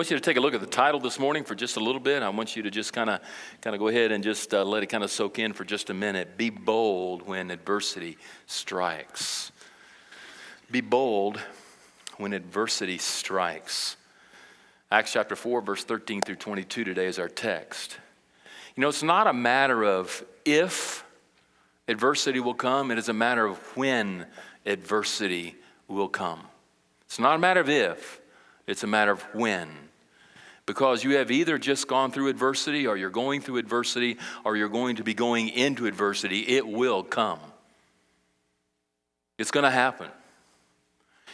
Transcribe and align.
want 0.00 0.10
you 0.10 0.16
to 0.16 0.22
take 0.22 0.38
a 0.38 0.40
look 0.40 0.54
at 0.54 0.62
the 0.62 0.66
title 0.66 0.98
this 0.98 1.18
morning 1.18 1.44
for 1.44 1.54
just 1.54 1.76
a 1.76 1.80
little 1.80 2.00
bit. 2.00 2.22
I 2.22 2.30
want 2.30 2.56
you 2.56 2.62
to 2.62 2.70
just 2.70 2.94
kind 2.94 3.10
of 3.10 3.20
kind 3.60 3.76
of 3.76 3.80
go 3.80 3.88
ahead 3.88 4.12
and 4.12 4.24
just 4.24 4.54
uh, 4.54 4.64
let 4.64 4.82
it 4.82 4.86
kind 4.86 5.04
of 5.04 5.10
soak 5.10 5.38
in 5.38 5.52
for 5.52 5.62
just 5.62 5.90
a 5.90 5.94
minute. 5.94 6.38
Be 6.38 6.48
bold 6.48 7.26
when 7.26 7.50
adversity 7.50 8.16
strikes. 8.46 9.52
Be 10.70 10.80
bold 10.80 11.38
when 12.16 12.32
adversity 12.32 12.96
strikes. 12.96 13.98
Acts 14.90 15.12
chapter 15.12 15.36
4, 15.36 15.60
verse 15.60 15.84
13 15.84 16.22
through 16.22 16.36
22 16.36 16.82
today 16.84 17.04
is 17.04 17.18
our 17.18 17.28
text. 17.28 17.98
You 18.76 18.80
know, 18.80 18.88
it's 18.88 19.02
not 19.02 19.26
a 19.26 19.34
matter 19.34 19.84
of 19.84 20.24
if 20.46 21.04
adversity 21.88 22.40
will 22.40 22.54
come, 22.54 22.90
it 22.90 22.96
is 22.96 23.10
a 23.10 23.12
matter 23.12 23.44
of 23.44 23.58
when 23.76 24.24
adversity 24.64 25.56
will 25.88 26.08
come. 26.08 26.40
It's 27.04 27.18
not 27.18 27.34
a 27.34 27.38
matter 27.38 27.60
of 27.60 27.68
if, 27.68 28.18
it's 28.66 28.82
a 28.82 28.86
matter 28.86 29.12
of 29.12 29.20
when. 29.34 29.89
Because 30.70 31.02
you 31.02 31.16
have 31.16 31.32
either 31.32 31.58
just 31.58 31.88
gone 31.88 32.12
through 32.12 32.28
adversity, 32.28 32.86
or 32.86 32.96
you're 32.96 33.10
going 33.10 33.40
through 33.40 33.56
adversity, 33.56 34.18
or 34.44 34.56
you're 34.56 34.68
going 34.68 34.94
to 34.94 35.02
be 35.02 35.14
going 35.14 35.48
into 35.48 35.86
adversity. 35.86 36.42
It 36.46 36.64
will 36.64 37.02
come. 37.02 37.40
It's 39.36 39.50
going 39.50 39.64
to 39.64 39.70
happen. 39.70 40.06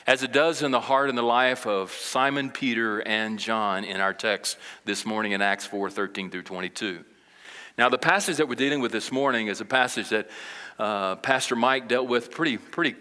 As 0.07 0.23
it 0.23 0.33
does 0.33 0.63
in 0.63 0.71
the 0.71 0.81
heart 0.81 1.11
and 1.11 1.19
the 1.19 1.23
life 1.23 1.67
of 1.67 1.93
Simon, 1.93 2.49
Peter, 2.49 3.01
and 3.01 3.39
John 3.39 3.85
in 3.85 4.01
our 4.01 4.15
text 4.15 4.57
this 4.87 5.05
morning 5.05 5.33
in 5.33 5.43
Acts 5.43 5.67
4 5.67 5.91
13 5.91 6.31
through 6.31 6.45
22. 6.45 7.05
Now, 7.77 7.91
the 7.91 7.99
passage 7.99 8.39
that 8.39 8.49
we're 8.49 8.55
dealing 8.55 8.81
with 8.81 8.91
this 8.91 9.13
morning 9.13 9.49
is 9.49 9.61
a 9.61 9.67
passage 9.67 10.09
that 10.09 10.31
uh, 10.79 11.17
Pastor 11.17 11.57
Mike 11.57 11.89
dealt 11.89 12.09
with 12.09 12.31
pretty, 12.31 12.57
pretty, 12.57 12.97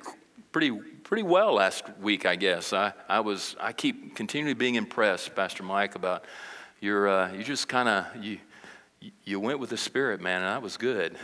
pretty 0.52 0.78
pretty 1.06 1.22
well 1.22 1.53
last 1.53 1.84
week, 2.02 2.25
I 2.25 2.36
guess. 2.36 2.73
I, 2.73 2.92
I 3.08 3.20
was 3.20 3.56
I 3.59 3.72
keep 3.73 4.16
continually 4.16 4.56
being 4.56 4.73
impressed, 4.73 5.36
Pastor 5.36 5.62
Mike, 5.62 5.94
about 5.94 6.25
your 6.81 7.08
uh, 7.08 7.31
you 7.31 7.44
just 7.44 7.70
kind 7.70 7.88
of 7.88 8.23
you 8.23 8.39
you 9.23 9.39
went 9.39 9.59
with 9.59 9.70
the 9.70 9.78
Spirit, 9.78 10.20
man, 10.20 10.42
and 10.42 10.52
that 10.52 10.64
was 10.64 10.78
good. 10.78 11.16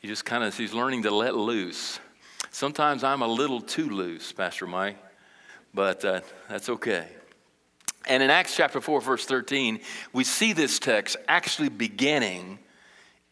You 0.00 0.08
just 0.08 0.24
kind 0.24 0.44
of 0.44 0.56
he's 0.56 0.72
learning 0.72 1.02
to 1.02 1.10
let 1.10 1.34
loose. 1.34 1.98
Sometimes 2.52 3.02
I'm 3.02 3.22
a 3.22 3.26
little 3.26 3.60
too 3.60 3.90
loose, 3.90 4.30
Pastor 4.30 4.68
Mike, 4.68 4.98
but 5.74 6.04
uh, 6.04 6.20
that's 6.48 6.68
okay. 6.68 7.08
And 8.06 8.22
in 8.22 8.30
Acts 8.30 8.56
chapter 8.56 8.80
4, 8.80 9.00
verse 9.00 9.24
13, 9.26 9.80
we 10.12 10.22
see 10.22 10.52
this 10.52 10.78
text 10.78 11.16
actually 11.28 11.70
beginning 11.70 12.58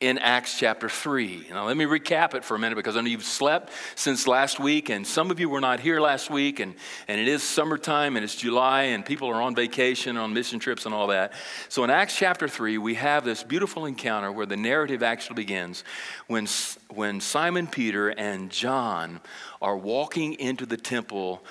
in 0.01 0.17
Acts 0.17 0.59
chapter 0.59 0.89
3. 0.89 1.49
Now, 1.51 1.67
let 1.67 1.77
me 1.77 1.85
recap 1.85 2.35
it 2.35 2.43
for 2.43 2.55
a 2.55 2.59
minute 2.59 2.75
because 2.75 2.97
I 2.97 3.03
know 3.03 3.09
you've 3.09 3.23
slept 3.23 3.71
since 3.97 4.27
last 4.27 4.59
week, 4.59 4.89
and 4.89 5.07
some 5.07 5.31
of 5.31 5.39
you 5.39 5.51
were 5.51 5.61
not 5.61 5.79
here 5.79 6.01
last 6.01 6.31
week, 6.31 6.59
and, 6.59 6.75
and 7.07 7.21
it 7.21 7.29
is 7.29 7.43
summertime, 7.43 8.17
and 8.17 8.25
it's 8.25 8.35
July, 8.35 8.85
and 8.85 9.05
people 9.05 9.29
are 9.29 9.43
on 9.43 9.55
vacation, 9.55 10.17
on 10.17 10.33
mission 10.33 10.59
trips, 10.59 10.87
and 10.87 10.95
all 10.95 11.09
that. 11.09 11.35
So, 11.69 11.85
in 11.85 11.91
Acts 11.91 12.17
chapter 12.17 12.49
3, 12.49 12.79
we 12.79 12.95
have 12.95 13.27
this 13.27 13.45
beautiful 13.45 13.85
encounter 13.85 14.33
where 14.33 14.47
the 14.47 14.57
narrative 14.57 15.03
actually 15.03 15.37
begins 15.37 15.85
when, 16.29 16.49
when 16.89 17.21
Simon 17.21 17.67
Peter 17.67 18.09
and 18.09 18.49
John 18.51 19.21
are 19.61 19.77
walking 19.77 20.33
into 20.35 20.65
the 20.65 20.79
temple 20.79 21.45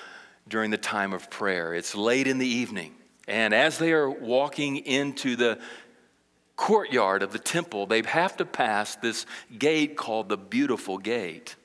during 0.48 0.72
the 0.72 0.78
time 0.78 1.12
of 1.12 1.30
prayer. 1.30 1.72
It's 1.72 1.94
late 1.94 2.26
in 2.26 2.38
the 2.38 2.48
evening. 2.48 2.96
And 3.28 3.54
as 3.54 3.78
they 3.78 3.92
are 3.92 4.10
walking 4.10 4.78
into 4.78 5.36
the 5.36 5.60
courtyard 6.60 7.22
of 7.22 7.32
the 7.32 7.38
temple, 7.38 7.86
they 7.86 8.02
have 8.02 8.36
to 8.36 8.44
pass 8.44 8.94
this 8.96 9.24
gate 9.58 9.96
called 9.96 10.28
the 10.28 10.36
Beautiful 10.36 10.98
Gate. 10.98 11.56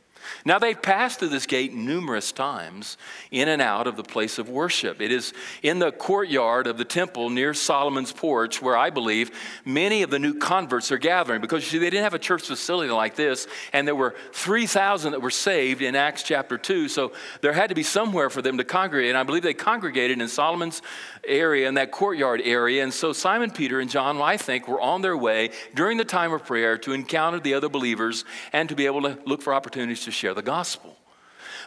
Now, 0.43 0.59
they've 0.59 0.79
passed 0.81 1.19
through 1.19 1.29
this 1.29 1.45
gate 1.45 1.73
numerous 1.73 2.31
times 2.31 2.97
in 3.31 3.47
and 3.47 3.61
out 3.61 3.87
of 3.87 3.95
the 3.95 4.03
place 4.03 4.37
of 4.37 4.49
worship. 4.49 5.01
It 5.01 5.11
is 5.11 5.33
in 5.63 5.79
the 5.79 5.91
courtyard 5.91 6.67
of 6.67 6.77
the 6.77 6.85
temple 6.85 7.29
near 7.29 7.53
Solomon's 7.53 8.11
porch 8.11 8.61
where 8.61 8.77
I 8.77 8.89
believe 8.89 9.31
many 9.65 10.03
of 10.03 10.09
the 10.09 10.19
new 10.19 10.37
converts 10.37 10.91
are 10.91 10.97
gathering 10.97 11.41
because 11.41 11.65
see, 11.65 11.77
they 11.77 11.89
didn't 11.89 12.03
have 12.03 12.13
a 12.13 12.19
church 12.19 12.43
facility 12.43 12.91
like 12.91 13.15
this, 13.15 13.47
and 13.73 13.87
there 13.87 13.95
were 13.95 14.15
3,000 14.33 15.11
that 15.11 15.21
were 15.21 15.29
saved 15.29 15.81
in 15.81 15.95
Acts 15.95 16.23
chapter 16.23 16.57
2, 16.57 16.87
so 16.87 17.13
there 17.41 17.53
had 17.53 17.69
to 17.69 17.75
be 17.75 17.83
somewhere 17.83 18.29
for 18.29 18.41
them 18.41 18.57
to 18.57 18.63
congregate. 18.63 19.09
And 19.09 19.17
I 19.17 19.23
believe 19.23 19.43
they 19.43 19.53
congregated 19.53 20.21
in 20.21 20.27
Solomon's 20.27 20.81
area, 21.27 21.67
in 21.67 21.75
that 21.75 21.91
courtyard 21.91 22.41
area. 22.43 22.83
And 22.83 22.93
so 22.93 23.13
Simon 23.13 23.51
Peter 23.51 23.79
and 23.79 23.89
John, 23.89 24.21
I 24.21 24.37
think, 24.37 24.67
were 24.67 24.81
on 24.81 25.01
their 25.01 25.17
way 25.17 25.51
during 25.73 25.97
the 25.97 26.05
time 26.05 26.33
of 26.33 26.45
prayer 26.45 26.77
to 26.79 26.93
encounter 26.93 27.39
the 27.39 27.53
other 27.53 27.69
believers 27.69 28.25
and 28.53 28.69
to 28.69 28.75
be 28.75 28.85
able 28.85 29.01
to 29.03 29.17
look 29.25 29.41
for 29.41 29.53
opportunities 29.53 30.05
to 30.05 30.11
share 30.11 30.33
the 30.33 30.41
gospel. 30.41 30.97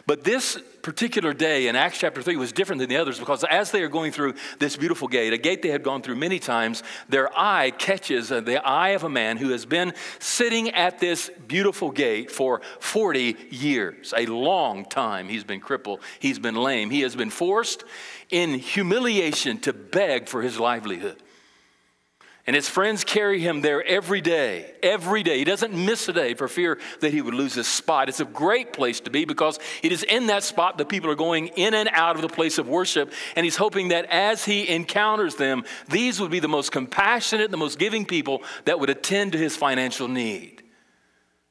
But 0.05 0.23
this 0.23 0.57
particular 0.81 1.33
day 1.33 1.67
in 1.67 1.75
Acts 1.75 1.99
chapter 1.99 2.21
3 2.21 2.35
was 2.37 2.51
different 2.51 2.79
than 2.79 2.89
the 2.89 2.97
others 2.97 3.19
because 3.19 3.43
as 3.43 3.71
they 3.71 3.83
are 3.83 3.89
going 3.89 4.11
through 4.11 4.33
this 4.57 4.77
beautiful 4.77 5.07
gate, 5.07 5.33
a 5.33 5.37
gate 5.37 5.61
they 5.61 5.69
had 5.69 5.83
gone 5.83 6.01
through 6.01 6.15
many 6.15 6.39
times, 6.39 6.83
their 7.09 7.29
eye 7.37 7.71
catches 7.71 8.31
uh, 8.31 8.41
the 8.41 8.65
eye 8.65 8.89
of 8.89 9.03
a 9.03 9.09
man 9.09 9.37
who 9.37 9.49
has 9.49 9.65
been 9.65 9.93
sitting 10.19 10.69
at 10.71 10.99
this 10.99 11.29
beautiful 11.47 11.91
gate 11.91 12.31
for 12.31 12.61
40 12.79 13.35
years, 13.49 14.13
a 14.15 14.25
long 14.25 14.85
time. 14.85 15.27
He's 15.27 15.43
been 15.43 15.59
crippled, 15.59 15.99
he's 16.19 16.39
been 16.39 16.55
lame, 16.55 16.89
he 16.89 17.01
has 17.01 17.15
been 17.15 17.29
forced 17.29 17.83
in 18.29 18.53
humiliation 18.53 19.59
to 19.59 19.73
beg 19.73 20.27
for 20.27 20.41
his 20.41 20.59
livelihood. 20.59 21.17
And 22.49 22.55
his 22.55 22.67
friends 22.67 23.03
carry 23.03 23.39
him 23.39 23.61
there 23.61 23.85
every 23.85 24.21
day, 24.21 24.73
every 24.81 25.21
day. 25.21 25.37
He 25.37 25.43
doesn't 25.43 25.71
miss 25.71 26.09
a 26.09 26.13
day 26.13 26.33
for 26.33 26.47
fear 26.47 26.79
that 26.99 27.13
he 27.13 27.21
would 27.21 27.35
lose 27.35 27.53
his 27.53 27.67
spot. 27.67 28.09
It's 28.09 28.21
a 28.21 28.25
great 28.25 28.73
place 28.73 28.99
to 29.01 29.11
be 29.11 29.23
because 29.23 29.59
it 29.83 29.91
is 29.91 30.01
in 30.01 30.25
that 30.27 30.41
spot 30.41 30.79
that 30.79 30.89
people 30.89 31.11
are 31.11 31.15
going 31.15 31.49
in 31.49 31.75
and 31.75 31.87
out 31.93 32.15
of 32.15 32.23
the 32.23 32.27
place 32.27 32.57
of 32.57 32.67
worship. 32.67 33.13
And 33.35 33.43
he's 33.43 33.55
hoping 33.55 33.89
that 33.89 34.05
as 34.05 34.45
he 34.45 34.67
encounters 34.67 35.35
them, 35.35 35.63
these 35.89 36.19
would 36.19 36.31
be 36.31 36.39
the 36.39 36.47
most 36.47 36.71
compassionate, 36.71 37.51
the 37.51 37.57
most 37.57 37.77
giving 37.77 38.03
people 38.03 38.41
that 38.65 38.79
would 38.79 38.89
attend 38.89 39.33
to 39.33 39.37
his 39.37 39.55
financial 39.55 40.07
need. 40.07 40.63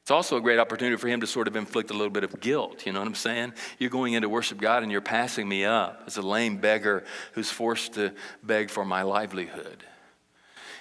It's 0.02 0.10
also 0.10 0.36
a 0.36 0.40
great 0.40 0.58
opportunity 0.58 0.96
for 0.96 1.06
him 1.06 1.20
to 1.20 1.28
sort 1.28 1.46
of 1.46 1.54
inflict 1.54 1.92
a 1.92 1.94
little 1.94 2.10
bit 2.10 2.24
of 2.24 2.40
guilt. 2.40 2.86
You 2.86 2.92
know 2.92 2.98
what 2.98 3.06
I'm 3.06 3.14
saying? 3.14 3.52
You're 3.78 3.90
going 3.90 4.14
in 4.14 4.22
to 4.22 4.28
worship 4.28 4.60
God 4.60 4.82
and 4.82 4.90
you're 4.90 5.00
passing 5.00 5.48
me 5.48 5.64
up 5.64 6.02
as 6.08 6.16
a 6.16 6.22
lame 6.22 6.56
beggar 6.56 7.04
who's 7.34 7.52
forced 7.52 7.92
to 7.92 8.14
beg 8.42 8.68
for 8.68 8.84
my 8.84 9.02
livelihood. 9.02 9.84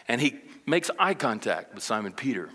And 0.07 0.21
he 0.21 0.39
makes 0.65 0.89
eye 0.97 1.13
contact 1.13 1.73
with 1.73 1.83
Simon 1.83 2.13
Peter 2.13 2.49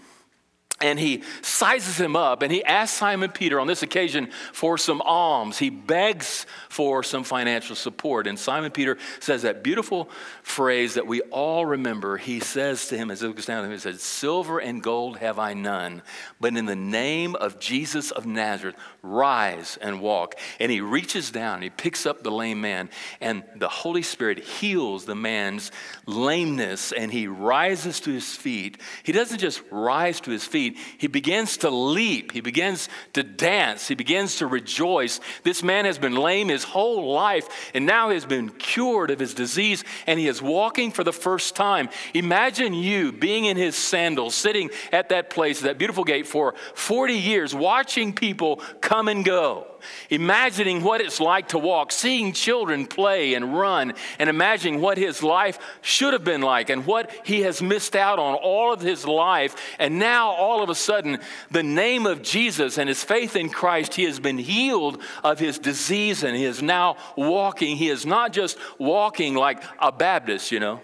and 0.83 0.99
he 0.99 1.23
sizes 1.41 1.99
him 1.99 2.17
up 2.17 2.43
and 2.43 2.53
he 2.53 2.65
asks 2.65 2.99
Simon 2.99 3.31
Peter 3.31 3.61
on 3.61 3.67
this 3.67 3.83
occasion 3.83 4.31
for 4.53 4.77
some 4.77 5.01
alms. 5.03 5.59
He 5.59 5.71
begs 5.71 6.47
for 6.69 7.03
some 7.03 7.25
financial 7.25 7.77
support. 7.77 8.27
And 8.27 8.39
Simon 8.39 8.71
Peter 8.71 8.99
says 9.21 9.43
that 9.43 9.63
beautiful 9.63 10.11
phrase 10.43 10.95
that 10.95 11.07
we 11.07 11.21
all 11.23 11.65
remember. 11.65 12.17
He 12.17 12.41
says 12.41 12.89
to 12.89 12.97
him 12.97 13.11
as 13.11 13.21
he 13.21 13.27
looks 13.27 13.47
down 13.47 13.59
at 13.59 13.67
him, 13.67 13.73
he 13.73 13.79
says, 13.79 14.03
Silver 14.03 14.59
and 14.59 14.83
gold 14.83 15.19
have 15.19 15.39
I 15.39 15.55
none, 15.55 16.03
but 16.41 16.57
in 16.57 16.67
the 16.67 16.77
name 16.77 17.35
of 17.37 17.61
Jesus 17.61 18.11
of 18.11 18.27
Nazareth, 18.27 18.77
rise 19.03 19.79
and 19.81 20.01
walk. 20.01 20.35
And 20.59 20.73
he 20.73 20.81
reaches 20.81 21.31
down, 21.31 21.63
he 21.63 21.71
picks 21.71 22.07
up 22.07 22.23
the 22.23 22.31
lame 22.31 22.61
man, 22.61 22.91
and 23.21 23.45
the 23.57 23.69
Holy 23.69 24.03
Spirit 24.03 24.41
heals 24.41 25.05
the 25.05 25.15
man's 25.15 25.71
lameness, 26.07 26.93
and 26.93 27.13
he 27.13 27.27
rises 27.27 28.01
to 28.01 28.13
his 28.13 28.35
feet. 28.35 28.79
He 29.03 29.13
doesn't 29.13 29.39
just 29.39 29.63
rise 29.71 30.21
to 30.23 30.31
his 30.31 30.45
feet, 30.45 30.72
he 30.99 31.07
begins 31.07 31.59
to 31.59 31.71
leap, 31.71 32.33
he 32.33 32.41
begins 32.41 32.89
to 33.13 33.23
dance, 33.23 33.89
he 33.89 33.95
begins 33.95 34.37
to 34.37 34.47
rejoice. 34.47 35.21
This 35.43 35.63
man 35.63 35.85
has 35.85 35.99
been 35.99 36.15
lame 36.15 36.49
his 36.49 36.65
whole 36.65 37.13
life 37.13 37.71
and 37.75 37.87
now 37.87 38.09
he 38.09 38.15
has 38.15 38.27
been 38.27 38.51
cured 38.51 39.11
of 39.11 39.19
his 39.19 39.35
disease 39.35 39.85
and 40.07 40.19
he 40.19 40.29
is 40.29 40.41
walking 40.43 40.91
for 40.91 41.05
the 41.05 41.13
first 41.13 41.57
time. 41.57 41.89
Imagine 42.15 42.75
you 42.75 43.13
being 43.13 43.45
in 43.45 43.57
his 43.57 43.77
sandals, 43.77 44.35
sitting 44.35 44.71
at 44.93 45.09
that 45.09 45.31
place, 45.31 45.61
that 45.61 45.79
beautiful 45.79 46.05
gate 46.05 46.27
for 46.27 46.55
40 46.75 47.15
years, 47.15 47.55
watching 47.55 48.13
people 48.13 48.57
come 48.81 49.09
and 49.09 49.25
go 49.25 49.72
imagining 50.11 50.83
what 50.83 51.01
it's 51.01 51.21
like 51.21 51.49
to 51.49 51.59
walk, 51.59 51.93
seeing 51.93 52.33
children 52.33 52.87
play 52.87 53.35
and 53.35 53.57
run, 53.57 53.95
and 54.19 54.29
imagining 54.29 54.81
what 54.81 54.99
his 54.99 55.23
life 55.23 55.59
should 55.81 56.13
have 56.13 56.25
been 56.25 56.43
like 56.43 56.71
and 56.71 56.87
what 56.87 57.11
he 57.25 57.43
has 57.43 57.63
missed 57.63 57.97
out 57.97 58.19
on 58.19 58.35
all 58.35 58.73
of 58.73 58.81
his 58.81 59.07
life. 59.07 59.55
And 59.79 59.99
now, 59.99 60.31
all 60.31 60.63
of 60.63 60.71
a 60.71 60.75
sudden, 60.75 61.19
the 61.51 61.63
name 61.63 62.07
of 62.07 62.23
Jesus 62.23 62.79
and 62.79 62.89
his 62.89 63.03
faith 63.03 63.37
in 63.37 63.49
Christ, 63.49 63.95
he 63.95 64.05
has 64.05 64.21
been 64.21 64.39
healed 64.39 65.01
of 65.23 65.39
his 65.39 65.59
disease 65.59 66.23
and 66.23 66.37
he 66.37 66.45
is 66.45 66.63
now 66.63 66.97
walking. 67.17 67.77
He 67.77 67.89
is 67.89 68.07
not 68.07 68.33
just 68.33 68.59
walking 68.79 69.35
like 69.35 69.63
a 69.79 69.93
Baptist, 69.93 70.53
you 70.53 70.61
know. 70.61 70.81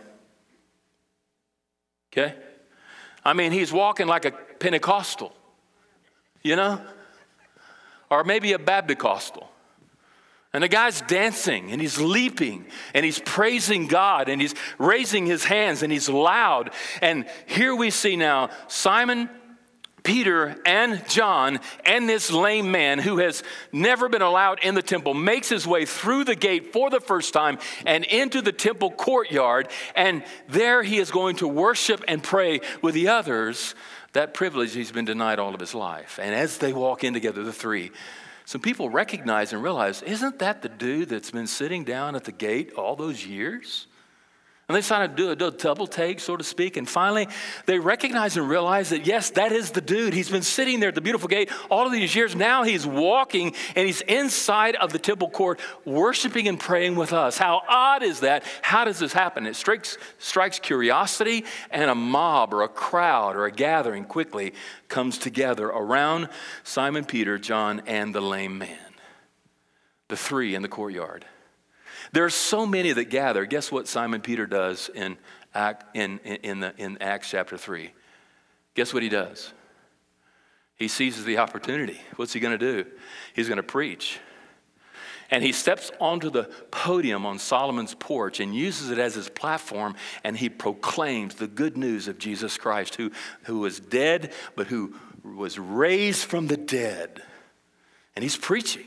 Okay? 2.12 2.34
I 3.24 3.32
mean, 3.32 3.52
he's 3.52 3.72
walking 3.72 4.06
like 4.06 4.24
a 4.24 4.30
Pentecostal, 4.30 5.34
you 6.42 6.56
know? 6.56 6.80
Or 8.10 8.24
maybe 8.24 8.52
a 8.52 8.58
Baptist. 8.58 9.38
And 10.52 10.64
the 10.64 10.68
guy's 10.68 11.02
dancing 11.02 11.72
and 11.72 11.80
he's 11.80 12.00
leaping 12.00 12.66
and 12.94 13.04
he's 13.04 13.18
praising 13.18 13.86
God 13.86 14.28
and 14.28 14.40
he's 14.40 14.54
raising 14.78 15.26
his 15.26 15.44
hands 15.44 15.82
and 15.82 15.92
he's 15.92 16.08
loud. 16.08 16.70
And 17.02 17.26
here 17.46 17.74
we 17.74 17.90
see 17.90 18.16
now 18.16 18.48
Simon 18.66 19.28
Peter 20.04 20.56
and 20.64 21.06
John 21.06 21.60
and 21.84 22.08
this 22.08 22.30
lame 22.30 22.70
man 22.70 22.98
who 22.98 23.18
has 23.18 23.42
never 23.72 24.08
been 24.08 24.22
allowed 24.22 24.64
in 24.64 24.74
the 24.74 24.80
temple 24.80 25.12
makes 25.12 25.50
his 25.50 25.66
way 25.66 25.84
through 25.84 26.24
the 26.24 26.34
gate 26.34 26.72
for 26.72 26.88
the 26.88 27.00
first 27.00 27.34
time 27.34 27.58
and 27.84 28.04
into 28.04 28.40
the 28.40 28.52
temple 28.52 28.90
courtyard. 28.90 29.68
And 29.94 30.24
there 30.48 30.82
he 30.82 30.96
is 30.96 31.10
going 31.10 31.36
to 31.36 31.48
worship 31.48 32.02
and 32.08 32.22
pray 32.22 32.60
with 32.80 32.94
the 32.94 33.08
others. 33.08 33.74
That 34.12 34.34
privilege 34.34 34.72
he's 34.74 34.92
been 34.92 35.04
denied 35.04 35.38
all 35.38 35.54
of 35.54 35.60
his 35.60 35.74
life. 35.74 36.18
And 36.22 36.34
as 36.34 36.58
they 36.58 36.72
walk 36.72 37.04
in 37.04 37.12
together, 37.12 37.42
the 37.42 37.52
three, 37.52 37.90
some 38.44 38.62
people 38.62 38.88
recognize 38.88 39.52
and 39.52 39.62
realize, 39.62 40.00
isn't 40.02 40.38
that 40.38 40.62
the 40.62 40.70
dude 40.70 41.10
that's 41.10 41.30
been 41.30 41.46
sitting 41.46 41.84
down 41.84 42.16
at 42.16 42.24
the 42.24 42.32
gate 42.32 42.72
all 42.72 42.96
those 42.96 43.26
years? 43.26 43.87
And 44.68 44.76
they 44.76 44.82
started 44.82 45.16
to 45.16 45.22
do 45.22 45.30
a, 45.30 45.36
do 45.36 45.46
a 45.46 45.50
double 45.50 45.86
take, 45.86 46.20
so 46.20 46.36
to 46.36 46.44
speak. 46.44 46.76
And 46.76 46.86
finally, 46.86 47.26
they 47.64 47.78
recognize 47.78 48.36
and 48.36 48.46
realize 48.46 48.90
that, 48.90 49.06
yes, 49.06 49.30
that 49.30 49.50
is 49.50 49.70
the 49.70 49.80
dude. 49.80 50.12
He's 50.12 50.28
been 50.28 50.42
sitting 50.42 50.78
there 50.78 50.90
at 50.90 50.94
the 50.94 51.00
beautiful 51.00 51.26
gate 51.26 51.50
all 51.70 51.86
of 51.86 51.92
these 51.92 52.14
years. 52.14 52.36
Now 52.36 52.64
he's 52.64 52.86
walking 52.86 53.54
and 53.74 53.86
he's 53.86 54.02
inside 54.02 54.76
of 54.76 54.92
the 54.92 54.98
temple 54.98 55.30
court, 55.30 55.58
worshiping 55.86 56.48
and 56.48 56.60
praying 56.60 56.96
with 56.96 57.14
us. 57.14 57.38
How 57.38 57.62
odd 57.66 58.02
is 58.02 58.20
that? 58.20 58.44
How 58.60 58.84
does 58.84 58.98
this 58.98 59.14
happen? 59.14 59.46
It 59.46 59.56
strikes, 59.56 59.96
strikes 60.18 60.58
curiosity, 60.58 61.46
and 61.70 61.90
a 61.90 61.94
mob 61.94 62.52
or 62.52 62.62
a 62.62 62.68
crowd 62.68 63.36
or 63.36 63.46
a 63.46 63.50
gathering 63.50 64.04
quickly 64.04 64.52
comes 64.88 65.16
together 65.16 65.68
around 65.68 66.28
Simon 66.62 67.06
Peter, 67.06 67.38
John, 67.38 67.80
and 67.86 68.14
the 68.14 68.20
lame 68.20 68.58
man. 68.58 68.76
The 70.08 70.16
three 70.18 70.54
in 70.54 70.60
the 70.60 70.68
courtyard. 70.68 71.24
There 72.12 72.24
are 72.24 72.30
so 72.30 72.66
many 72.66 72.92
that 72.92 73.06
gather. 73.06 73.44
Guess 73.44 73.70
what 73.70 73.86
Simon 73.86 74.20
Peter 74.20 74.46
does 74.46 74.90
in, 74.94 75.16
Act, 75.54 75.96
in, 75.96 76.18
in, 76.20 76.60
the, 76.60 76.74
in 76.76 77.00
Acts 77.00 77.30
chapter 77.30 77.56
3? 77.56 77.92
Guess 78.74 78.94
what 78.94 79.02
he 79.02 79.08
does? 79.08 79.52
He 80.76 80.88
seizes 80.88 81.24
the 81.24 81.38
opportunity. 81.38 82.00
What's 82.16 82.32
he 82.32 82.40
going 82.40 82.56
to 82.56 82.72
do? 82.82 82.88
He's 83.34 83.48
going 83.48 83.56
to 83.56 83.62
preach. 83.62 84.20
And 85.30 85.42
he 85.42 85.52
steps 85.52 85.90
onto 86.00 86.30
the 86.30 86.44
podium 86.70 87.26
on 87.26 87.38
Solomon's 87.38 87.94
porch 87.94 88.40
and 88.40 88.54
uses 88.54 88.90
it 88.90 88.98
as 88.98 89.14
his 89.14 89.28
platform, 89.28 89.94
and 90.24 90.36
he 90.36 90.48
proclaims 90.48 91.34
the 91.34 91.46
good 91.46 91.76
news 91.76 92.08
of 92.08 92.18
Jesus 92.18 92.56
Christ, 92.56 92.94
who, 92.94 93.10
who 93.42 93.58
was 93.58 93.78
dead, 93.78 94.32
but 94.56 94.68
who 94.68 94.94
was 95.22 95.58
raised 95.58 96.24
from 96.24 96.46
the 96.46 96.56
dead. 96.56 97.22
And 98.16 98.22
he's 98.22 98.36
preaching. 98.36 98.86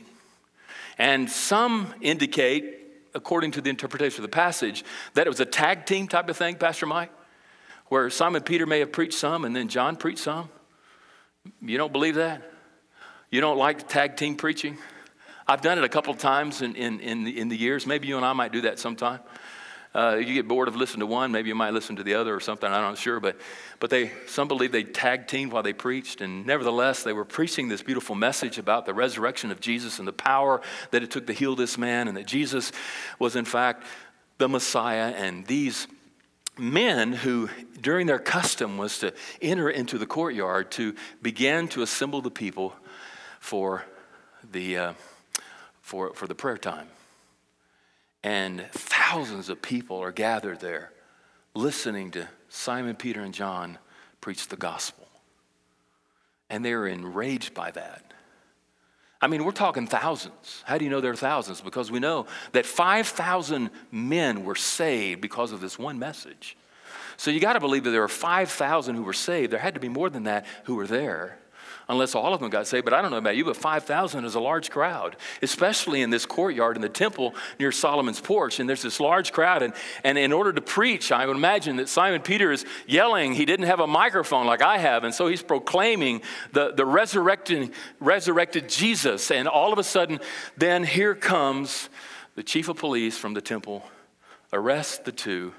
And 0.98 1.30
some 1.30 1.94
indicate 2.00 2.81
according 3.14 3.52
to 3.52 3.60
the 3.60 3.70
interpretation 3.70 4.24
of 4.24 4.30
the 4.30 4.34
passage, 4.34 4.84
that 5.14 5.26
it 5.26 5.30
was 5.30 5.40
a 5.40 5.46
tag 5.46 5.86
team 5.86 6.08
type 6.08 6.28
of 6.28 6.36
thing, 6.36 6.56
Pastor 6.56 6.86
Mike, 6.86 7.10
where 7.88 8.08
Simon 8.10 8.42
Peter 8.42 8.66
may 8.66 8.80
have 8.80 8.92
preached 8.92 9.18
some 9.18 9.44
and 9.44 9.54
then 9.54 9.68
John 9.68 9.96
preached 9.96 10.20
some. 10.20 10.48
You 11.60 11.78
don't 11.78 11.92
believe 11.92 12.14
that? 12.16 12.42
You 13.30 13.40
don't 13.40 13.58
like 13.58 13.88
tag 13.88 14.16
team 14.16 14.36
preaching? 14.36 14.78
I've 15.46 15.60
done 15.60 15.78
it 15.78 15.84
a 15.84 15.88
couple 15.88 16.12
of 16.12 16.18
times 16.18 16.62
in, 16.62 16.76
in, 16.76 17.00
in, 17.00 17.24
the, 17.24 17.38
in 17.38 17.48
the 17.48 17.56
years. 17.56 17.86
Maybe 17.86 18.06
you 18.06 18.16
and 18.16 18.24
I 18.24 18.32
might 18.32 18.52
do 18.52 18.62
that 18.62 18.78
sometime. 18.78 19.20
Uh, 19.94 20.16
you 20.16 20.32
get 20.32 20.48
bored 20.48 20.68
of 20.68 20.76
listening 20.76 21.00
to 21.00 21.06
one, 21.06 21.32
maybe 21.32 21.48
you 21.48 21.54
might 21.54 21.74
listen 21.74 21.96
to 21.96 22.02
the 22.02 22.14
other 22.14 22.34
or 22.34 22.40
something. 22.40 22.70
I'm 22.70 22.80
not 22.80 22.96
sure, 22.96 23.20
but 23.20 23.36
but 23.78 23.90
they 23.90 24.10
some 24.26 24.48
believe 24.48 24.72
they 24.72 24.84
tag 24.84 25.28
teamed 25.28 25.52
while 25.52 25.62
they 25.62 25.74
preached, 25.74 26.22
and 26.22 26.46
nevertheless 26.46 27.02
they 27.02 27.12
were 27.12 27.26
preaching 27.26 27.68
this 27.68 27.82
beautiful 27.82 28.14
message 28.14 28.56
about 28.56 28.86
the 28.86 28.94
resurrection 28.94 29.50
of 29.50 29.60
Jesus 29.60 29.98
and 29.98 30.08
the 30.08 30.12
power 30.12 30.62
that 30.92 31.02
it 31.02 31.10
took 31.10 31.26
to 31.26 31.34
heal 31.34 31.54
this 31.54 31.76
man, 31.76 32.08
and 32.08 32.16
that 32.16 32.26
Jesus 32.26 32.72
was 33.18 33.36
in 33.36 33.44
fact 33.44 33.84
the 34.38 34.48
Messiah. 34.48 35.12
And 35.14 35.46
these 35.46 35.86
men 36.56 37.12
who 37.12 37.50
during 37.78 38.06
their 38.06 38.18
custom 38.18 38.78
was 38.78 38.98
to 39.00 39.12
enter 39.42 39.68
into 39.68 39.98
the 39.98 40.06
courtyard 40.06 40.70
to 40.72 40.94
begin 41.20 41.68
to 41.68 41.82
assemble 41.82 42.22
the 42.22 42.30
people 42.30 42.74
for 43.40 43.84
the 44.52 44.78
uh, 44.78 44.92
for 45.82 46.14
for 46.14 46.26
the 46.26 46.34
prayer 46.34 46.56
time 46.56 46.88
and 48.24 48.64
thousands 49.12 49.50
of 49.50 49.60
people 49.60 49.98
are 49.98 50.10
gathered 50.10 50.60
there 50.60 50.90
listening 51.54 52.10
to 52.10 52.26
Simon 52.48 52.96
Peter 52.96 53.20
and 53.20 53.34
John 53.34 53.76
preach 54.22 54.48
the 54.48 54.56
gospel. 54.56 55.06
And 56.48 56.64
they're 56.64 56.86
enraged 56.86 57.52
by 57.52 57.72
that. 57.72 58.14
I 59.20 59.26
mean, 59.26 59.44
we're 59.44 59.52
talking 59.52 59.86
thousands. 59.86 60.62
How 60.64 60.78
do 60.78 60.84
you 60.86 60.90
know 60.90 61.02
there 61.02 61.12
are 61.12 61.16
thousands? 61.16 61.60
Because 61.60 61.90
we 61.90 62.00
know 62.00 62.24
that 62.52 62.64
5,000 62.64 63.68
men 63.90 64.44
were 64.44 64.54
saved 64.54 65.20
because 65.20 65.52
of 65.52 65.60
this 65.60 65.78
one 65.78 65.98
message. 65.98 66.56
So 67.18 67.30
you 67.30 67.38
got 67.38 67.52
to 67.52 67.60
believe 67.60 67.84
that 67.84 67.90
there 67.90 68.02
are 68.02 68.08
5,000 68.08 68.94
who 68.94 69.02
were 69.02 69.12
saved. 69.12 69.52
There 69.52 69.60
had 69.60 69.74
to 69.74 69.80
be 69.80 69.90
more 69.90 70.08
than 70.08 70.22
that 70.22 70.46
who 70.64 70.74
were 70.74 70.86
there 70.86 71.38
unless 71.92 72.14
all 72.14 72.34
of 72.34 72.40
them 72.40 72.50
got 72.50 72.66
saved. 72.66 72.84
But 72.84 72.94
I 72.94 73.02
don't 73.02 73.10
know 73.10 73.18
about 73.18 73.36
you, 73.36 73.44
but 73.44 73.56
5,000 73.56 74.24
is 74.24 74.34
a 74.34 74.40
large 74.40 74.70
crowd, 74.70 75.16
especially 75.42 76.02
in 76.02 76.10
this 76.10 76.26
courtyard 76.26 76.76
in 76.76 76.82
the 76.82 76.88
temple 76.88 77.34
near 77.60 77.70
Solomon's 77.70 78.20
porch. 78.20 78.58
And 78.58 78.68
there's 78.68 78.82
this 78.82 78.98
large 78.98 79.32
crowd. 79.32 79.62
And, 79.62 79.74
and 80.02 80.18
in 80.18 80.32
order 80.32 80.52
to 80.52 80.60
preach, 80.60 81.12
I 81.12 81.26
would 81.26 81.36
imagine 81.36 81.76
that 81.76 81.88
Simon 81.88 82.22
Peter 82.22 82.50
is 82.50 82.64
yelling. 82.86 83.34
He 83.34 83.44
didn't 83.44 83.66
have 83.66 83.80
a 83.80 83.86
microphone 83.86 84.46
like 84.46 84.62
I 84.62 84.78
have. 84.78 85.04
And 85.04 85.14
so 85.14 85.28
he's 85.28 85.42
proclaiming 85.42 86.22
the, 86.52 86.72
the 86.72 86.86
resurrected, 86.86 87.72
resurrected 88.00 88.68
Jesus. 88.68 89.30
And 89.30 89.46
all 89.46 89.72
of 89.72 89.78
a 89.78 89.84
sudden, 89.84 90.18
then 90.56 90.84
here 90.84 91.14
comes 91.14 91.88
the 92.34 92.42
chief 92.42 92.68
of 92.68 92.78
police 92.78 93.18
from 93.18 93.34
the 93.34 93.42
temple, 93.42 93.84
arrest 94.52 95.04
the 95.04 95.12
two, 95.12 95.52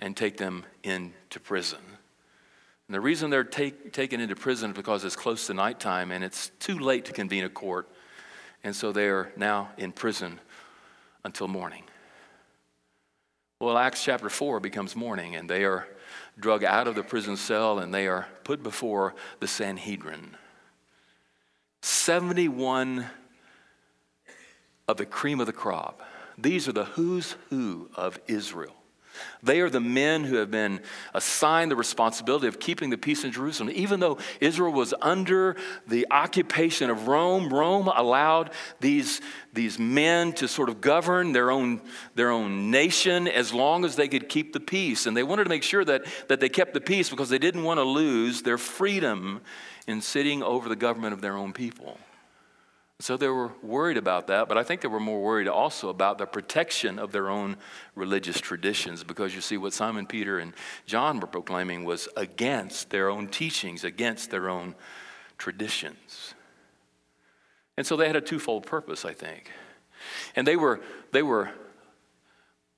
and 0.00 0.16
take 0.16 0.38
them 0.38 0.64
into 0.82 1.38
prison. 1.40 1.89
And 2.90 2.94
the 2.96 3.00
reason 3.00 3.30
they're 3.30 3.44
take, 3.44 3.92
taken 3.92 4.20
into 4.20 4.34
prison 4.34 4.72
is 4.72 4.76
because 4.76 5.04
it's 5.04 5.14
close 5.14 5.46
to 5.46 5.54
nighttime 5.54 6.10
and 6.10 6.24
it's 6.24 6.50
too 6.58 6.76
late 6.76 7.04
to 7.04 7.12
convene 7.12 7.44
a 7.44 7.48
court. 7.48 7.88
And 8.64 8.74
so 8.74 8.90
they 8.90 9.06
are 9.06 9.30
now 9.36 9.68
in 9.78 9.92
prison 9.92 10.40
until 11.24 11.46
morning. 11.46 11.84
Well, 13.60 13.78
Acts 13.78 14.02
chapter 14.02 14.28
4 14.28 14.58
becomes 14.58 14.96
morning, 14.96 15.36
and 15.36 15.48
they 15.48 15.62
are 15.62 15.86
drug 16.40 16.64
out 16.64 16.88
of 16.88 16.96
the 16.96 17.04
prison 17.04 17.36
cell 17.36 17.78
and 17.78 17.94
they 17.94 18.08
are 18.08 18.26
put 18.42 18.60
before 18.60 19.14
the 19.38 19.46
Sanhedrin. 19.46 20.36
71 21.82 23.06
of 24.88 24.96
the 24.96 25.06
cream 25.06 25.38
of 25.38 25.46
the 25.46 25.52
crop. 25.52 26.02
These 26.36 26.66
are 26.66 26.72
the 26.72 26.86
who's 26.86 27.36
who 27.50 27.88
of 27.94 28.18
Israel. 28.26 28.79
They 29.42 29.60
are 29.60 29.70
the 29.70 29.80
men 29.80 30.24
who 30.24 30.36
have 30.36 30.50
been 30.50 30.80
assigned 31.14 31.70
the 31.70 31.76
responsibility 31.76 32.46
of 32.46 32.60
keeping 32.60 32.90
the 32.90 32.98
peace 32.98 33.24
in 33.24 33.32
Jerusalem. 33.32 33.70
Even 33.74 34.00
though 34.00 34.18
Israel 34.40 34.72
was 34.72 34.92
under 35.00 35.56
the 35.86 36.06
occupation 36.10 36.90
of 36.90 37.08
Rome, 37.08 37.52
Rome 37.52 37.88
allowed 37.88 38.50
these, 38.80 39.20
these 39.52 39.78
men 39.78 40.32
to 40.34 40.48
sort 40.48 40.68
of 40.68 40.80
govern 40.80 41.32
their 41.32 41.50
own, 41.50 41.80
their 42.14 42.30
own 42.30 42.70
nation 42.70 43.28
as 43.28 43.52
long 43.52 43.84
as 43.84 43.96
they 43.96 44.08
could 44.08 44.28
keep 44.28 44.52
the 44.52 44.60
peace. 44.60 45.06
And 45.06 45.16
they 45.16 45.22
wanted 45.22 45.44
to 45.44 45.50
make 45.50 45.62
sure 45.62 45.84
that, 45.84 46.04
that 46.28 46.40
they 46.40 46.48
kept 46.48 46.74
the 46.74 46.80
peace 46.80 47.08
because 47.08 47.28
they 47.28 47.38
didn't 47.38 47.64
want 47.64 47.78
to 47.78 47.84
lose 47.84 48.42
their 48.42 48.58
freedom 48.58 49.40
in 49.86 50.00
sitting 50.00 50.42
over 50.42 50.68
the 50.68 50.76
government 50.76 51.14
of 51.14 51.20
their 51.20 51.36
own 51.36 51.52
people. 51.52 51.98
So 53.00 53.16
they 53.16 53.28
were 53.28 53.50
worried 53.62 53.96
about 53.96 54.26
that, 54.26 54.46
but 54.46 54.58
I 54.58 54.62
think 54.62 54.82
they 54.82 54.88
were 54.88 55.00
more 55.00 55.22
worried 55.22 55.48
also 55.48 55.88
about 55.88 56.18
the 56.18 56.26
protection 56.26 56.98
of 56.98 57.12
their 57.12 57.30
own 57.30 57.56
religious 57.94 58.38
traditions 58.38 59.02
because 59.04 59.34
you 59.34 59.40
see, 59.40 59.56
what 59.56 59.72
Simon 59.72 60.06
Peter 60.06 60.38
and 60.38 60.52
John 60.84 61.18
were 61.18 61.26
proclaiming 61.26 61.84
was 61.84 62.10
against 62.14 62.90
their 62.90 63.08
own 63.08 63.28
teachings, 63.28 63.84
against 63.84 64.30
their 64.30 64.50
own 64.50 64.74
traditions. 65.38 66.34
And 67.78 67.86
so 67.86 67.96
they 67.96 68.06
had 68.06 68.16
a 68.16 68.20
twofold 68.20 68.66
purpose, 68.66 69.06
I 69.06 69.14
think. 69.14 69.50
And 70.36 70.46
they 70.46 70.56
were, 70.56 70.82
they 71.12 71.22
were, 71.22 71.50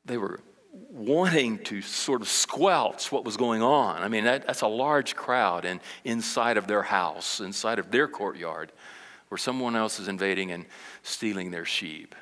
they 0.04 0.18
were 0.18 0.38
wanting 0.72 1.58
to 1.64 1.82
sort 1.82 2.22
of 2.22 2.28
squelch 2.28 3.10
what 3.10 3.24
was 3.24 3.36
going 3.36 3.60
on. 3.60 4.00
I 4.00 4.08
mean, 4.08 4.22
that, 4.24 4.46
that's 4.46 4.60
a 4.60 4.68
large 4.68 5.16
crowd 5.16 5.64
and 5.64 5.80
inside 6.04 6.58
of 6.58 6.68
their 6.68 6.84
house, 6.84 7.40
inside 7.40 7.80
of 7.80 7.90
their 7.90 8.06
courtyard 8.06 8.70
where 9.32 9.38
someone 9.38 9.74
else 9.74 9.98
is 9.98 10.08
invading 10.08 10.52
and 10.52 10.66
stealing 11.02 11.50
their 11.50 11.64
sheep. 11.64 12.14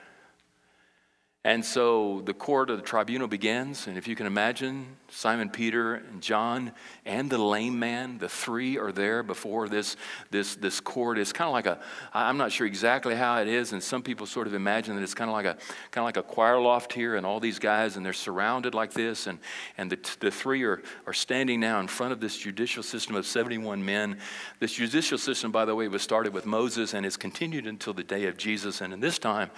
And 1.43 1.65
so 1.65 2.21
the 2.27 2.35
court 2.35 2.69
of 2.69 2.77
the 2.77 2.83
tribunal 2.83 3.27
begins, 3.27 3.87
and 3.87 3.97
if 3.97 4.07
you 4.07 4.15
can 4.15 4.27
imagine, 4.27 4.97
Simon 5.09 5.49
Peter 5.49 5.95
and 5.95 6.21
John 6.21 6.71
and 7.07 7.31
the 7.31 7.39
lame 7.39 7.79
man, 7.79 8.19
the 8.19 8.29
three 8.29 8.77
are 8.77 8.93
there 8.93 9.23
before 9.23 9.67
this, 9.67 9.97
this, 10.31 10.55
this 10.57 10.81
court. 10.81 11.19
It's 11.19 11.33
kind 11.33 11.49
of 11.49 11.55
like 11.55 11.65
a, 11.65 11.81
I'm 12.13 12.37
not 12.37 12.53
sure 12.53 12.67
exactly 12.67 13.15
how 13.15 13.41
it 13.41 13.49
is, 13.49 13.73
and 13.73 13.83
some 13.83 14.03
people 14.03 14.27
sort 14.27 14.49
of 14.49 14.55
imagine 14.55 14.97
that 14.97 15.03
it's 15.03 15.15
kind 15.15 15.31
of 15.31 15.33
like 15.33 15.47
a, 15.47 15.55
kind 15.91 16.03
of 16.03 16.05
like 16.05 16.19
a 16.19 16.23
choir 16.23 16.61
loft 16.61 16.93
here, 16.93 17.17
and 17.17 17.25
all 17.25 17.41
these 17.41 17.59
guys, 17.59 17.97
and 17.97 18.05
they're 18.05 18.13
surrounded 18.13 18.75
like 18.75 18.93
this, 18.93 19.27
and, 19.27 19.39
and 19.79 19.91
the, 19.91 20.17
the 20.21 20.31
three 20.31 20.63
are, 20.65 20.83
are 21.07 21.15
standing 21.15 21.59
now 21.59 21.81
in 21.81 21.89
front 21.89 22.13
of 22.13 22.21
this 22.21 22.37
judicial 22.37 22.83
system 22.83 23.17
of 23.17 23.25
71 23.25 23.83
men. 23.83 24.19
This 24.59 24.75
judicial 24.75 25.17
system, 25.17 25.51
by 25.51 25.65
the 25.65 25.75
way, 25.75 25.89
was 25.89 26.03
started 26.03 26.35
with 26.35 26.45
Moses 26.45 26.93
and 26.93 27.07
has 27.07 27.17
continued 27.17 27.67
until 27.67 27.95
the 27.95 28.05
day 28.05 28.27
of 28.27 28.37
Jesus, 28.37 28.83
and 28.83 28.93
in 28.93 29.01
this 29.01 29.19
time, 29.19 29.51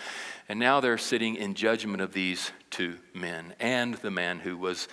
and 0.49 0.61
now 0.61 0.79
they're 0.79 0.97
sitting 0.97 1.35
in 1.35 1.55
judgment 1.55 1.72
of 1.73 2.13
these 2.13 2.53
two 2.71 2.99
men 3.15 3.55
and 3.59 3.95
the 3.95 4.11
man 4.11 4.39
who 4.39 4.59
was 4.59 4.89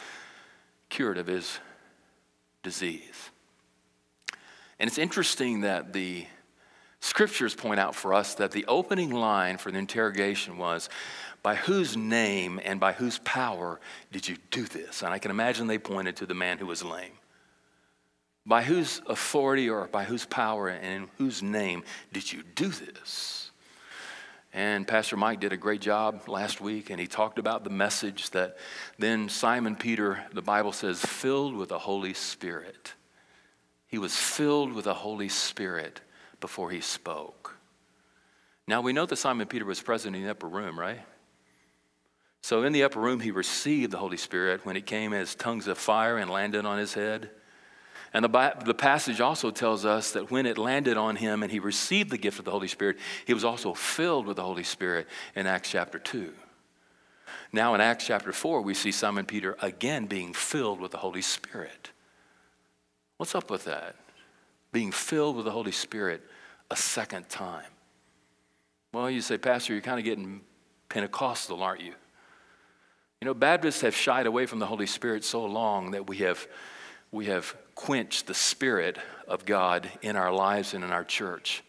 cured 0.89 1.17
of 1.17 1.27
his 1.27 1.59
disease. 2.63 3.29
And 4.79 4.87
it's 4.87 4.97
interesting 4.97 5.61
that 5.61 5.91
the 5.91 6.25
scriptures 7.01 7.53
point 7.53 7.81
out 7.81 7.95
for 7.95 8.13
us 8.13 8.35
that 8.35 8.51
the 8.51 8.65
opening 8.67 9.11
line 9.11 9.57
for 9.57 9.71
the 9.71 9.77
interrogation 9.77 10.57
was, 10.57 10.89
By 11.43 11.55
whose 11.55 11.97
name 11.97 12.61
and 12.63 12.79
by 12.79 12.93
whose 12.93 13.19
power 13.19 13.79
did 14.11 14.27
you 14.27 14.37
do 14.49 14.63
this? 14.63 15.01
And 15.01 15.13
I 15.13 15.19
can 15.19 15.31
imagine 15.31 15.67
they 15.67 15.77
pointed 15.77 16.15
to 16.17 16.25
the 16.25 16.33
man 16.33 16.59
who 16.59 16.65
was 16.65 16.83
lame. 16.83 17.11
By 18.45 18.63
whose 18.63 19.01
authority 19.05 19.69
or 19.69 19.87
by 19.87 20.05
whose 20.05 20.25
power 20.25 20.69
and 20.69 21.03
in 21.03 21.09
whose 21.17 21.43
name 21.43 21.83
did 22.13 22.31
you 22.31 22.43
do 22.55 22.69
this? 22.69 23.38
And 24.51 24.87
Pastor 24.87 25.15
Mike 25.15 25.39
did 25.39 25.53
a 25.53 25.57
great 25.57 25.81
job 25.81 26.27
last 26.27 26.59
week, 26.59 26.89
and 26.89 26.99
he 26.99 27.05
talked 27.05 27.37
about 27.37 27.63
the 27.63 27.69
message 27.69 28.31
that 28.31 28.57
then 28.97 29.29
Simon 29.29 29.75
Peter, 29.75 30.23
the 30.33 30.41
Bible 30.41 30.71
says, 30.71 30.99
filled 30.99 31.55
with 31.55 31.69
the 31.69 31.79
Holy 31.79 32.13
Spirit. 32.13 32.93
He 33.87 33.99
was 33.99 34.15
filled 34.15 34.73
with 34.73 34.85
the 34.85 34.93
Holy 34.95 35.29
Spirit 35.29 36.01
before 36.39 36.71
he 36.71 36.81
spoke. 36.81 37.57
Now 38.67 38.81
we 38.81 38.93
know 38.93 39.05
that 39.05 39.15
Simon 39.15 39.47
Peter 39.47 39.65
was 39.65 39.81
present 39.81 40.15
in 40.15 40.23
the 40.23 40.31
upper 40.31 40.47
room, 40.47 40.79
right? 40.79 41.01
So 42.41 42.63
in 42.63 42.73
the 42.73 42.83
upper 42.83 42.99
room, 42.99 43.19
he 43.19 43.31
received 43.31 43.91
the 43.91 43.97
Holy 43.97 44.17
Spirit 44.17 44.65
when 44.65 44.77
it 44.77 44.85
came 44.85 45.13
as 45.13 45.35
tongues 45.35 45.67
of 45.67 45.77
fire 45.77 46.17
and 46.17 46.29
landed 46.29 46.65
on 46.65 46.77
his 46.77 46.93
head. 46.93 47.31
And 48.13 48.25
the, 48.25 48.53
the 48.65 48.73
passage 48.73 49.21
also 49.21 49.51
tells 49.51 49.85
us 49.85 50.11
that 50.11 50.31
when 50.31 50.45
it 50.45 50.57
landed 50.57 50.97
on 50.97 51.15
him 51.15 51.43
and 51.43 51.51
he 51.51 51.59
received 51.59 52.09
the 52.09 52.17
gift 52.17 52.39
of 52.39 52.45
the 52.45 52.51
Holy 52.51 52.67
Spirit, 52.67 52.97
he 53.25 53.33
was 53.33 53.43
also 53.43 53.73
filled 53.73 54.25
with 54.25 54.37
the 54.37 54.43
Holy 54.43 54.63
Spirit 54.63 55.07
in 55.35 55.45
Acts 55.45 55.69
chapter 55.69 55.99
2. 55.99 56.33
Now, 57.51 57.75
in 57.75 57.81
Acts 57.81 58.07
chapter 58.07 58.31
4, 58.31 58.61
we 58.61 58.73
see 58.73 58.91
Simon 58.91 59.25
Peter 59.25 59.57
again 59.61 60.05
being 60.05 60.33
filled 60.33 60.79
with 60.79 60.91
the 60.91 60.97
Holy 60.97 61.21
Spirit. 61.21 61.91
What's 63.17 63.35
up 63.35 63.51
with 63.51 63.65
that? 63.65 63.95
Being 64.71 64.91
filled 64.91 65.35
with 65.35 65.45
the 65.45 65.51
Holy 65.51 65.71
Spirit 65.71 66.23
a 66.71 66.75
second 66.75 67.29
time. 67.29 67.65
Well, 68.93 69.09
you 69.09 69.21
say, 69.21 69.37
Pastor, 69.37 69.73
you're 69.73 69.81
kind 69.81 69.99
of 69.99 70.05
getting 70.05 70.41
Pentecostal, 70.89 71.61
aren't 71.61 71.81
you? 71.81 71.93
You 73.21 73.25
know, 73.25 73.33
Baptists 73.33 73.81
have 73.81 73.95
shied 73.95 74.25
away 74.25 74.45
from 74.45 74.59
the 74.59 74.65
Holy 74.65 74.85
Spirit 74.85 75.23
so 75.23 75.45
long 75.45 75.91
that 75.91 76.07
we 76.07 76.17
have, 76.17 76.47
we 77.11 77.25
have 77.25 77.55
quench 77.79 78.25
the 78.25 78.33
Spirit 78.33 78.97
of 79.25 79.45
God 79.45 79.89
in 80.01 80.17
our 80.17 80.33
lives 80.33 80.73
and 80.73 80.83
in 80.83 80.91
our 80.91 81.05
church. 81.05 81.63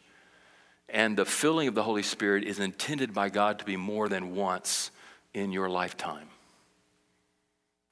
And 0.88 1.16
the 1.16 1.24
filling 1.24 1.68
of 1.68 1.76
the 1.76 1.84
Holy 1.84 2.02
Spirit 2.02 2.42
is 2.42 2.58
intended 2.58 3.14
by 3.14 3.28
God 3.28 3.60
to 3.60 3.64
be 3.64 3.76
more 3.76 4.08
than 4.08 4.34
once 4.34 4.90
in 5.34 5.52
your 5.52 5.70
lifetime. 5.70 6.26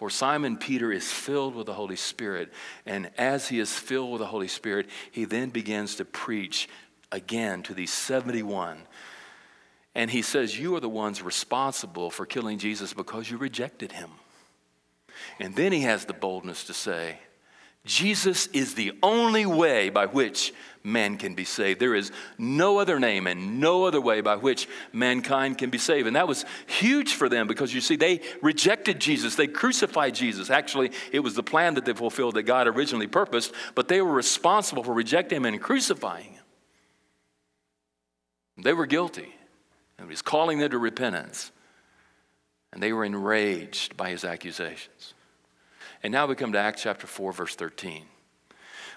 For 0.00 0.10
Simon 0.10 0.56
Peter 0.56 0.90
is 0.90 1.12
filled 1.12 1.54
with 1.54 1.66
the 1.66 1.74
Holy 1.74 1.94
Spirit, 1.94 2.52
and 2.84 3.08
as 3.16 3.46
he 3.46 3.60
is 3.60 3.72
filled 3.72 4.10
with 4.10 4.18
the 4.18 4.26
Holy 4.26 4.48
Spirit, 4.48 4.88
he 5.12 5.24
then 5.24 5.50
begins 5.50 5.94
to 5.94 6.04
preach 6.04 6.68
again 7.12 7.62
to 7.62 7.72
these 7.72 7.92
71. 7.92 8.78
And 9.94 10.10
he 10.10 10.22
says, 10.22 10.58
You 10.58 10.74
are 10.74 10.80
the 10.80 10.88
ones 10.88 11.22
responsible 11.22 12.10
for 12.10 12.26
killing 12.26 12.58
Jesus 12.58 12.92
because 12.92 13.30
you 13.30 13.38
rejected 13.38 13.92
him. 13.92 14.10
And 15.38 15.54
then 15.54 15.70
he 15.70 15.82
has 15.82 16.04
the 16.04 16.14
boldness 16.14 16.64
to 16.64 16.74
say, 16.74 17.20
Jesus 17.84 18.48
is 18.48 18.74
the 18.74 18.92
only 19.02 19.46
way 19.46 19.88
by 19.88 20.06
which 20.06 20.52
man 20.84 21.16
can 21.16 21.34
be 21.34 21.44
saved. 21.44 21.80
There 21.80 21.94
is 21.94 22.12
no 22.36 22.78
other 22.78 22.98
name 22.98 23.26
and 23.26 23.60
no 23.60 23.84
other 23.84 24.00
way 24.00 24.20
by 24.20 24.36
which 24.36 24.68
mankind 24.92 25.58
can 25.58 25.70
be 25.70 25.78
saved. 25.78 26.06
And 26.06 26.16
that 26.16 26.28
was 26.28 26.44
huge 26.66 27.14
for 27.14 27.28
them 27.28 27.46
because 27.46 27.74
you 27.74 27.80
see, 27.80 27.96
they 27.96 28.20
rejected 28.42 29.00
Jesus. 29.00 29.34
They 29.36 29.46
crucified 29.46 30.14
Jesus. 30.14 30.50
Actually, 30.50 30.92
it 31.12 31.20
was 31.20 31.34
the 31.34 31.42
plan 31.42 31.74
that 31.74 31.84
they 31.84 31.92
fulfilled 31.92 32.34
that 32.34 32.44
God 32.44 32.66
originally 32.66 33.06
purposed, 33.06 33.52
but 33.74 33.88
they 33.88 34.00
were 34.00 34.12
responsible 34.12 34.82
for 34.82 34.92
rejecting 34.92 35.36
him 35.36 35.44
and 35.44 35.60
crucifying 35.60 36.32
him. 36.32 36.44
They 38.62 38.72
were 38.72 38.86
guilty. 38.86 39.34
And 39.98 40.06
he 40.06 40.10
was 40.10 40.22
calling 40.22 40.58
them 40.58 40.70
to 40.70 40.78
repentance. 40.78 41.52
And 42.72 42.82
they 42.82 42.92
were 42.92 43.04
enraged 43.04 43.96
by 43.96 44.10
his 44.10 44.24
accusations. 44.24 45.14
And 46.02 46.12
now 46.12 46.26
we 46.26 46.36
come 46.36 46.52
to 46.52 46.58
Acts 46.58 46.82
chapter 46.82 47.08
4, 47.08 47.32
verse 47.32 47.56
13, 47.56 48.04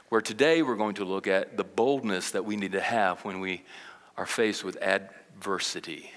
where 0.09 0.21
today 0.21 0.61
we're 0.61 0.75
going 0.75 0.95
to 0.95 1.05
look 1.05 1.25
at 1.25 1.57
the 1.57 1.63
boldness 1.63 2.31
that 2.31 2.45
we 2.45 2.55
need 2.55 2.73
to 2.73 2.81
have 2.81 3.25
when 3.25 3.39
we 3.39 3.63
are 4.17 4.27
faced 4.27 4.63
with 4.63 4.77
adversity. 4.83 6.11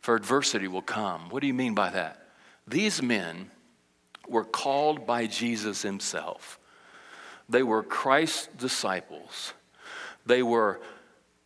For 0.00 0.14
adversity 0.14 0.68
will 0.68 0.82
come. 0.82 1.30
What 1.30 1.40
do 1.40 1.46
you 1.46 1.54
mean 1.54 1.74
by 1.74 1.88
that? 1.90 2.28
These 2.68 3.00
men 3.00 3.50
were 4.28 4.44
called 4.44 5.06
by 5.06 5.26
Jesus 5.26 5.80
himself. 5.80 6.58
They 7.48 7.62
were 7.62 7.82
Christ's 7.82 8.48
disciples. 8.58 9.54
They 10.26 10.42
were 10.42 10.80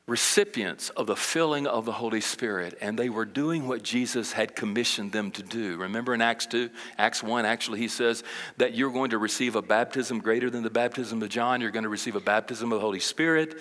recipients 0.09 0.89
of 0.91 1.07
the 1.07 1.15
filling 1.15 1.67
of 1.67 1.85
the 1.85 1.93
Holy 1.93 2.23
Spirit, 2.23 2.77
and 2.81 2.99
they 2.99 3.11
were 3.11 3.27
doing 3.27 3.69
what 3.69 3.83
Jesus 3.83 4.33
had 4.33 4.57
commissioned 4.57 5.13
them 5.13 5.31
to 5.33 5.43
do. 5.43 5.77
Remember 5.77 6.15
in 6.15 6.23
Acts 6.23 6.47
2, 6.47 6.71
Acts 6.97 7.23
1, 7.23 7.45
actually, 7.45 7.79
he 7.79 7.89
says 7.89 8.25
that 8.57 8.75
you're 8.75 8.91
going 8.91 9.11
to 9.11 9.19
receive 9.19 9.55
a 9.55 9.61
baptism 9.61 10.19
greater 10.19 10.49
than 10.49 10.63
the 10.63 10.71
baptism 10.71 11.23
of 11.23 11.29
John. 11.29 11.61
You're 11.61 11.71
going 11.71 11.83
to 11.83 11.91
receive 11.91 12.17
a 12.17 12.21
baptism 12.21 12.73
of 12.73 12.79
the 12.79 12.81
Holy 12.81 13.01
Spirit, 13.01 13.61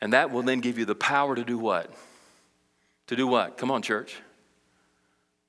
and 0.00 0.14
that 0.14 0.30
will 0.30 0.42
then 0.42 0.60
give 0.60 0.78
you 0.78 0.86
the 0.86 0.94
power 0.94 1.36
to 1.36 1.44
do 1.44 1.58
what? 1.58 1.92
To 3.08 3.16
do 3.16 3.26
what? 3.26 3.58
Come 3.58 3.70
on, 3.70 3.82
church. 3.82 4.16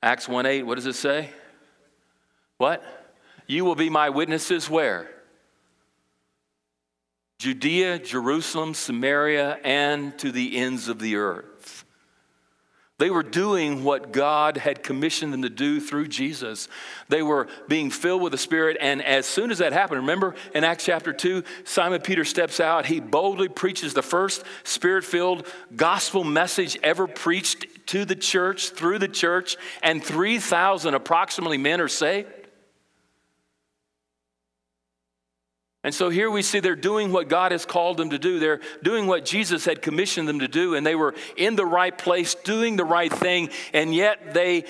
Acts 0.03 0.27
1 0.27 0.45
8, 0.45 0.63
what 0.63 0.75
does 0.75 0.86
it 0.86 0.95
say? 0.95 1.29
What? 2.57 2.83
You 3.48 3.63
will 3.63 3.75
be 3.75 3.89
my 3.89 4.10
witnesses 4.10 4.69
where? 4.69 5.10
Judea, 7.43 8.00
Jerusalem, 8.00 8.73
Samaria, 8.73 9.59
and 9.65 10.17
to 10.19 10.31
the 10.31 10.55
ends 10.55 10.88
of 10.88 11.00
the 11.00 11.17
earth. 11.17 11.83
They 13.00 13.09
were 13.09 13.21
doing 13.21 13.83
what 13.83 14.13
God 14.13 14.55
had 14.55 14.81
commissioned 14.81 15.33
them 15.33 15.41
to 15.41 15.50
do 15.50 15.81
through 15.81 16.07
Jesus. 16.07 16.69
They 17.09 17.21
were 17.21 17.50
being 17.67 17.91
filled 17.91 18.21
with 18.21 18.31
the 18.31 18.38
Spirit, 18.38 18.77
and 18.79 19.03
as 19.03 19.25
soon 19.25 19.51
as 19.51 19.57
that 19.57 19.73
happened, 19.73 20.00
remember 20.00 20.35
in 20.55 20.63
Acts 20.63 20.85
chapter 20.85 21.12
2, 21.12 21.43
Simon 21.65 22.00
Peter 22.00 22.23
steps 22.23 22.62
out. 22.62 22.85
He 22.85 23.01
boldly 23.01 23.50
preaches 23.50 23.93
the 23.93 24.01
first 24.01 24.45
Spirit 24.63 25.03
filled 25.03 25.45
gospel 25.75 26.23
message 26.23 26.77
ever 26.81 27.07
preached 27.07 27.65
to 27.88 28.05
the 28.05 28.15
church, 28.15 28.69
through 28.69 29.00
the 29.00 29.09
church, 29.09 29.57
and 29.81 30.01
3,000 30.01 30.93
approximately 30.93 31.57
men 31.57 31.81
are 31.81 31.89
saved. 31.89 32.42
And 35.84 35.94
so 35.94 36.10
here 36.10 36.32
we 36.32 36.42
see 36.42 36.62
they're 36.62 36.75
doing 36.75 37.12
what 37.12 37.28
God 37.28 37.52
has 37.52 37.66
called 37.66 37.98
them 37.98 38.12
to 38.12 38.20
do. 38.20 38.40
They're 38.40 38.62
doing 38.82 39.06
what 39.06 39.25
Jesus 39.25 39.66
had 39.66 39.82
commissioned 39.82 40.30
them 40.30 40.40
to 40.40 40.48
do, 40.48 40.75
and 40.75 40.86
they 40.86 40.96
were 40.96 41.13
in 41.36 41.56
the 41.58 41.66
right 41.66 41.96
place, 41.98 42.36
doing 42.36 42.78
the 42.78 42.86
right 42.86 43.12
thing, 43.12 43.50
and 43.74 43.94
yet 43.94 44.34
they 44.34 44.63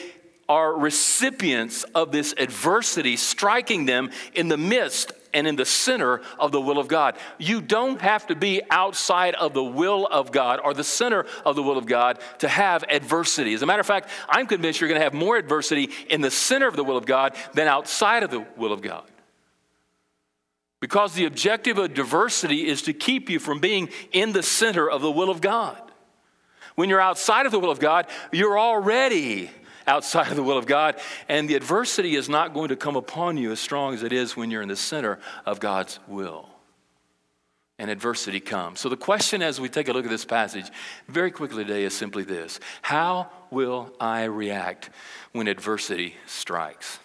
are 0.50 0.75
recipients 0.75 1.84
of 1.96 2.12
this 2.12 2.34
adversity 2.38 3.15
striking 3.15 3.86
them 3.86 4.10
in 4.34 4.48
the 4.48 4.58
midst 4.58 5.13
and 5.34 5.48
in 5.48 5.55
the 5.55 5.65
center 5.65 6.22
of 6.38 6.51
the 6.51 6.62
will 6.62 6.77
of 6.77 6.88
God. 6.88 7.15
You 7.38 7.62
don't 7.62 8.01
have 8.01 8.27
to 8.27 8.36
be 8.36 8.62
outside 8.70 9.36
of 9.36 9.53
the 9.53 9.63
will 9.63 10.05
of 10.08 10.32
God 10.32 10.60
or 10.63 10.74
the 10.74 10.84
center 10.84 11.25
of 11.46 11.55
the 11.55 11.63
will 11.63 11.77
of 11.77 11.86
God 11.86 12.20
to 12.39 12.48
have 12.48 12.84
adversity. 12.89 13.53
As 13.53 13.62
a 13.62 13.65
matter 13.65 13.79
of 13.79 13.88
fact, 13.88 14.10
I'm 14.29 14.46
convinced 14.46 14.82
you're 14.82 14.89
going 14.89 15.00
to 15.00 15.03
have 15.03 15.13
more 15.13 15.38
adversity 15.38 15.89
in 16.10 16.22
the 16.22 16.32
center 16.32 16.67
of 16.67 16.75
the 16.75 16.84
will 16.84 16.98
of 16.98 17.05
God 17.05 17.36
than 17.53 17.67
outside 17.67 18.24
of 18.24 18.29
the 18.29 18.46
will 18.58 18.74
of 18.74 18.82
God. 18.82 19.05
Because 20.93 21.15
the 21.15 21.25
objective 21.25 21.79
of 21.79 21.95
diversity 21.95 22.67
is 22.67 22.83
to 22.83 22.93
keep 22.93 23.27
you 23.27 23.39
from 23.39 23.59
being 23.59 23.89
in 24.12 24.31
the 24.31 24.43
center 24.43 24.88
of 24.88 25.01
the 25.01 25.09
will 25.09 25.31
of 25.31 25.41
God. 25.41 25.81
When 26.75 26.88
you're 26.88 27.01
outside 27.01 27.47
of 27.47 27.51
the 27.51 27.57
will 27.57 27.71
of 27.71 27.79
God, 27.79 28.05
you're 28.31 28.59
already 28.59 29.50
outside 29.88 30.27
of 30.27 30.35
the 30.35 30.43
will 30.43 30.55
of 30.55 30.67
God, 30.67 31.00
and 31.27 31.50
the 31.50 31.55
adversity 31.55 32.15
is 32.15 32.29
not 32.29 32.53
going 32.53 32.69
to 32.69 32.75
come 32.75 32.95
upon 32.95 33.38
you 33.38 33.51
as 33.51 33.59
strong 33.59 33.95
as 33.95 34.03
it 34.03 34.13
is 34.13 34.38
when 34.38 34.51
you're 34.51 34.62
in 34.62 34.69
the 34.69 34.75
center 34.75 35.17
of 35.47 35.59
God's 35.59 35.97
will. 36.07 36.47
And 37.79 37.89
adversity 37.89 38.39
comes. 38.39 38.79
So, 38.79 38.88
the 38.88 38.95
question 38.95 39.41
as 39.41 39.59
we 39.59 39.69
take 39.69 39.88
a 39.88 39.93
look 39.93 40.05
at 40.05 40.12
this 40.12 40.25
passage 40.25 40.69
very 41.07 41.31
quickly 41.31 41.65
today 41.65 41.85
is 41.85 41.95
simply 41.95 42.21
this 42.21 42.59
How 42.83 43.31
will 43.50 43.91
I 44.00 44.25
react 44.25 44.91
when 45.31 45.47
adversity 45.47 46.17
strikes? 46.27 47.00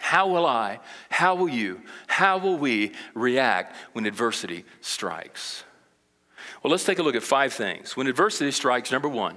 How 0.00 0.28
will 0.28 0.46
I, 0.46 0.80
how 1.10 1.34
will 1.34 1.48
you, 1.48 1.82
how 2.06 2.38
will 2.38 2.56
we 2.56 2.92
react 3.14 3.74
when 3.92 4.06
adversity 4.06 4.64
strikes? 4.80 5.64
Well, 6.62 6.70
let's 6.70 6.84
take 6.84 6.98
a 6.98 7.02
look 7.02 7.14
at 7.14 7.22
five 7.22 7.52
things. 7.52 7.96
When 7.96 8.06
adversity 8.06 8.50
strikes, 8.50 8.90
number 8.90 9.08
one, 9.08 9.36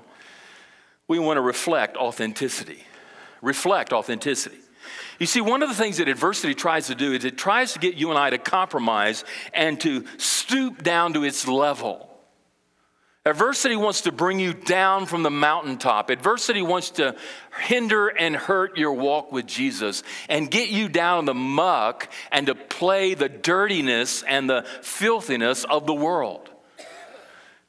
we 1.07 1.19
want 1.19 1.37
to 1.37 1.41
reflect 1.41 1.97
authenticity. 1.97 2.83
Reflect 3.41 3.91
authenticity. 3.91 4.57
You 5.19 5.27
see, 5.27 5.41
one 5.41 5.61
of 5.61 5.69
the 5.69 5.75
things 5.75 5.97
that 5.97 6.07
adversity 6.07 6.55
tries 6.55 6.87
to 6.87 6.95
do 6.95 7.13
is 7.13 7.25
it 7.25 7.37
tries 7.37 7.73
to 7.73 7.79
get 7.79 7.95
you 7.95 8.09
and 8.09 8.17
I 8.17 8.31
to 8.31 8.37
compromise 8.37 9.23
and 9.53 9.79
to 9.81 10.05
stoop 10.17 10.83
down 10.83 11.13
to 11.13 11.23
its 11.23 11.47
level. 11.47 12.10
Adversity 13.23 13.75
wants 13.75 14.01
to 14.01 14.11
bring 14.11 14.39
you 14.39 14.51
down 14.51 15.05
from 15.05 15.21
the 15.21 15.29
mountaintop. 15.29 16.09
Adversity 16.09 16.63
wants 16.63 16.89
to 16.91 17.15
hinder 17.61 18.07
and 18.07 18.35
hurt 18.35 18.79
your 18.79 18.93
walk 18.93 19.31
with 19.31 19.45
Jesus 19.45 20.01
and 20.27 20.49
get 20.49 20.69
you 20.69 20.89
down 20.89 21.19
in 21.19 21.25
the 21.25 21.33
muck 21.35 22.11
and 22.31 22.47
to 22.47 22.55
play 22.55 23.13
the 23.13 23.29
dirtiness 23.29 24.23
and 24.23 24.49
the 24.49 24.65
filthiness 24.81 25.63
of 25.65 25.85
the 25.85 25.93
world. 25.93 26.50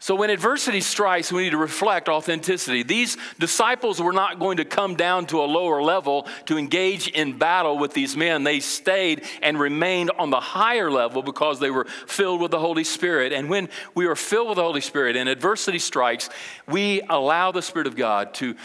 So, 0.03 0.17
when 0.17 0.31
adversity 0.31 0.81
strikes, 0.81 1.31
we 1.31 1.45
need 1.45 1.51
to 1.51 1.57
reflect 1.57 2.09
authenticity. 2.09 2.83
These 2.83 3.17
disciples 3.39 4.03
were 4.03 4.13
not 4.13 4.41
going 4.41 4.57
to 4.57 4.65
come 4.65 4.97
down 4.97 5.27
to 5.27 5.41
a 5.41 5.47
lower 5.47 5.81
level 5.81 6.27
to 6.47 6.59
engage 6.59 7.07
in 7.07 7.39
battle 7.39 7.79
with 7.79 7.95
these 7.95 8.17
men. 8.17 8.43
They 8.43 8.59
stayed 8.59 9.23
and 9.43 9.61
remained 9.61 10.11
on 10.19 10.31
the 10.31 10.41
higher 10.41 10.91
level 10.91 11.23
because 11.23 11.61
they 11.61 11.71
were 11.71 11.85
filled 11.85 12.41
with 12.41 12.51
the 12.51 12.59
Holy 12.59 12.83
Spirit. 12.83 13.33
And 13.33 13.49
when 13.49 13.69
we 13.95 14.07
are 14.07 14.17
filled 14.17 14.49
with 14.49 14.57
the 14.57 14.65
Holy 14.65 14.81
Spirit 14.81 15.15
and 15.15 15.29
adversity 15.29 15.79
strikes, 15.79 16.31
we 16.67 17.03
allow 17.09 17.53
the 17.53 17.63
Spirit 17.63 17.87
of 17.87 17.95
God 17.95 18.35
to 18.35 18.57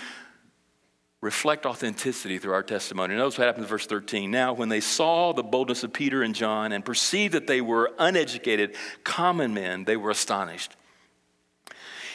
reflect 1.22 1.68
authenticity 1.68 2.40
through 2.40 2.54
our 2.54 2.64
testimony. 2.64 3.14
Notice 3.14 3.38
what 3.38 3.46
happens 3.46 3.66
in 3.66 3.70
verse 3.70 3.86
13. 3.86 4.32
Now, 4.32 4.54
when 4.54 4.70
they 4.70 4.82
saw 4.82 5.34
the 5.34 5.44
boldness 5.44 5.84
of 5.84 5.94
Peter 5.94 6.24
and 6.24 6.34
John 6.34 6.72
and 6.72 6.84
perceived 6.84 7.36
that 7.36 7.46
they 7.46 7.62
were 7.62 7.92
uneducated, 8.00 8.76
common 9.04 9.54
men, 9.54 9.84
they 9.84 9.98
were 9.98 10.10
astonished. 10.10 10.76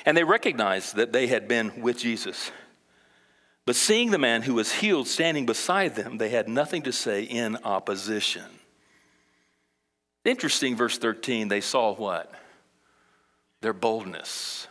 And 0.04 0.16
they 0.16 0.24
recognized 0.24 0.96
that 0.96 1.12
they 1.12 1.26
had 1.26 1.48
been 1.48 1.80
with 1.80 1.98
Jesus. 1.98 2.50
But 3.64 3.76
seeing 3.76 4.10
the 4.10 4.18
man 4.18 4.42
who 4.42 4.54
was 4.54 4.72
healed 4.72 5.06
standing 5.06 5.46
beside 5.46 5.94
them, 5.94 6.18
they 6.18 6.30
had 6.30 6.48
nothing 6.48 6.82
to 6.82 6.92
say 6.92 7.22
in 7.22 7.56
opposition. 7.64 8.44
Interesting, 10.24 10.76
verse 10.76 10.98
13, 10.98 11.48
they 11.48 11.60
saw 11.60 11.94
what? 11.94 12.32
Their 13.60 13.72
boldness. 13.72 14.66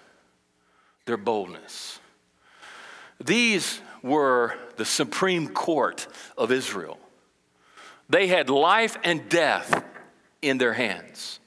Their 1.05 1.17
boldness. 1.17 1.99
These 3.19 3.81
were 4.01 4.55
the 4.77 4.85
Supreme 4.85 5.49
Court 5.49 6.07
of 6.37 6.51
Israel. 6.51 6.97
They 8.09 8.27
had 8.27 8.49
life 8.49 8.97
and 9.03 9.29
death 9.29 9.83
in 10.41 10.57
their 10.57 10.73
hands. 10.73 11.40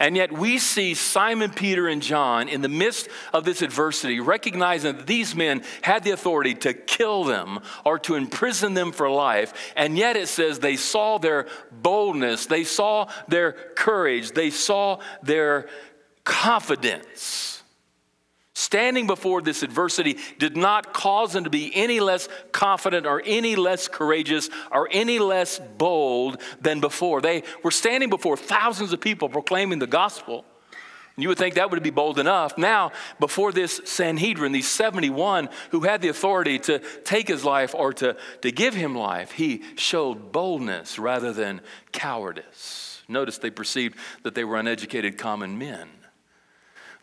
And 0.00 0.16
yet 0.16 0.32
we 0.32 0.58
see 0.58 0.94
Simon, 0.94 1.50
Peter, 1.50 1.88
and 1.88 2.00
John 2.00 2.48
in 2.48 2.60
the 2.60 2.68
midst 2.68 3.08
of 3.32 3.44
this 3.44 3.62
adversity, 3.62 4.20
recognizing 4.20 4.96
that 4.96 5.06
these 5.06 5.34
men 5.34 5.64
had 5.82 6.04
the 6.04 6.12
authority 6.12 6.54
to 6.54 6.72
kill 6.72 7.24
them 7.24 7.60
or 7.84 7.98
to 8.00 8.14
imprison 8.14 8.74
them 8.74 8.92
for 8.92 9.10
life. 9.10 9.72
And 9.74 9.98
yet 9.98 10.16
it 10.16 10.28
says 10.28 10.60
they 10.60 10.76
saw 10.76 11.18
their 11.18 11.46
boldness, 11.72 12.46
they 12.46 12.64
saw 12.64 13.10
their 13.26 13.52
courage, 13.52 14.32
they 14.32 14.50
saw 14.50 15.00
their 15.22 15.68
confidence 16.24 17.57
standing 18.58 19.06
before 19.06 19.40
this 19.40 19.62
adversity 19.62 20.18
did 20.38 20.56
not 20.56 20.92
cause 20.92 21.32
them 21.32 21.44
to 21.44 21.50
be 21.50 21.70
any 21.74 22.00
less 22.00 22.28
confident 22.50 23.06
or 23.06 23.22
any 23.24 23.54
less 23.54 23.86
courageous 23.86 24.50
or 24.72 24.88
any 24.90 25.20
less 25.20 25.60
bold 25.78 26.42
than 26.60 26.80
before. 26.80 27.20
They 27.20 27.44
were 27.62 27.70
standing 27.70 28.10
before 28.10 28.36
thousands 28.36 28.92
of 28.92 29.00
people 29.00 29.28
proclaiming 29.28 29.78
the 29.78 29.86
gospel. 29.86 30.44
And 31.14 31.22
you 31.22 31.28
would 31.28 31.38
think 31.38 31.54
that 31.54 31.70
would 31.70 31.82
be 31.84 31.90
bold 31.90 32.18
enough. 32.18 32.58
Now, 32.58 32.90
before 33.20 33.52
this 33.52 33.80
Sanhedrin, 33.84 34.50
these 34.50 34.68
71 34.68 35.48
who 35.70 35.80
had 35.80 36.02
the 36.02 36.08
authority 36.08 36.58
to 36.60 36.80
take 37.04 37.28
his 37.28 37.44
life 37.44 37.76
or 37.76 37.92
to, 37.94 38.16
to 38.42 38.50
give 38.50 38.74
him 38.74 38.94
life, 38.96 39.32
he 39.32 39.62
showed 39.76 40.32
boldness 40.32 40.98
rather 40.98 41.32
than 41.32 41.60
cowardice. 41.92 43.02
Notice 43.06 43.38
they 43.38 43.50
perceived 43.50 43.96
that 44.24 44.34
they 44.34 44.44
were 44.44 44.56
uneducated 44.56 45.16
common 45.16 45.58
men. 45.58 45.88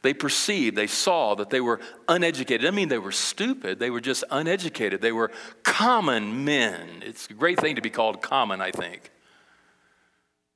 They 0.06 0.14
perceived, 0.14 0.76
they 0.76 0.86
saw 0.86 1.34
that 1.34 1.50
they 1.50 1.60
were 1.60 1.80
uneducated. 2.08 2.68
I 2.68 2.70
mean 2.70 2.90
they 2.90 3.00
were 3.00 3.12
stupid, 3.12 3.80
they 3.80 3.90
were 3.90 4.00
just 4.00 4.24
uneducated. 4.30 5.02
They 5.02 5.12
were 5.12 5.32
common 5.64 6.46
men. 6.46 7.02
It's 7.02 7.28
a 7.28 7.34
great 7.34 7.60
thing 7.60 7.76
to 7.76 7.82
be 7.82 7.90
called 7.90 8.22
common, 8.22 8.62
I 8.62 8.70
think. 8.70 9.10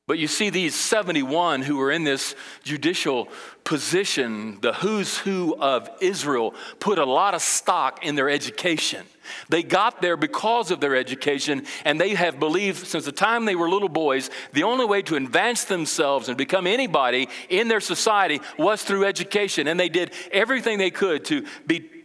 But 0.09 0.17
you 0.17 0.25
see, 0.25 0.49
these 0.49 0.73
71 0.73 1.61
who 1.61 1.77
were 1.77 1.91
in 1.91 2.03
this 2.03 2.33
judicial 2.63 3.27
position, 3.63 4.59
the 4.59 4.73
who's 4.73 5.19
who 5.19 5.55
of 5.59 5.87
Israel, 6.01 6.55
put 6.79 6.97
a 6.97 7.05
lot 7.05 7.35
of 7.35 7.43
stock 7.43 8.03
in 8.03 8.15
their 8.15 8.27
education. 8.27 9.05
They 9.49 9.61
got 9.61 10.01
there 10.01 10.17
because 10.17 10.71
of 10.71 10.81
their 10.81 10.95
education, 10.95 11.67
and 11.85 12.01
they 12.01 12.15
have 12.15 12.39
believed 12.39 12.87
since 12.87 13.05
the 13.05 13.11
time 13.11 13.45
they 13.45 13.53
were 13.53 13.69
little 13.69 13.87
boys 13.87 14.31
the 14.51 14.63
only 14.63 14.85
way 14.85 15.03
to 15.03 15.15
advance 15.15 15.65
themselves 15.65 16.27
and 16.27 16.35
become 16.35 16.65
anybody 16.65 17.29
in 17.47 17.67
their 17.67 17.79
society 17.79 18.41
was 18.57 18.81
through 18.81 19.05
education. 19.05 19.67
And 19.67 19.79
they 19.79 19.89
did 19.89 20.11
everything 20.31 20.79
they 20.79 20.89
could 20.89 21.23
to 21.25 21.45
be 21.67 21.98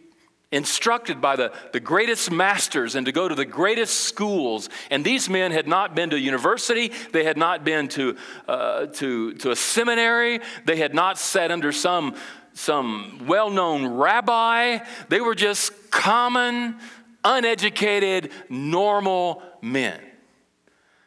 instructed 0.55 1.21
by 1.21 1.35
the, 1.35 1.53
the 1.73 1.81
greatest 1.81 2.31
masters 2.31 2.95
and 2.95 3.07
to 3.07 3.12
go 3.12 3.29
to 3.29 3.35
the 3.35 3.45
greatest 3.45 4.01
schools. 4.01 4.69
And 4.88 5.05
these 5.05 5.29
men 5.29 5.51
had 5.51 5.67
not 5.67 5.95
been 5.95 6.11
to 6.11 6.19
university, 6.19 6.93
they 7.12 7.25
had 7.25 7.37
not 7.37 7.64
been 7.64 7.88
to, 7.88 8.17
uh, 8.47 8.87
to, 8.87 9.35
to 9.35 9.51
a 9.51 9.57
seminary, 9.57 10.40
they 10.64 10.77
had 10.77 10.95
not 10.95 11.19
sat 11.19 11.51
under 11.51 11.73
some, 11.73 12.14
some 12.55 13.27
well 13.27 13.51
known 13.51 13.87
rabbi. 13.87 14.79
They 15.09 15.21
were 15.21 15.35
just 15.35 15.90
common, 15.90 16.77
uneducated, 17.25 18.31
normal 18.49 19.43
men. 19.61 20.01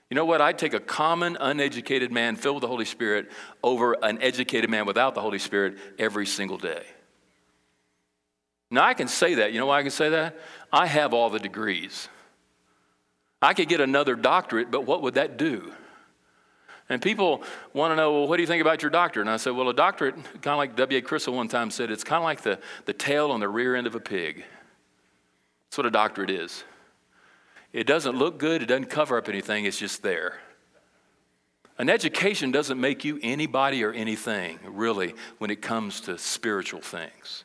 You 0.10 0.16
know 0.16 0.26
what? 0.26 0.42
I'd 0.42 0.58
take 0.58 0.74
a 0.74 0.80
common, 0.80 1.38
uneducated 1.40 2.12
man 2.12 2.36
filled 2.36 2.56
with 2.56 2.62
the 2.62 2.68
Holy 2.68 2.86
Spirit 2.86 3.30
over 3.64 3.94
an 4.04 4.22
educated 4.22 4.70
man 4.70 4.86
without 4.86 5.16
the 5.16 5.22
Holy 5.22 5.40
Spirit 5.40 5.78
every 5.98 6.26
single 6.26 6.58
day. 6.58 6.84
Now, 8.70 8.86
I 8.86 8.94
can 8.94 9.08
say 9.08 9.36
that. 9.36 9.54
You 9.54 9.60
know 9.60 9.68
why 9.68 9.80
I 9.80 9.82
can 9.82 9.92
say 9.92 10.10
that? 10.10 10.38
I 10.72 10.86
have 10.86 11.14
all 11.14 11.30
the 11.30 11.40
degrees. 11.40 12.10
I 13.42 13.54
could 13.54 13.70
get 13.70 13.80
another 13.80 14.16
doctorate, 14.16 14.72
but 14.72 14.86
what 14.86 15.02
would 15.04 15.14
that 15.14 15.38
do? 15.38 15.72
And 16.90 17.02
people 17.02 17.44
want 17.74 17.92
to 17.92 17.96
know, 17.96 18.14
well, 18.14 18.28
what 18.28 18.38
do 18.38 18.44
you 18.44 18.48
think 18.48 18.62
about 18.62 18.82
your 18.82 18.92
doctorate? 18.92 19.28
And 19.28 19.34
I 19.34 19.38
said, 19.38 19.54
well, 19.54 19.70
a 19.70 19.74
doctorate, 19.74 20.16
kind 20.16 20.48
of 20.48 20.58
like 20.58 20.76
W.A. 20.76 21.02
Criswell 21.02 21.36
one 21.36 21.50
time 21.50 21.70
said, 21.70 21.92
it's 21.92 22.04
kind 22.04 22.18
of 22.18 22.24
like 22.24 22.42
the, 22.42 22.60
the 22.86 22.94
tail 22.94 23.32
on 23.32 23.40
the 23.40 23.50
rear 23.50 23.76
end 23.76 23.88
of 23.88 23.96
a 23.96 24.00
pig. 24.00 24.46
That's 25.70 25.78
what 25.78 25.86
a 25.86 25.92
doctorate 25.92 26.30
is. 26.30 26.64
It 27.74 27.86
doesn't 27.86 28.16
look 28.16 28.40
good, 28.40 28.62
it 28.64 28.68
doesn't 28.68 28.90
cover 28.90 29.18
up 29.18 29.28
anything, 29.28 29.66
it's 29.66 29.78
just 29.78 30.02
there. 30.02 30.40
An 31.78 31.90
education 31.90 32.52
doesn't 32.52 32.80
make 32.80 33.04
you 33.04 33.20
anybody 33.22 33.84
or 33.84 33.92
anything, 33.92 34.58
really, 34.66 35.14
when 35.38 35.52
it 35.52 35.62
comes 35.62 36.02
to 36.02 36.18
spiritual 36.18 36.82
things. 36.82 37.44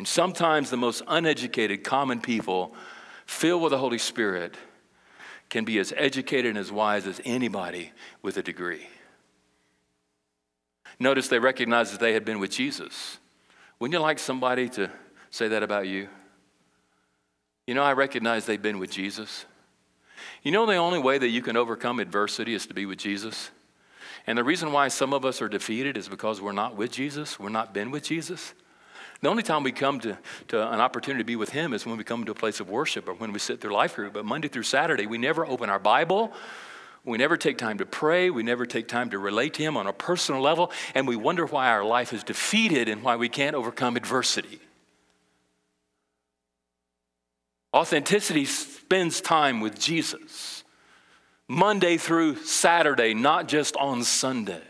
And 0.00 0.08
sometimes 0.08 0.70
the 0.70 0.78
most 0.78 1.02
uneducated, 1.08 1.84
common 1.84 2.22
people, 2.22 2.72
filled 3.26 3.60
with 3.60 3.72
the 3.72 3.76
Holy 3.76 3.98
Spirit, 3.98 4.54
can 5.50 5.66
be 5.66 5.78
as 5.78 5.92
educated 5.94 6.46
and 6.46 6.56
as 6.56 6.72
wise 6.72 7.06
as 7.06 7.20
anybody 7.26 7.92
with 8.22 8.38
a 8.38 8.42
degree. 8.42 8.86
Notice 10.98 11.28
they 11.28 11.38
recognized 11.38 11.92
that 11.92 12.00
they 12.00 12.14
had 12.14 12.24
been 12.24 12.38
with 12.40 12.50
Jesus. 12.50 13.18
Wouldn't 13.78 13.92
you 13.92 14.00
like 14.00 14.18
somebody 14.18 14.70
to 14.70 14.90
say 15.28 15.48
that 15.48 15.62
about 15.62 15.86
you? 15.86 16.08
You 17.66 17.74
know, 17.74 17.82
I 17.82 17.92
recognize 17.92 18.46
they've 18.46 18.62
been 18.62 18.78
with 18.78 18.90
Jesus. 18.90 19.44
You 20.42 20.50
know, 20.50 20.64
the 20.64 20.76
only 20.76 20.98
way 20.98 21.18
that 21.18 21.28
you 21.28 21.42
can 21.42 21.58
overcome 21.58 22.00
adversity 22.00 22.54
is 22.54 22.66
to 22.68 22.72
be 22.72 22.86
with 22.86 22.98
Jesus. 22.98 23.50
And 24.26 24.38
the 24.38 24.44
reason 24.44 24.72
why 24.72 24.88
some 24.88 25.12
of 25.12 25.26
us 25.26 25.42
are 25.42 25.48
defeated 25.50 25.98
is 25.98 26.08
because 26.08 26.40
we're 26.40 26.52
not 26.52 26.74
with 26.74 26.90
Jesus, 26.90 27.38
we're 27.38 27.50
not 27.50 27.74
been 27.74 27.90
with 27.90 28.04
Jesus. 28.04 28.54
The 29.20 29.28
only 29.28 29.42
time 29.42 29.62
we 29.62 29.72
come 29.72 30.00
to, 30.00 30.16
to 30.48 30.72
an 30.72 30.80
opportunity 30.80 31.20
to 31.22 31.26
be 31.26 31.36
with 31.36 31.50
Him 31.50 31.74
is 31.74 31.84
when 31.84 31.98
we 31.98 32.04
come 32.04 32.24
to 32.24 32.32
a 32.32 32.34
place 32.34 32.58
of 32.60 32.70
worship 32.70 33.06
or 33.06 33.14
when 33.14 33.32
we 33.32 33.38
sit 33.38 33.60
through 33.60 33.72
life 33.72 33.96
group. 33.96 34.14
But 34.14 34.24
Monday 34.24 34.48
through 34.48 34.62
Saturday, 34.62 35.06
we 35.06 35.18
never 35.18 35.44
open 35.46 35.68
our 35.68 35.78
Bible. 35.78 36.32
We 37.04 37.18
never 37.18 37.36
take 37.36 37.58
time 37.58 37.78
to 37.78 37.86
pray. 37.86 38.30
We 38.30 38.42
never 38.42 38.64
take 38.64 38.88
time 38.88 39.10
to 39.10 39.18
relate 39.18 39.54
to 39.54 39.62
Him 39.62 39.76
on 39.76 39.86
a 39.86 39.92
personal 39.92 40.40
level. 40.40 40.72
And 40.94 41.06
we 41.06 41.16
wonder 41.16 41.44
why 41.44 41.68
our 41.68 41.84
life 41.84 42.12
is 42.14 42.24
defeated 42.24 42.88
and 42.88 43.02
why 43.02 43.16
we 43.16 43.28
can't 43.28 43.54
overcome 43.54 43.96
adversity. 43.96 44.60
Authenticity 47.74 48.46
spends 48.46 49.20
time 49.20 49.60
with 49.60 49.78
Jesus, 49.78 50.64
Monday 51.46 51.98
through 51.98 52.36
Saturday, 52.36 53.14
not 53.14 53.48
just 53.48 53.76
on 53.76 54.02
Sunday. 54.02 54.62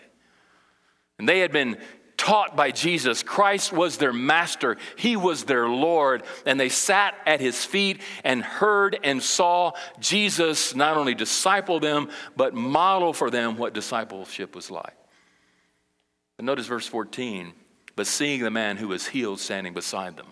And 1.19 1.29
they 1.29 1.39
had 1.39 1.51
been 1.51 1.79
taught 2.21 2.55
by 2.55 2.71
Jesus. 2.71 3.23
Christ 3.23 3.73
was 3.73 3.97
their 3.97 4.13
master, 4.13 4.77
He 4.97 5.17
was 5.17 5.45
their 5.45 5.67
Lord. 5.69 6.23
And 6.45 6.61
they 6.61 6.69
sat 6.69 7.15
at 7.27 7.41
His 7.41 7.65
feet 7.65 8.03
and 8.23 8.43
heard 8.43 8.99
and 9.03 9.23
saw 9.23 9.73
Jesus 9.99 10.75
not 10.75 10.99
only 10.99 11.15
disciple 11.15 11.81
them, 11.81 12.11
but 12.37 12.55
model 12.55 13.13
for 13.15 13.31
them 13.31 13.57
what 13.57 13.73
discipleship 13.73 14.55
was 14.55 14.71
like. 14.71 14.95
Notice 16.39 16.67
verse 16.67 16.87
14 16.87 17.53
but 17.97 18.07
seeing 18.07 18.41
the 18.43 18.51
man 18.51 18.79
who 18.79 18.89
was 18.89 19.09
healed 19.09 19.41
standing 19.41 19.75
beside 19.75 20.17
them. 20.17 20.29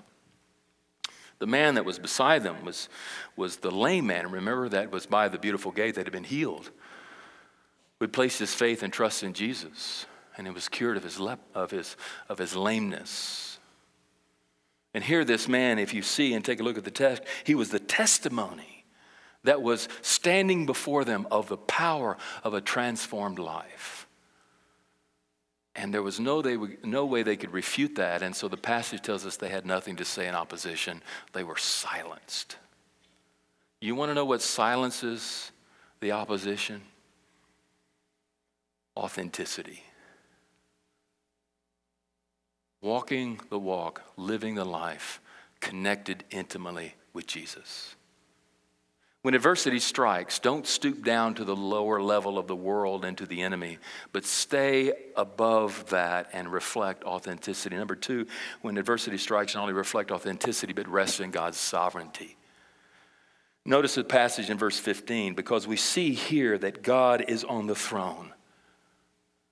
The 1.39 1.47
man 1.47 1.75
that 1.75 1.85
was 1.85 1.99
beside 1.99 2.43
them 2.43 2.65
was, 2.65 2.89
was 3.37 3.59
the 3.59 3.71
lame 3.71 4.07
man. 4.07 4.31
Remember, 4.31 4.71
that 4.71 4.91
was 4.91 5.05
by 5.05 5.29
the 5.29 5.39
beautiful 5.39 5.71
gate 5.71 5.95
that 5.97 6.07
had 6.07 6.13
been 6.13 6.25
healed. 6.25 6.71
We 8.01 8.07
placed 8.07 8.39
his 8.39 8.55
faith 8.55 8.83
and 8.83 8.91
trust 8.91 9.23
in 9.23 9.35
Jesus. 9.35 10.07
And 10.39 10.47
he 10.47 10.53
was 10.53 10.69
cured 10.69 10.97
of 10.97 11.03
his, 11.03 11.21
of 11.55 11.71
his, 11.73 11.97
of 12.29 12.39
his 12.39 12.55
lameness. 12.55 13.59
And 14.95 15.05
here, 15.05 15.25
this 15.25 15.49
man, 15.49 15.79
if 15.79 15.93
you 15.93 16.01
see 16.01 16.33
and 16.33 16.45
take 16.45 16.61
a 16.61 16.63
look 16.63 16.79
at 16.79 16.85
the 16.85 16.91
text, 16.91 17.25
he 17.45 17.55
was 17.55 17.71
the 17.71 17.81
testimony 17.81 18.85
that 19.45 19.61
was 19.61 19.89
standing 20.01 20.65
before 20.65 21.05
them 21.05 21.27
of 21.31 21.49
the 21.49 21.57
power 21.57 22.17
of 22.45 22.55
a 22.55 22.61
transformed 22.61 23.39
life. 23.39 24.07
And 25.75 25.93
there 25.93 26.03
was 26.03 26.19
no, 26.19 26.41
they, 26.43 26.57
no 26.83 27.05
way 27.05 27.23
they 27.23 27.37
could 27.37 27.53
refute 27.53 27.97
that. 27.97 28.23
And 28.23 28.35
so 28.35 28.49
the 28.49 28.57
passage 28.57 29.03
tells 29.03 29.27
us 29.27 29.37
they 29.37 29.49
had 29.49 29.67
nothing 29.67 29.97
to 29.97 30.05
say 30.05 30.27
in 30.27 30.35
opposition. 30.35 31.03
They 31.33 31.45
were 31.45 31.57
silenced. 31.57 32.57
You 33.81 33.95
want 33.95 34.11
to 34.11 34.15
know 34.15 34.25
what 34.25 34.43
silences 34.43 35.53
the 36.01 36.13
opposition? 36.13 36.83
Authenticity. 38.97 39.85
Walking 42.81 43.41
the 43.51 43.59
walk, 43.59 44.03
living 44.17 44.55
the 44.55 44.65
life, 44.65 45.21
connected 45.61 46.25
intimately 46.31 46.95
with 47.13 47.27
Jesus. 47.27 47.97
When 49.23 49.35
adversity 49.35 49.81
strikes, 49.81 50.39
don't 50.39 50.67
stoop 50.67 51.05
down 51.05 51.35
to 51.35 51.45
the 51.45 51.57
lower 51.57 52.01
level 52.01 52.39
of 52.39 52.47
the 52.47 52.55
world 52.55 53.05
and 53.05 53.19
to 53.19 53.27
the 53.27 53.43
enemy, 53.43 53.79
but 54.13 54.25
stay 54.25 54.93
above 55.17 55.91
that 55.91 56.31
and 56.33 56.53
reflect 56.53 57.03
authenticity. 57.03 57.77
Number 57.77 57.97
two, 57.97 58.27
when 58.63 58.79
adversity 58.79 59.19
strikes, 59.19 59.55
not 59.55 59.63
only 59.63 59.75
reflect 59.75 60.13
authenticity, 60.13 60.73
but 60.73 60.87
rest 60.87 61.21
in 61.21 61.33
God's 61.33 61.59
sovereignty. 61.59 62.37
Notice 63.65 63.97
the 63.97 64.05
passage 64.05 64.51
in 64.51 64.57
verse 64.57 64.79
15 64.79 65.35
because 65.35 65.67
we 65.67 65.77
see 65.77 66.15
here 66.15 66.57
that 66.57 66.83
God 66.83 67.25
is 67.29 67.43
on 67.45 67.67
the 67.67 67.75
throne. 67.75 68.33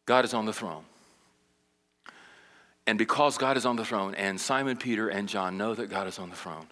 God 0.07 0.25
is 0.25 0.33
on 0.33 0.47
the 0.47 0.53
throne. 0.53 0.85
And 2.87 2.99
because 2.99 3.37
God 3.37 3.57
is 3.57 3.66
on 3.66 3.77
the 3.77 3.85
throne, 3.85 4.14
and 4.14 4.40
Simon 4.40 4.77
Peter 4.77 5.09
and 5.09 5.29
John 5.29 5.59
know 5.59 5.75
that 5.75 5.90
God 5.90 6.07
is 6.07 6.18
on 6.18 6.31
the 6.31 6.37
throne, 6.37 6.68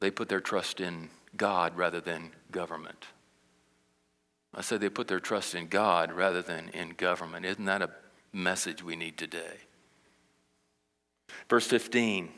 they 0.00 0.10
put 0.10 0.28
their 0.28 0.40
trust 0.40 0.80
in 0.80 1.08
God 1.36 1.76
rather 1.76 2.00
than 2.00 2.30
government. 2.50 3.06
I 4.54 4.62
said 4.62 4.80
they 4.80 4.88
put 4.88 5.08
their 5.08 5.20
trust 5.20 5.54
in 5.54 5.68
God 5.68 6.12
rather 6.12 6.42
than 6.42 6.68
in 6.70 6.90
government. 6.90 7.46
Isn't 7.46 7.66
that 7.66 7.82
a 7.82 7.90
message 8.32 8.82
we 8.82 8.96
need 8.96 9.16
today? 9.16 9.58
Verse 11.48 11.66
15. 11.66 12.30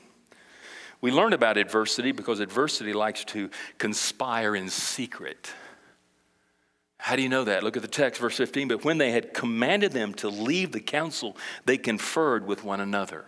We 1.01 1.11
learn 1.11 1.33
about 1.33 1.57
adversity 1.57 2.13
because 2.13 2.39
adversity 2.39 2.93
likes 2.93 3.25
to 3.27 3.51
conspire 3.79 4.55
in 4.55 4.69
secret. 4.69 5.53
How 7.03 7.17
do 7.17 7.23
you 7.23 7.29
know 7.29 7.43
that? 7.43 7.65
Look 7.65 7.75
at 7.75 7.83
the 7.83 7.89
text, 7.89 8.21
verse 8.21 8.37
15. 8.37 8.69
But 8.69 8.85
when 8.85 8.97
they 8.97 9.11
had 9.11 9.35
commanded 9.35 9.91
them 9.91 10.15
to 10.15 10.29
leave 10.29 10.71
the 10.71 10.79
council, 10.79 11.37
they 11.65 11.77
conferred 11.77 12.47
with 12.47 12.63
one 12.63 12.81
another. 12.81 13.25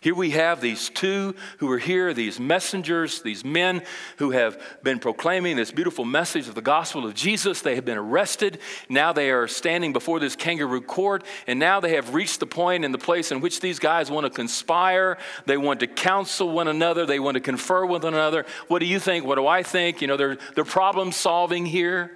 Here 0.00 0.14
we 0.14 0.30
have 0.30 0.60
these 0.60 0.88
two 0.88 1.36
who 1.58 1.70
are 1.70 1.78
here, 1.78 2.12
these 2.12 2.40
messengers, 2.40 3.22
these 3.22 3.44
men 3.44 3.84
who 4.16 4.32
have 4.32 4.60
been 4.82 4.98
proclaiming 4.98 5.54
this 5.56 5.70
beautiful 5.70 6.04
message 6.04 6.48
of 6.48 6.56
the 6.56 6.60
gospel 6.60 7.06
of 7.06 7.14
Jesus. 7.14 7.60
They 7.60 7.76
have 7.76 7.84
been 7.84 7.96
arrested. 7.96 8.58
Now 8.88 9.12
they 9.12 9.30
are 9.30 9.46
standing 9.46 9.92
before 9.92 10.18
this 10.18 10.34
kangaroo 10.34 10.80
court, 10.80 11.22
and 11.46 11.60
now 11.60 11.78
they 11.78 11.94
have 11.94 12.12
reached 12.12 12.40
the 12.40 12.46
point 12.46 12.84
in 12.84 12.90
the 12.90 12.98
place 12.98 13.30
in 13.30 13.40
which 13.40 13.60
these 13.60 13.78
guys 13.78 14.10
want 14.10 14.26
to 14.26 14.30
conspire. 14.30 15.16
They 15.44 15.56
want 15.56 15.78
to 15.78 15.86
counsel 15.86 16.50
one 16.50 16.66
another. 16.66 17.06
They 17.06 17.20
want 17.20 17.36
to 17.36 17.40
confer 17.40 17.86
with 17.86 18.02
one 18.02 18.14
another. 18.14 18.46
What 18.66 18.80
do 18.80 18.86
you 18.86 18.98
think? 18.98 19.24
What 19.24 19.36
do 19.36 19.46
I 19.46 19.62
think? 19.62 20.00
You 20.02 20.08
know, 20.08 20.16
they're, 20.16 20.38
they're 20.56 20.64
problem 20.64 21.12
solving 21.12 21.66
here. 21.66 22.10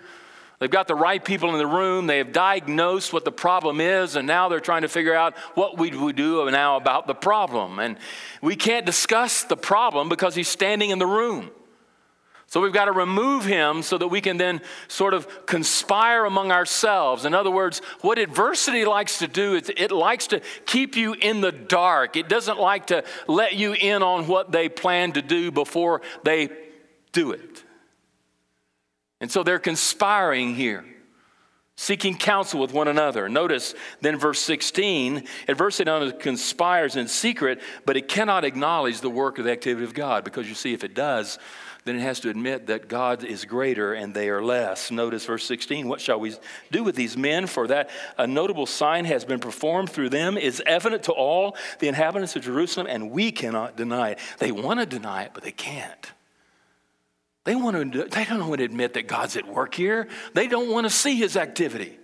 They've 0.61 0.71
got 0.71 0.89
the 0.89 0.95
right 0.95 1.25
people 1.25 1.51
in 1.53 1.59
the 1.59 1.67
room. 1.67 2.07
They 2.07 2.19
have 2.19 2.33
diagnosed 2.33 3.15
what 3.15 3.25
the 3.25 3.33
problem 3.33 3.81
is, 3.81 4.15
and 4.15 4.27
now 4.27 4.51
they're 4.51 4.61
trying 4.61 4.83
to 4.83 4.89
figure 4.89 5.15
out 5.15 5.37
what 5.55 5.79
we 5.79 6.13
do 6.13 6.51
now 6.51 6.77
about 6.77 7.07
the 7.07 7.15
problem. 7.15 7.79
And 7.79 7.97
we 8.43 8.57
can't 8.57 8.85
discuss 8.85 9.43
the 9.43 9.57
problem 9.57 10.11
because 10.11 10.35
he's 10.35 10.49
standing 10.49 10.91
in 10.91 10.99
the 10.99 11.07
room. 11.07 11.51
So 12.47 12.61
we've 12.61 12.75
got 12.75 12.87
to 12.87 12.93
remove 12.93 13.47
him 13.47 13.81
so 13.81 13.97
that 13.97 14.09
we 14.09 14.21
can 14.21 14.37
then 14.37 14.61
sort 14.89 15.15
of 15.15 15.47
conspire 15.47 16.27
among 16.27 16.53
ourselves. 16.53 17.25
In 17.25 17.33
other 17.33 17.51
words, 17.51 17.81
what 18.03 18.19
adversity 18.19 18.85
likes 18.85 19.21
to 19.21 19.29
do 19.29 19.55
is 19.55 19.71
it 19.75 19.91
likes 19.93 20.27
to 20.27 20.43
keep 20.67 20.95
you 20.95 21.15
in 21.15 21.41
the 21.41 21.53
dark. 21.53 22.17
It 22.17 22.29
doesn't 22.29 22.59
like 22.59 22.89
to 22.89 23.05
let 23.29 23.55
you 23.55 23.73
in 23.73 24.03
on 24.03 24.27
what 24.27 24.53
they 24.53 24.69
plan 24.69 25.13
to 25.13 25.23
do 25.23 25.51
before 25.51 26.03
they 26.23 26.51
do 27.13 27.31
it. 27.31 27.65
And 29.21 29.31
so 29.31 29.43
they're 29.43 29.59
conspiring 29.59 30.55
here, 30.55 30.85
seeking 31.77 32.17
counsel 32.17 32.61
with 32.61 32.73
one 32.73 32.89
another. 32.89 33.29
Notice 33.29 33.75
then 34.01 34.19
verse 34.19 34.41
16, 34.41 35.25
adversity 35.47 35.85
not 35.85 36.03
only 36.03 36.15
conspires 36.15 36.97
in 36.97 37.07
secret, 37.07 37.61
but 37.85 37.97
it 37.97 38.09
cannot 38.09 38.45
acknowledge 38.45 39.01
the 39.01 39.11
work 39.11 39.39
of 39.39 39.45
the 39.45 39.53
activity 39.53 39.85
of 39.85 39.93
God. 39.93 40.25
Because 40.25 40.49
you 40.49 40.55
see, 40.55 40.73
if 40.73 40.85
it 40.85 40.95
does, 40.95 41.39
then 41.85 41.97
it 41.97 42.01
has 42.01 42.21
to 42.21 42.31
admit 42.31 42.67
that 42.67 42.89
God 42.89 43.25
is 43.25 43.45
greater 43.45 43.95
and 43.95 44.15
they 44.15 44.29
are 44.29 44.43
less. 44.43 44.91
Notice 44.91 45.25
verse 45.25 45.45
16 45.45 45.89
What 45.89 46.01
shall 46.01 46.21
we 46.21 46.35
do 46.71 46.85
with 46.85 46.95
these 46.95 47.17
men? 47.17 47.47
For 47.47 47.67
that 47.69 47.91
a 48.19 48.27
notable 48.27 48.67
sign 48.67 49.05
has 49.07 49.25
been 49.25 49.41
performed 49.41 49.91
through 49.91 50.11
them 50.11 50.37
is 50.37 50.63
evident 50.67 51.05
to 51.05 51.13
all 51.13 51.57
the 51.79 51.89
inhabitants 51.89 52.37
of 52.37 52.43
Jerusalem, 52.43 52.87
and 52.89 53.11
we 53.11 53.33
cannot 53.33 53.77
deny 53.77 54.11
it. 54.11 54.19
They 54.39 54.53
want 54.53 54.81
to 54.81 54.87
deny 54.87 55.25
it, 55.25 55.33
but 55.35 55.43
they 55.43 55.53
can't. 55.53 56.13
They, 57.45 57.55
want 57.55 57.93
to, 57.93 58.05
they 58.05 58.25
don't 58.25 58.49
want 58.49 58.59
to 58.59 58.65
admit 58.65 58.95
that 58.95 59.07
God's 59.07 59.37
at 59.37 59.47
work 59.47 59.75
here. 59.75 60.09
They 60.35 60.47
don't 60.47 60.71
want 60.71 60.85
to 60.85 60.91
see 60.91 61.17
his 61.17 61.37
activity. 61.37 61.99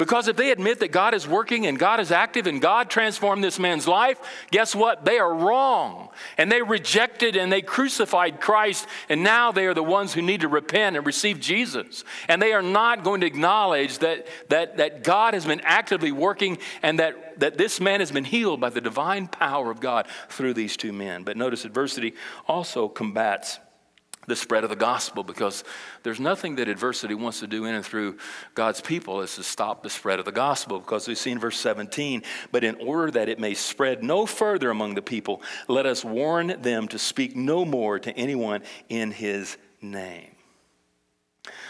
Because 0.00 0.28
if 0.28 0.36
they 0.36 0.50
admit 0.50 0.80
that 0.80 0.92
God 0.92 1.12
is 1.12 1.28
working 1.28 1.66
and 1.66 1.78
God 1.78 2.00
is 2.00 2.10
active 2.10 2.46
and 2.46 2.58
God 2.58 2.88
transformed 2.88 3.44
this 3.44 3.58
man's 3.58 3.86
life, 3.86 4.18
guess 4.50 4.74
what? 4.74 5.04
They 5.04 5.18
are 5.18 5.34
wrong. 5.34 6.08
And 6.38 6.50
they 6.50 6.62
rejected 6.62 7.36
and 7.36 7.52
they 7.52 7.60
crucified 7.60 8.40
Christ, 8.40 8.86
and 9.10 9.22
now 9.22 9.52
they 9.52 9.66
are 9.66 9.74
the 9.74 9.82
ones 9.82 10.14
who 10.14 10.22
need 10.22 10.40
to 10.40 10.48
repent 10.48 10.96
and 10.96 11.04
receive 11.04 11.38
Jesus. 11.38 12.02
And 12.28 12.40
they 12.40 12.54
are 12.54 12.62
not 12.62 13.04
going 13.04 13.20
to 13.20 13.26
acknowledge 13.26 13.98
that, 13.98 14.26
that, 14.48 14.78
that 14.78 15.04
God 15.04 15.34
has 15.34 15.44
been 15.44 15.60
actively 15.64 16.12
working 16.12 16.56
and 16.82 16.98
that, 16.98 17.38
that 17.40 17.58
this 17.58 17.78
man 17.78 18.00
has 18.00 18.10
been 18.10 18.24
healed 18.24 18.58
by 18.58 18.70
the 18.70 18.80
divine 18.80 19.28
power 19.28 19.70
of 19.70 19.80
God 19.80 20.06
through 20.30 20.54
these 20.54 20.78
two 20.78 20.94
men. 20.94 21.24
But 21.24 21.36
notice 21.36 21.66
adversity 21.66 22.14
also 22.48 22.88
combats 22.88 23.58
the 24.30 24.36
spread 24.36 24.64
of 24.64 24.70
the 24.70 24.76
gospel 24.76 25.22
because 25.22 25.62
there's 26.02 26.18
nothing 26.18 26.56
that 26.56 26.68
adversity 26.68 27.14
wants 27.14 27.40
to 27.40 27.46
do 27.46 27.66
in 27.66 27.74
and 27.74 27.84
through 27.84 28.16
God's 28.54 28.80
people 28.80 29.20
is 29.20 29.34
to 29.34 29.42
stop 29.42 29.82
the 29.82 29.90
spread 29.90 30.18
of 30.18 30.24
the 30.24 30.32
gospel 30.32 30.78
because 30.78 31.06
we 31.06 31.14
see 31.14 31.32
in 31.32 31.38
verse 31.38 31.60
17, 31.60 32.22
but 32.50 32.64
in 32.64 32.76
order 32.76 33.10
that 33.10 33.28
it 33.28 33.38
may 33.38 33.52
spread 33.52 34.02
no 34.02 34.24
further 34.24 34.70
among 34.70 34.94
the 34.94 35.02
people, 35.02 35.42
let 35.68 35.84
us 35.84 36.04
warn 36.04 36.62
them 36.62 36.88
to 36.88 36.98
speak 36.98 37.36
no 37.36 37.64
more 37.64 37.98
to 37.98 38.16
anyone 38.16 38.62
in 38.88 39.10
his 39.10 39.58
name. 39.82 40.30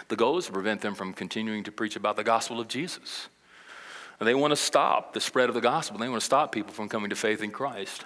The 0.09 0.17
goal 0.17 0.39
is 0.39 0.47
to 0.47 0.53
prevent 0.53 0.81
them 0.81 0.95
from 0.95 1.15
continuing 1.15 1.65
to 1.65 1.73
preach 1.73 1.97
about 1.97 2.17
the 2.17 2.25
gospel 2.25 2.61
of 2.61 2.69
Jesus. 2.69 3.29
And 4.19 4.29
they 4.29 4.35
want 4.35 4.53
to 4.53 4.57
stop 4.57 5.15
the 5.15 5.21
spread 5.21 5.49
of 5.49 5.55
the 5.55 5.61
gospel. 5.63 5.99
They 5.99 6.09
want 6.09 6.21
to 6.21 6.27
stop 6.27 6.53
people 6.53 6.73
from 6.73 6.89
coming 6.89 7.09
to 7.11 7.17
faith 7.17 7.43
in 7.43 7.51
Christ. 7.51 8.05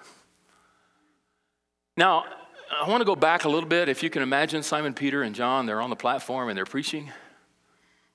Now, 1.97 2.25
I 2.71 2.89
want 2.89 3.01
to 3.03 3.05
go 3.05 3.17
back 3.17 3.45
a 3.45 3.49
little 3.49 3.69
bit. 3.69 3.89
If 3.89 4.03
you 4.03 4.11
can 4.11 4.23
imagine 4.23 4.63
Simon 4.63 4.95
Peter 4.95 5.23
and 5.23 5.35
John, 5.35 5.67
they're 5.67 5.83
on 5.83 5.91
the 5.91 5.97
platform 5.97 6.49
and 6.49 6.57
they're 6.57 6.65
preaching. 6.65 7.11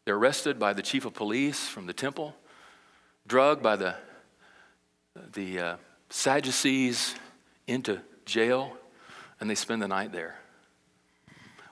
They're 0.06 0.16
arrested 0.16 0.58
by 0.58 0.74
the 0.74 0.82
chief 0.82 1.06
of 1.06 1.14
police 1.14 1.68
from 1.68 1.86
the 1.86 1.94
temple, 1.94 2.36
drugged 3.28 3.62
by 3.62 3.76
the, 3.76 3.96
the 5.34 5.60
uh, 5.60 5.76
Sadducees 6.10 7.14
into 7.68 8.00
jail, 8.26 8.76
and 9.40 9.50
they 9.50 9.56
spend 9.56 9.82
the 9.82 9.88
night 9.88 10.12
there. 10.12 10.36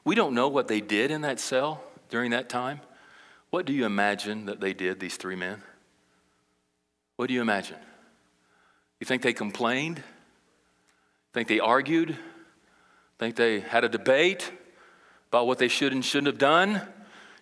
We 0.03 0.13
don't 0.13 0.35
know 0.35 0.47
what 0.47 0.67
they 0.67 0.79
did 0.79 1.09
in 1.09 1.21
that 1.21 1.39
cell 1.39 1.83
during 2.09 2.31
that 2.31 2.47
time. 2.47 2.81
What 3.49 3.65
do 3.65 3.73
you 3.73 3.85
imagine 3.85 4.45
that 4.45 4.59
they 4.59 4.73
did, 4.73 4.99
these 4.99 5.17
three 5.17 5.35
men? 5.35 5.63
What 7.15 7.27
do 7.27 7.33
you 7.33 7.41
imagine? 7.41 7.77
You 8.99 9.05
think 9.05 9.23
they 9.23 9.33
complained? 9.33 10.03
Think 11.33 11.47
they 11.47 11.59
argued? 11.59 12.17
Think 13.19 13.35
they 13.35 13.61
had 13.61 13.83
a 13.83 13.89
debate 13.89 14.51
about 15.29 15.47
what 15.47 15.57
they 15.57 15.67
should 15.67 15.91
and 15.91 16.05
shouldn't 16.05 16.27
have 16.27 16.37
done? 16.37 16.81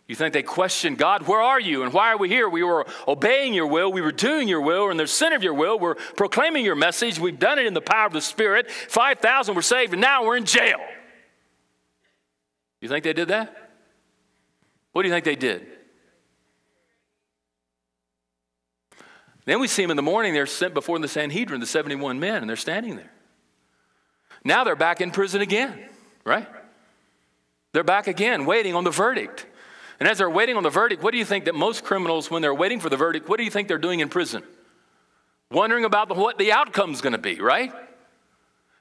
You 0.08 0.16
think 0.16 0.34
they 0.34 0.44
questioned 0.44 1.00
God, 1.00 1.28
where 1.28 1.42
are 1.42 1.60
you 1.60 1.82
and 1.82 1.92
why 1.92 2.12
are 2.12 2.18
we 2.18 2.30
here? 2.30 2.48
We 2.48 2.62
were 2.62 2.86
obeying 3.08 3.56
your 3.56 3.66
will, 3.66 3.92
we 3.92 4.02
were 4.02 4.12
doing 4.12 4.48
your 4.48 4.62
will, 4.62 4.92
in 4.92 4.98
the 4.98 5.08
center 5.08 5.36
of 5.36 5.44
your 5.44 5.56
will, 5.56 5.80
we're 5.80 5.96
proclaiming 5.96 6.64
your 6.64 6.76
message, 6.76 7.20
we've 7.20 7.40
done 7.40 7.58
it 7.58 7.66
in 7.66 7.74
the 7.74 7.82
power 7.82 8.06
of 8.06 8.14
the 8.14 8.22
Spirit. 8.22 8.70
5,000 8.70 9.56
were 9.56 9.64
saved, 9.64 9.94
and 9.94 10.02
now 10.02 10.24
we're 10.24 10.38
in 10.38 10.46
jail. 10.46 10.78
You 12.82 12.88
think 12.88 13.04
they 13.04 13.14
did 13.14 13.30
that? 13.30 13.72
What 14.92 15.02
do 15.02 15.08
you 15.08 15.14
think 15.14 15.26
they 15.26 15.36
did? 15.36 15.66
Then 19.46 19.60
we 19.60 19.68
see 19.68 19.82
them 19.82 19.92
in 19.92 19.98
the 19.98 20.04
morning, 20.04 20.34
they're 20.34 20.46
sent 20.46 20.76
before 20.76 21.00
the 21.00 21.08
Sanhedrin, 21.08 21.60
the 21.60 21.66
71 21.66 22.20
men, 22.20 22.42
and 22.42 22.50
they're 22.50 22.56
standing 22.56 22.96
there. 22.96 23.12
Now 24.46 24.64
they're 24.64 24.76
back 24.76 25.02
in 25.02 25.12
prison 25.12 25.42
again, 25.42 25.78
right? 26.24 26.48
They're 27.74 27.84
back 27.84 28.08
again, 28.08 28.46
waiting 28.46 28.76
on 28.76 28.86
the 28.86 28.92
verdict. 28.92 29.46
And 30.00 30.08
as 30.08 30.20
they're 30.20 30.30
waiting 30.30 30.56
on 30.56 30.64
the 30.64 30.70
verdict, 30.70 31.02
what 31.02 31.12
do 31.12 31.18
you 31.18 31.26
think 31.26 31.46
that 31.46 31.56
most 31.56 31.84
criminals, 31.84 32.30
when 32.30 32.42
they're 32.42 32.54
waiting 32.54 32.80
for 32.80 32.90
the 32.90 32.96
verdict, 32.96 33.28
what 33.28 33.38
do 33.38 33.44
you 33.44 33.52
think 33.52 33.68
they're 33.68 33.78
doing 33.78 34.02
in 34.02 34.08
prison? 34.08 34.44
Wondering 35.52 35.84
about 35.84 36.08
the, 36.08 36.14
what 36.14 36.38
the 36.38 36.52
outcome's 36.52 37.02
to 37.02 37.18
be, 37.18 37.42
right? 37.42 37.74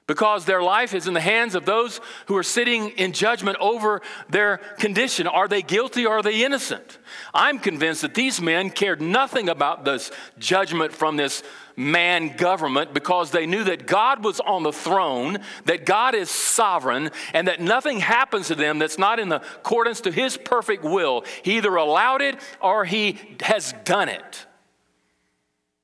Because 0.07 0.45
their 0.45 0.61
life 0.61 0.93
is 0.93 1.07
in 1.07 1.15
the 1.15 1.21
hands 1.21 1.55
of 1.55 1.65
those 1.65 1.99
who 2.27 2.37
are 2.37 2.43
sitting 2.43 2.89
in 2.91 3.11
judgment 3.11 3.57
over 3.59 4.01
their 4.29 4.57
condition. 4.77 5.25
Are 5.25 5.47
they 5.47 5.63
guilty 5.63 6.05
or 6.05 6.19
are 6.19 6.21
they 6.21 6.43
innocent? 6.43 6.99
I'm 7.33 7.57
convinced 7.57 8.03
that 8.03 8.13
these 8.13 8.39
men 8.39 8.69
cared 8.69 9.01
nothing 9.01 9.49
about 9.49 9.83
this 9.83 10.11
judgment 10.37 10.93
from 10.93 11.17
this 11.17 11.41
man 11.75 12.35
government 12.35 12.93
because 12.93 13.31
they 13.31 13.45
knew 13.45 13.63
that 13.65 13.87
God 13.87 14.23
was 14.23 14.39
on 14.39 14.63
the 14.63 14.71
throne, 14.71 15.39
that 15.65 15.85
God 15.85 16.15
is 16.15 16.29
sovereign, 16.29 17.11
and 17.33 17.47
that 17.47 17.59
nothing 17.59 17.99
happens 17.99 18.47
to 18.47 18.55
them 18.55 18.79
that's 18.79 18.97
not 18.97 19.19
in 19.19 19.31
accordance 19.31 20.01
to 20.01 20.11
his 20.11 20.37
perfect 20.37 20.83
will. 20.83 21.23
He 21.43 21.57
either 21.57 21.75
allowed 21.75 22.21
it 22.21 22.39
or 22.61 22.85
he 22.85 23.19
has 23.41 23.73
done 23.83 24.09
it. 24.09 24.45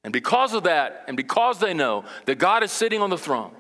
And 0.04 0.12
because 0.12 0.54
of 0.54 0.64
that, 0.64 1.04
and 1.08 1.16
because 1.16 1.60
they 1.60 1.74
know 1.74 2.06
that 2.26 2.40
God 2.40 2.64
is 2.64 2.72
sitting 2.72 3.02
on 3.02 3.10
the 3.10 3.18
throne, 3.18 3.52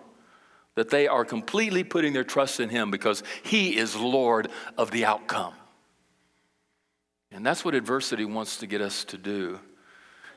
that 0.75 0.89
they 0.89 1.07
are 1.07 1.25
completely 1.25 1.83
putting 1.83 2.13
their 2.13 2.23
trust 2.23 2.59
in 2.59 2.69
him 2.69 2.91
because 2.91 3.23
he 3.43 3.77
is 3.77 3.95
Lord 3.95 4.49
of 4.77 4.89
the 4.91 5.05
outcome. 5.05 5.53
And 7.31 7.45
that's 7.45 7.63
what 7.63 7.75
adversity 7.75 8.25
wants 8.25 8.57
to 8.57 8.67
get 8.67 8.81
us 8.81 9.05
to 9.05 9.17
do 9.17 9.59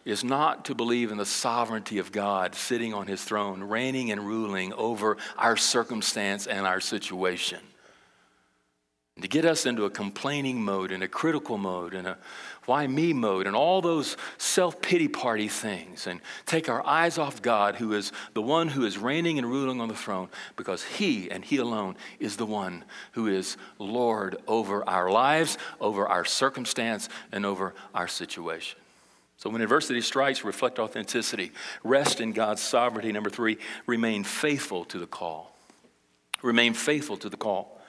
is 0.04 0.22
not 0.22 0.66
to 0.66 0.74
believe 0.74 1.10
in 1.10 1.18
the 1.18 1.26
sovereignty 1.26 1.98
of 1.98 2.12
God 2.12 2.54
sitting 2.54 2.92
on 2.92 3.06
his 3.06 3.24
throne, 3.24 3.62
reigning 3.62 4.10
and 4.10 4.26
ruling 4.26 4.72
over 4.74 5.16
our 5.36 5.56
circumstance 5.56 6.46
and 6.46 6.66
our 6.66 6.80
situation. 6.80 7.60
And 9.16 9.22
to 9.22 9.28
get 9.28 9.44
us 9.44 9.64
into 9.64 9.84
a 9.84 9.90
complaining 9.90 10.62
mode, 10.64 10.90
in 10.90 11.02
a 11.02 11.08
critical 11.08 11.56
mode, 11.56 11.94
in 11.94 12.04
a 12.04 12.18
why 12.66 12.86
me 12.86 13.12
mode, 13.12 13.46
and 13.46 13.54
all 13.54 13.80
those 13.80 14.16
self 14.38 14.82
pity 14.82 15.06
party 15.06 15.46
things, 15.46 16.08
and 16.08 16.20
take 16.46 16.68
our 16.68 16.84
eyes 16.84 17.16
off 17.16 17.40
God, 17.40 17.76
who 17.76 17.92
is 17.92 18.10
the 18.32 18.42
one 18.42 18.68
who 18.68 18.84
is 18.84 18.98
reigning 18.98 19.38
and 19.38 19.48
ruling 19.48 19.80
on 19.80 19.88
the 19.88 19.94
throne, 19.94 20.28
because 20.56 20.82
He 20.82 21.30
and 21.30 21.44
He 21.44 21.58
alone 21.58 21.96
is 22.18 22.36
the 22.36 22.46
one 22.46 22.84
who 23.12 23.28
is 23.28 23.56
Lord 23.78 24.36
over 24.48 24.86
our 24.88 25.10
lives, 25.10 25.58
over 25.80 26.08
our 26.08 26.24
circumstance, 26.24 27.08
and 27.30 27.46
over 27.46 27.74
our 27.94 28.08
situation. 28.08 28.80
So 29.36 29.50
when 29.50 29.60
adversity 29.60 30.00
strikes, 30.00 30.44
reflect 30.44 30.78
authenticity. 30.78 31.52
Rest 31.82 32.20
in 32.20 32.32
God's 32.32 32.62
sovereignty. 32.62 33.12
Number 33.12 33.30
three, 33.30 33.58
remain 33.86 34.24
faithful 34.24 34.84
to 34.86 34.98
the 34.98 35.06
call. 35.06 35.54
Remain 36.42 36.74
faithful 36.74 37.16
to 37.18 37.28
the 37.28 37.36
call. 37.36 37.80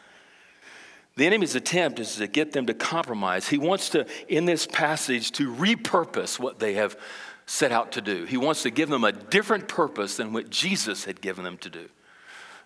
The 1.18 1.26
enemy's 1.26 1.56
attempt 1.56 2.00
is 2.00 2.16
to 2.18 2.28
get 2.28 2.52
them 2.52 2.66
to 2.66 2.74
compromise. 2.74 3.48
He 3.48 3.58
wants 3.58 3.90
to, 3.92 4.06
in 4.28 4.46
this 4.46 4.68
passage, 4.68 5.32
to 5.34 5.54
repurpose 5.54 6.40
what 6.40 6.60
they 6.60 6.74
have 6.74 6.98
set 7.46 7.72
out 7.72 7.94
to 7.94 8.02
do. 8.02 8.26
He 8.26 8.38
wants 8.38 8.64
to 8.64 8.70
give 8.70 8.90
them 8.90 9.04
a 9.04 9.12
different 9.12 9.68
purpose 9.68 10.18
than 10.18 10.34
what 10.34 10.50
Jesus 10.50 11.06
had 11.06 11.22
given 11.22 11.44
them 11.44 11.58
to 11.60 11.70
do. 11.70 11.90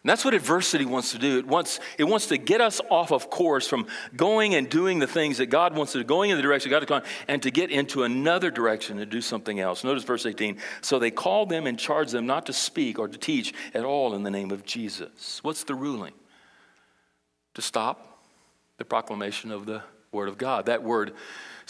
And 0.02 0.10
that's 0.10 0.24
what 0.24 0.34
adversity 0.34 0.86
wants 0.86 1.12
to 1.12 1.18
do. 1.18 1.40
It 1.40 1.46
wants, 1.46 1.82
it 1.98 2.06
wants 2.06 2.28
to 2.28 2.38
get 2.38 2.62
us 2.62 2.80
off 2.90 3.12
of 3.12 3.30
course 3.30 3.68
from 3.68 3.86
going 4.16 4.56
and 4.56 4.70
doing 4.70 5.00
the 5.00 5.08
things 5.08 5.40
that 5.40 5.48
God 5.48 5.76
wants 5.76 5.92
to 5.92 5.98
do, 5.98 6.04
going 6.06 6.30
in 6.30 6.38
the 6.38 6.42
direction 6.42 6.72
God 6.72 6.84
has 6.84 6.88
gone, 6.88 7.04
and 7.28 7.44
to 7.44 7.52
get 7.52 7.70
into 7.70 8.04
another 8.04 8.50
direction 8.50 8.98
and 8.98 9.12
do 9.12 9.20
something 9.20 9.60
else. 9.60 9.84
Notice 9.84 10.06
verse 10.06 10.26
18. 10.26 10.58
So 10.82 11.00
they 11.00 11.12
called 11.12 11.50
them 11.50 11.68
and 11.68 11.78
charged 11.78 12.12
them 12.12 12.26
not 12.26 12.46
to 12.46 12.54
speak 12.54 12.98
or 12.98 13.10
to 13.10 13.18
teach 13.18 13.54
at 13.74 13.84
all 13.84 14.16
in 14.16 14.24
the 14.24 14.32
name 14.32 14.52
of 14.52 14.66
Jesus. 14.66 15.44
What's 15.44 15.66
the 15.66 15.76
ruling? 15.76 16.14
To 17.56 17.62
stop 17.62 18.24
the 18.78 18.86
proclamation 18.86 19.52
of 19.52 19.66
the 19.66 19.84
Word 20.12 20.30
of 20.30 20.38
God. 20.38 20.68
That 20.68 20.84
word 20.84 21.14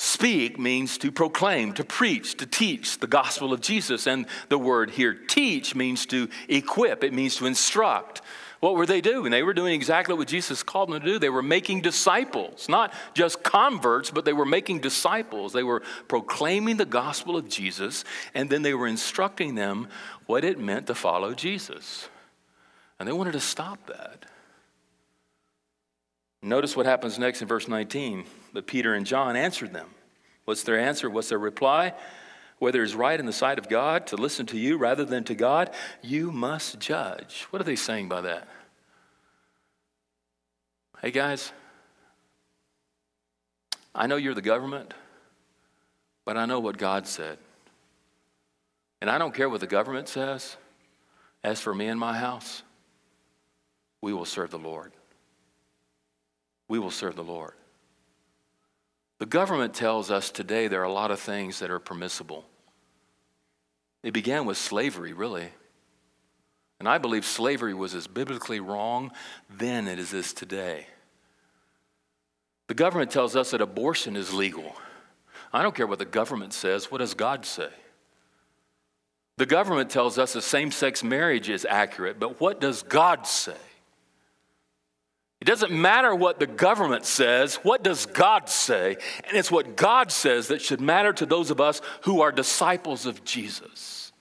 Speak 0.02 0.58
means 0.58 0.98
to 1.00 1.12
proclaim, 1.12 1.74
to 1.74 1.84
preach, 1.84 2.38
to 2.38 2.46
teach 2.46 3.00
the 3.00 3.06
gospel 3.06 3.52
of 3.52 3.60
Jesus. 3.60 4.08
And 4.08 4.28
the 4.48 4.58
word 4.58 4.92
here, 4.92 5.14
teach, 5.14 5.76
means 5.76 6.06
to 6.06 6.30
equip, 6.48 7.04
it 7.04 7.12
means 7.12 7.36
to 7.36 7.46
instruct. 7.46 8.22
What 8.62 8.76
were 8.76 8.86
they 8.86 9.02
doing? 9.02 9.30
They 9.30 9.44
were 9.44 9.54
doing 9.54 9.74
exactly 9.74 10.16
what 10.16 10.30
Jesus 10.30 10.64
called 10.64 10.90
them 10.90 11.02
to 11.02 11.06
do. 11.06 11.20
They 11.20 11.28
were 11.28 11.42
making 11.42 11.82
disciples, 11.82 12.70
not 12.70 12.94
just 13.14 13.44
converts, 13.44 14.10
but 14.10 14.24
they 14.24 14.32
were 14.32 14.46
making 14.46 14.80
disciples. 14.80 15.52
They 15.52 15.64
were 15.64 15.82
proclaiming 16.08 16.78
the 16.78 16.86
gospel 16.86 17.36
of 17.36 17.50
Jesus, 17.50 18.06
and 18.34 18.50
then 18.50 18.62
they 18.62 18.74
were 18.74 18.88
instructing 18.88 19.56
them 19.56 19.90
what 20.28 20.46
it 20.46 20.58
meant 20.58 20.88
to 20.88 20.96
follow 20.96 21.34
Jesus. 21.34 22.08
And 23.00 23.06
they 23.06 23.14
wanted 23.14 23.34
to 23.34 23.42
stop 23.42 23.86
that. 23.88 24.28
Notice 26.42 26.76
what 26.76 26.86
happens 26.86 27.20
next 27.20 27.42
in 27.42 27.48
verse 27.48 27.68
19. 27.68 28.26
But 28.54 28.68
Peter 28.68 28.94
and 28.94 29.06
John 29.06 29.36
answered 29.36 29.74
them. 29.74 29.90
What's 30.46 30.64
their 30.64 30.80
answer? 30.80 31.10
What's 31.10 31.30
their 31.30 31.38
reply? 31.38 31.94
Whether 32.58 32.84
it's 32.84 32.94
right 32.94 33.20
in 33.20 33.26
the 33.26 33.34
sight 33.34 33.60
of 33.60 33.70
God 33.70 34.08
to 34.08 34.16
listen 34.16 34.46
to 34.48 34.58
you 34.58 34.78
rather 34.78 35.06
than 35.06 35.24
to 35.26 35.36
God, 35.36 35.72
you 36.02 36.32
must 36.32 36.80
judge. 36.80 37.46
What 37.50 37.62
are 37.62 37.66
they 37.66 37.76
saying 37.76 38.10
by 38.10 38.22
that? 38.22 38.48
Hey 41.02 41.12
guys, 41.12 41.54
I 43.96 44.08
know 44.08 44.18
you're 44.18 44.34
the 44.34 44.42
government, 44.42 44.94
but 46.26 46.36
I 46.36 46.46
know 46.46 46.60
what 46.60 46.78
God 46.78 47.08
said. 47.08 47.38
And 49.00 49.10
I 49.10 49.18
don't 49.18 49.34
care 49.34 49.50
what 49.50 49.62
the 49.62 49.68
government 49.68 50.10
says. 50.10 50.58
As 51.42 51.62
for 51.62 51.74
me 51.74 51.88
and 51.88 51.98
my 51.98 52.18
house, 52.18 52.64
we 54.02 54.12
will 54.12 54.26
serve 54.26 54.52
the 54.52 54.60
Lord 54.60 54.92
we 56.70 56.80
will 56.80 56.92
serve 56.92 57.18
the 57.18 57.24
Lord. 57.24 57.54
The 59.18 59.26
government 59.26 59.74
tells 59.74 60.10
us 60.10 60.32
today 60.32 60.70
there 60.70 60.80
are 60.80 60.86
a 60.86 60.94
lot 60.94 61.12
of 61.12 61.20
things 61.20 61.60
that 61.60 61.70
are 61.70 61.80
permissible. 61.80 62.46
It 64.02 64.14
began 64.14 64.46
with 64.46 64.58
slavery, 64.58 65.12
really. 65.12 65.50
And 66.80 66.88
I 66.88 66.98
believe 67.00 67.26
slavery 67.26 67.74
was 67.74 67.94
as 67.94 68.08
biblically 68.08 68.62
wrong 68.62 69.12
then 69.50 69.90
as 69.90 70.14
it 70.14 70.18
is 70.18 70.32
today. 70.32 70.88
The 72.68 72.74
government 72.76 73.12
tells 73.12 73.36
us 73.36 73.52
that 73.52 73.60
abortion 73.60 74.16
is 74.16 74.34
legal. 74.34 74.74
I 75.52 75.64
don't 75.64 75.76
care 75.76 75.88
what 75.88 76.00
the 76.00 76.06
government 76.06 76.54
says. 76.54 76.90
What 76.90 77.00
does 77.00 77.14
God 77.14 77.46
say? 77.46 77.70
The 79.38 79.46
government 79.46 79.90
tells 79.90 80.18
us 80.18 80.34
that 80.34 80.44
same 80.44 80.72
sex 80.72 81.04
marriage 81.04 81.50
is 81.50 81.66
accurate, 81.66 82.20
but 82.20 82.40
what 82.40 82.62
does 82.62 82.84
God 82.84 83.26
say? 83.26 83.58
It 85.42 85.46
doesn't 85.46 85.72
matter 85.72 86.14
what 86.14 86.40
the 86.40 86.48
government 86.48 87.06
says, 87.06 87.56
what 87.58 87.82
does 87.82 88.06
God 88.06 88.50
say? 88.50 88.98
And 89.26 89.38
it's 89.38 89.50
what 89.50 89.78
God 89.78 90.12
says 90.12 90.50
that 90.50 90.62
should 90.62 90.82
matter 90.82 91.14
to 91.14 91.26
those 91.26 91.50
of 91.50 91.62
us 91.62 91.82
who 92.02 92.22
are 92.22 92.32
disciples 92.32 93.06
of 93.06 93.24
Jesus. 93.24 94.12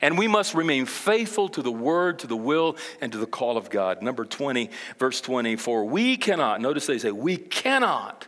And 0.00 0.16
we 0.18 0.28
must 0.28 0.54
remain 0.54 0.86
faithful 0.86 1.48
to 1.50 1.62
the 1.62 1.72
word, 1.72 2.20
to 2.20 2.26
the 2.26 2.36
will, 2.36 2.76
and 3.00 3.12
to 3.12 3.18
the 3.18 3.26
call 3.26 3.58
of 3.58 3.68
God. 3.68 4.02
Number 4.02 4.24
20, 4.24 4.70
verse 4.98 5.20
24. 5.20 5.84
We 5.84 6.16
cannot, 6.16 6.60
notice 6.60 6.86
they 6.86 6.98
say, 6.98 7.10
we 7.10 7.36
cannot 7.36 8.26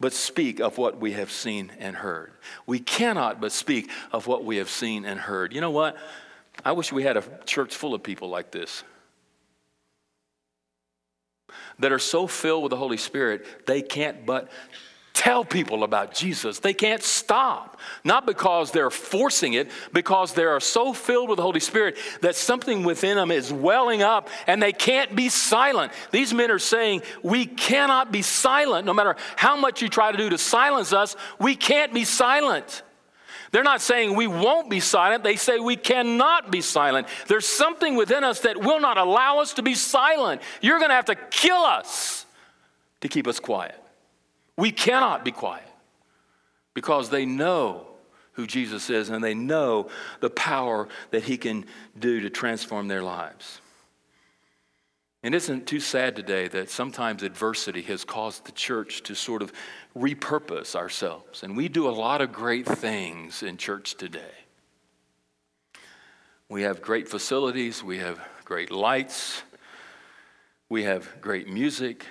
but 0.00 0.12
speak 0.12 0.60
of 0.60 0.78
what 0.78 1.00
we 1.00 1.12
have 1.12 1.30
seen 1.30 1.72
and 1.78 1.96
heard. 1.96 2.32
We 2.66 2.78
cannot 2.78 3.40
but 3.40 3.52
speak 3.52 3.90
of 4.12 4.26
what 4.26 4.44
we 4.44 4.58
have 4.58 4.70
seen 4.70 5.04
and 5.04 5.18
heard. 5.18 5.52
You 5.54 5.60
know 5.60 5.70
what? 5.70 5.96
I 6.64 6.72
wish 6.72 6.92
we 6.92 7.02
had 7.02 7.16
a 7.16 7.24
church 7.46 7.74
full 7.74 7.94
of 7.94 8.02
people 8.02 8.28
like 8.28 8.50
this 8.50 8.84
that 11.78 11.92
are 11.92 11.98
so 11.98 12.26
filled 12.26 12.62
with 12.64 12.70
the 12.70 12.76
Holy 12.76 12.96
Spirit, 12.96 13.66
they 13.66 13.82
can't 13.82 14.26
but 14.26 14.50
tell 15.18 15.44
people 15.44 15.82
about 15.82 16.14
Jesus. 16.14 16.60
They 16.60 16.72
can't 16.72 17.02
stop. 17.02 17.80
Not 18.04 18.24
because 18.24 18.70
they're 18.70 18.88
forcing 18.88 19.54
it, 19.54 19.68
because 19.92 20.32
they 20.32 20.44
are 20.44 20.60
so 20.60 20.92
filled 20.92 21.28
with 21.28 21.38
the 21.38 21.42
Holy 21.42 21.58
Spirit 21.58 21.96
that 22.20 22.36
something 22.36 22.84
within 22.84 23.16
them 23.16 23.32
is 23.32 23.52
welling 23.52 24.00
up 24.00 24.28
and 24.46 24.62
they 24.62 24.72
can't 24.72 25.16
be 25.16 25.28
silent. 25.28 25.92
These 26.12 26.32
men 26.32 26.52
are 26.52 26.60
saying, 26.60 27.02
We 27.24 27.46
cannot 27.46 28.12
be 28.12 28.22
silent. 28.22 28.86
No 28.86 28.94
matter 28.94 29.16
how 29.34 29.56
much 29.56 29.82
you 29.82 29.88
try 29.88 30.12
to 30.12 30.18
do 30.18 30.30
to 30.30 30.38
silence 30.38 30.92
us, 30.92 31.16
we 31.40 31.56
can't 31.56 31.92
be 31.92 32.04
silent. 32.04 32.82
They're 33.50 33.62
not 33.62 33.80
saying 33.80 34.14
we 34.14 34.26
won't 34.26 34.68
be 34.68 34.80
silent, 34.80 35.24
they 35.24 35.36
say 35.36 35.58
we 35.58 35.76
cannot 35.76 36.50
be 36.50 36.60
silent. 36.60 37.08
There's 37.26 37.46
something 37.46 37.96
within 37.96 38.24
us 38.24 38.40
that 38.40 38.58
will 38.58 38.80
not 38.80 38.98
allow 38.98 39.40
us 39.40 39.54
to 39.54 39.62
be 39.62 39.74
silent. 39.74 40.42
You're 40.60 40.78
going 40.78 40.90
to 40.90 40.94
have 40.94 41.06
to 41.06 41.14
kill 41.14 41.62
us 41.62 42.26
to 43.00 43.08
keep 43.08 43.26
us 43.26 43.40
quiet. 43.40 43.82
We 44.56 44.72
cannot 44.72 45.24
be 45.24 45.32
quiet 45.32 45.64
because 46.74 47.10
they 47.10 47.24
know 47.24 47.86
who 48.32 48.46
Jesus 48.46 48.90
is 48.90 49.10
and 49.10 49.22
they 49.22 49.34
know 49.34 49.88
the 50.20 50.30
power 50.30 50.88
that 51.10 51.24
he 51.24 51.36
can 51.36 51.64
do 51.98 52.20
to 52.20 52.30
transform 52.30 52.88
their 52.88 53.02
lives. 53.02 53.60
And 55.22 55.34
isn't 55.34 55.62
it 55.62 55.66
too 55.66 55.80
sad 55.80 56.14
today 56.14 56.46
that 56.48 56.70
sometimes 56.70 57.24
adversity 57.24 57.82
has 57.82 58.04
caused 58.04 58.44
the 58.44 58.52
church 58.52 59.02
to 59.02 59.16
sort 59.16 59.42
of 59.42 59.52
repurpose 59.98 60.74
ourselves? 60.74 61.42
And 61.42 61.56
we 61.56 61.68
do 61.68 61.88
a 61.88 61.90
lot 61.90 62.20
of 62.20 62.32
great 62.32 62.66
things 62.66 63.42
in 63.42 63.56
church 63.56 63.96
today. 63.96 64.20
We 66.48 66.62
have 66.62 66.80
great 66.80 67.08
facilities, 67.08 67.82
we 67.82 67.98
have 67.98 68.18
great 68.44 68.70
lights, 68.70 69.42
we 70.70 70.84
have 70.84 71.20
great 71.20 71.48
music, 71.48 72.06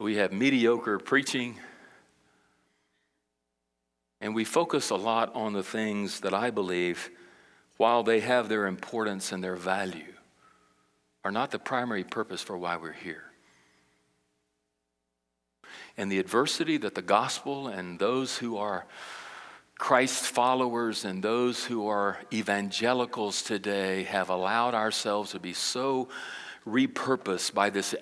We 0.00 0.16
have 0.16 0.32
mediocre 0.32 0.98
preaching. 0.98 1.58
And 4.20 4.34
we 4.34 4.44
focus 4.44 4.90
a 4.90 4.96
lot 4.96 5.34
on 5.34 5.52
the 5.52 5.62
things 5.62 6.20
that 6.20 6.34
I 6.34 6.50
believe, 6.50 7.10
while 7.76 8.02
they 8.02 8.20
have 8.20 8.48
their 8.48 8.66
importance 8.66 9.32
and 9.32 9.42
their 9.42 9.56
value, 9.56 10.14
are 11.24 11.32
not 11.32 11.50
the 11.50 11.58
primary 11.58 12.04
purpose 12.04 12.42
for 12.42 12.56
why 12.56 12.76
we're 12.76 12.92
here. 12.92 13.24
And 15.98 16.10
the 16.10 16.20
adversity 16.20 16.78
that 16.78 16.94
the 16.94 17.02
gospel 17.02 17.66
and 17.66 17.98
those 17.98 18.38
who 18.38 18.56
are 18.56 18.86
Christ 19.78 20.24
followers 20.24 21.04
and 21.04 21.22
those 21.22 21.64
who 21.64 21.88
are 21.88 22.18
evangelicals 22.32 23.42
today 23.42 24.04
have 24.04 24.30
allowed 24.30 24.74
ourselves 24.74 25.32
to 25.32 25.40
be 25.40 25.52
so 25.52 26.08
repurposed 26.66 27.52
by 27.52 27.70
this 27.70 27.94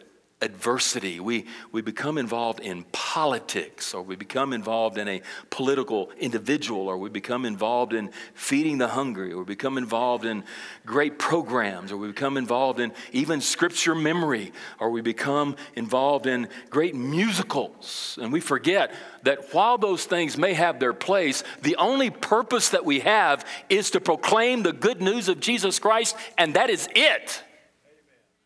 adversity. 0.42 1.18
We, 1.18 1.46
we 1.72 1.81
become 1.81 2.18
involved 2.18 2.61
in 2.61 2.85
politics, 2.92 3.94
or 3.94 4.03
we 4.03 4.16
become 4.16 4.53
involved 4.53 4.99
in 4.99 5.09
a 5.09 5.22
political 5.49 6.11
individual, 6.18 6.88
or 6.88 6.99
we 6.99 7.09
become 7.09 7.46
involved 7.46 7.94
in 7.94 8.11
feeding 8.35 8.77
the 8.77 8.88
hungry, 8.88 9.33
or 9.33 9.38
we 9.38 9.44
become 9.44 9.79
involved 9.79 10.27
in 10.27 10.44
great 10.85 11.18
programs, 11.18 11.90
or 11.90 11.96
we 11.96 12.09
become 12.09 12.37
involved 12.37 12.81
in 12.81 12.92
even 13.12 13.40
scripture 13.40 13.94
memory, 13.94 14.53
or 14.79 14.90
we 14.90 15.01
become 15.01 15.57
involved 15.75 16.27
in 16.27 16.49
great 16.68 16.94
musicals. 16.94 18.18
And 18.20 18.31
we 18.31 18.40
forget 18.40 18.92
that 19.22 19.55
while 19.55 19.79
those 19.79 20.05
things 20.05 20.37
may 20.37 20.53
have 20.53 20.79
their 20.79 20.92
place, 20.92 21.44
the 21.62 21.77
only 21.77 22.11
purpose 22.11 22.68
that 22.70 22.85
we 22.85 23.01
have 23.01 23.46
is 23.70 23.90
to 23.92 24.01
proclaim 24.01 24.62
the 24.62 24.75
good 24.75 25.01
news 25.01 25.31
of 25.31 25.40
Jesus 25.40 25.79
Christ, 25.79 26.14
and 26.37 26.53
that 26.55 26.68
is 26.68 26.90
it. 26.94 27.42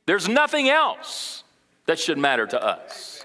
There's 0.06 0.28
nothing 0.28 0.68
else 0.68 1.42
that 1.90 1.98
should 1.98 2.18
matter 2.18 2.46
to 2.46 2.64
us. 2.64 3.24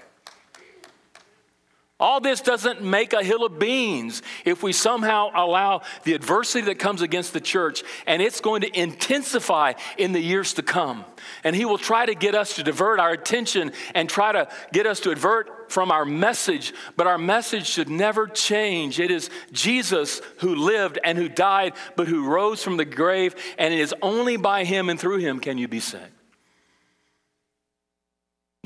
All 2.00 2.20
this 2.20 2.40
doesn't 2.40 2.82
make 2.82 3.12
a 3.12 3.22
hill 3.22 3.44
of 3.44 3.60
beans 3.60 4.22
if 4.44 4.60
we 4.60 4.72
somehow 4.72 5.30
allow 5.32 5.82
the 6.02 6.14
adversity 6.14 6.64
that 6.64 6.80
comes 6.80 7.00
against 7.00 7.32
the 7.32 7.40
church, 7.40 7.84
and 8.08 8.20
it's 8.20 8.40
going 8.40 8.62
to 8.62 8.78
intensify 8.78 9.74
in 9.98 10.10
the 10.10 10.20
years 10.20 10.54
to 10.54 10.64
come. 10.64 11.04
And 11.44 11.54
he 11.54 11.64
will 11.64 11.78
try 11.78 12.06
to 12.06 12.16
get 12.16 12.34
us 12.34 12.56
to 12.56 12.64
divert 12.64 12.98
our 12.98 13.12
attention 13.12 13.70
and 13.94 14.10
try 14.10 14.32
to 14.32 14.48
get 14.72 14.84
us 14.84 14.98
to 15.00 15.14
divert 15.14 15.70
from 15.70 15.92
our 15.92 16.04
message, 16.04 16.74
but 16.96 17.06
our 17.06 17.18
message 17.18 17.68
should 17.68 17.88
never 17.88 18.26
change. 18.26 18.98
It 18.98 19.12
is 19.12 19.30
Jesus 19.52 20.20
who 20.38 20.56
lived 20.56 20.98
and 21.04 21.16
who 21.16 21.28
died, 21.28 21.74
but 21.94 22.08
who 22.08 22.28
rose 22.28 22.64
from 22.64 22.78
the 22.78 22.84
grave, 22.84 23.36
and 23.58 23.72
it 23.72 23.78
is 23.78 23.94
only 24.02 24.36
by 24.36 24.64
him 24.64 24.88
and 24.88 24.98
through 24.98 25.18
him 25.18 25.38
can 25.38 25.56
you 25.56 25.68
be 25.68 25.78
saved. 25.78 26.15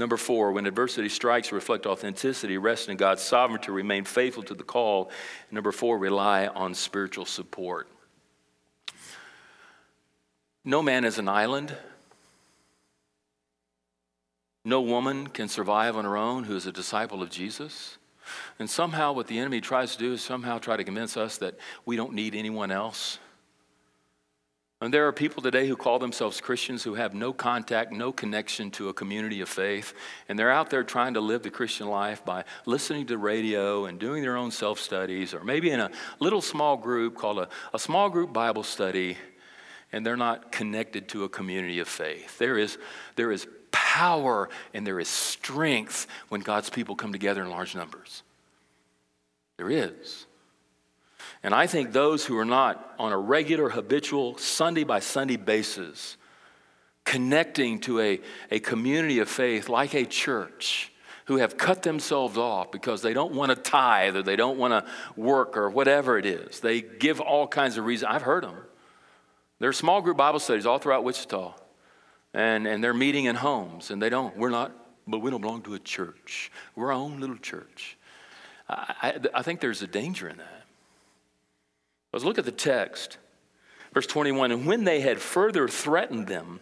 Number 0.00 0.16
four, 0.16 0.52
when 0.52 0.64
adversity 0.64 1.10
strikes, 1.10 1.52
reflect 1.52 1.84
authenticity, 1.84 2.56
rest 2.56 2.88
in 2.88 2.96
God's 2.96 3.20
sovereignty, 3.20 3.70
remain 3.70 4.06
faithful 4.06 4.42
to 4.44 4.54
the 4.54 4.62
call. 4.62 5.10
Number 5.50 5.72
four, 5.72 5.98
rely 5.98 6.46
on 6.46 6.72
spiritual 6.72 7.26
support. 7.26 7.86
No 10.64 10.80
man 10.80 11.04
is 11.04 11.18
an 11.18 11.28
island. 11.28 11.76
No 14.64 14.80
woman 14.80 15.26
can 15.26 15.48
survive 15.48 15.98
on 15.98 16.06
her 16.06 16.16
own 16.16 16.44
who 16.44 16.56
is 16.56 16.64
a 16.64 16.72
disciple 16.72 17.22
of 17.22 17.28
Jesus. 17.28 17.98
And 18.58 18.70
somehow, 18.70 19.12
what 19.12 19.26
the 19.26 19.38
enemy 19.38 19.60
tries 19.60 19.92
to 19.92 19.98
do 19.98 20.14
is 20.14 20.22
somehow 20.22 20.56
try 20.56 20.78
to 20.78 20.84
convince 20.84 21.18
us 21.18 21.36
that 21.36 21.58
we 21.84 21.96
don't 21.96 22.14
need 22.14 22.34
anyone 22.34 22.70
else. 22.70 23.18
And 24.82 24.94
there 24.94 25.06
are 25.06 25.12
people 25.12 25.42
today 25.42 25.68
who 25.68 25.76
call 25.76 25.98
themselves 25.98 26.40
Christians 26.40 26.82
who 26.82 26.94
have 26.94 27.12
no 27.12 27.34
contact, 27.34 27.92
no 27.92 28.12
connection 28.12 28.70
to 28.72 28.88
a 28.88 28.94
community 28.94 29.42
of 29.42 29.48
faith. 29.50 29.92
And 30.26 30.38
they're 30.38 30.50
out 30.50 30.70
there 30.70 30.82
trying 30.82 31.14
to 31.14 31.20
live 31.20 31.42
the 31.42 31.50
Christian 31.50 31.88
life 31.88 32.24
by 32.24 32.44
listening 32.64 33.06
to 33.08 33.18
radio 33.18 33.84
and 33.84 33.98
doing 33.98 34.22
their 34.22 34.38
own 34.38 34.50
self 34.50 34.80
studies, 34.80 35.34
or 35.34 35.44
maybe 35.44 35.70
in 35.70 35.80
a 35.80 35.90
little 36.18 36.40
small 36.40 36.78
group 36.78 37.14
called 37.14 37.40
a, 37.40 37.48
a 37.74 37.78
small 37.78 38.08
group 38.08 38.32
Bible 38.32 38.62
study, 38.62 39.18
and 39.92 40.06
they're 40.06 40.16
not 40.16 40.50
connected 40.50 41.08
to 41.08 41.24
a 41.24 41.28
community 41.28 41.78
of 41.80 41.88
faith. 41.88 42.38
There 42.38 42.56
is, 42.56 42.78
there 43.16 43.32
is 43.32 43.46
power 43.72 44.48
and 44.72 44.86
there 44.86 44.98
is 44.98 45.08
strength 45.08 46.06
when 46.30 46.40
God's 46.40 46.70
people 46.70 46.96
come 46.96 47.12
together 47.12 47.42
in 47.42 47.50
large 47.50 47.74
numbers. 47.74 48.22
There 49.58 49.70
is. 49.70 50.24
And 51.42 51.55
I 51.55 51.66
think 51.66 51.92
those 51.92 52.24
who 52.24 52.37
are 52.38 52.44
not 52.44 52.94
on 52.98 53.12
a 53.12 53.18
regular, 53.18 53.70
habitual, 53.70 54.37
Sunday 54.38 54.85
by 54.85 55.00
Sunday 55.00 55.37
basis, 55.37 56.16
connecting 57.05 57.81
to 57.81 58.00
a, 58.00 58.20
a 58.50 58.61
community 58.61 59.20
of 59.20 59.29
faith 59.29 59.68
like 59.68 59.94
a 59.94 60.05
church, 60.05 60.92
who 61.31 61.37
have 61.37 61.57
cut 61.57 61.85
themselves 61.85 62.37
off 62.37 62.72
because 62.72 63.03
they 63.03 63.12
don't 63.12 63.33
want 63.33 63.50
to 63.50 63.55
tithe 63.55 64.16
or 64.16 64.22
they 64.22 64.35
don't 64.35 64.59
want 64.59 64.72
to 64.72 64.90
work 65.14 65.57
or 65.57 65.70
whatever 65.70 66.18
it 66.18 66.26
is. 66.26 66.59
They 66.59 66.81
give 66.81 67.20
all 67.20 67.46
kinds 67.46 67.76
of 67.76 67.85
reasons. 67.85 68.12
I've 68.12 68.22
heard 68.22 68.42
them. 68.42 68.57
There 69.61 69.68
are 69.68 69.72
small 69.72 70.03
group 70.03 70.16
Bible 70.16 70.40
studies 70.40 70.66
all 70.66 70.79
throughout 70.79 71.05
Wichita, 71.05 71.55
and, 72.35 72.66
and 72.66 72.83
they're 72.83 72.92
meeting 72.92 73.26
in 73.26 73.37
homes, 73.37 73.92
and 73.92 74.03
they 74.03 74.09
don't. 74.09 74.37
We're 74.37 74.50
not, 74.50 74.72
but 75.07 75.20
we 75.20 75.31
don't 75.31 75.40
belong 75.40 75.62
to 75.62 75.74
a 75.74 75.79
church. 75.79 76.50
We're 76.74 76.87
our 76.87 76.94
own 76.94 77.20
little 77.20 77.37
church. 77.37 77.96
I, 78.68 78.94
I, 79.00 79.20
I 79.35 79.42
think 79.42 79.61
there's 79.61 79.83
a 79.83 79.87
danger 79.87 80.29
in 80.29 80.38
that. 80.38 80.59
Let's 82.12 82.24
look 82.24 82.38
at 82.38 82.44
the 82.44 82.52
text. 82.52 83.18
Verse 83.92 84.06
21 84.06 84.52
And 84.52 84.66
when 84.66 84.84
they 84.84 85.00
had 85.00 85.20
further 85.20 85.68
threatened 85.68 86.26
them, 86.26 86.60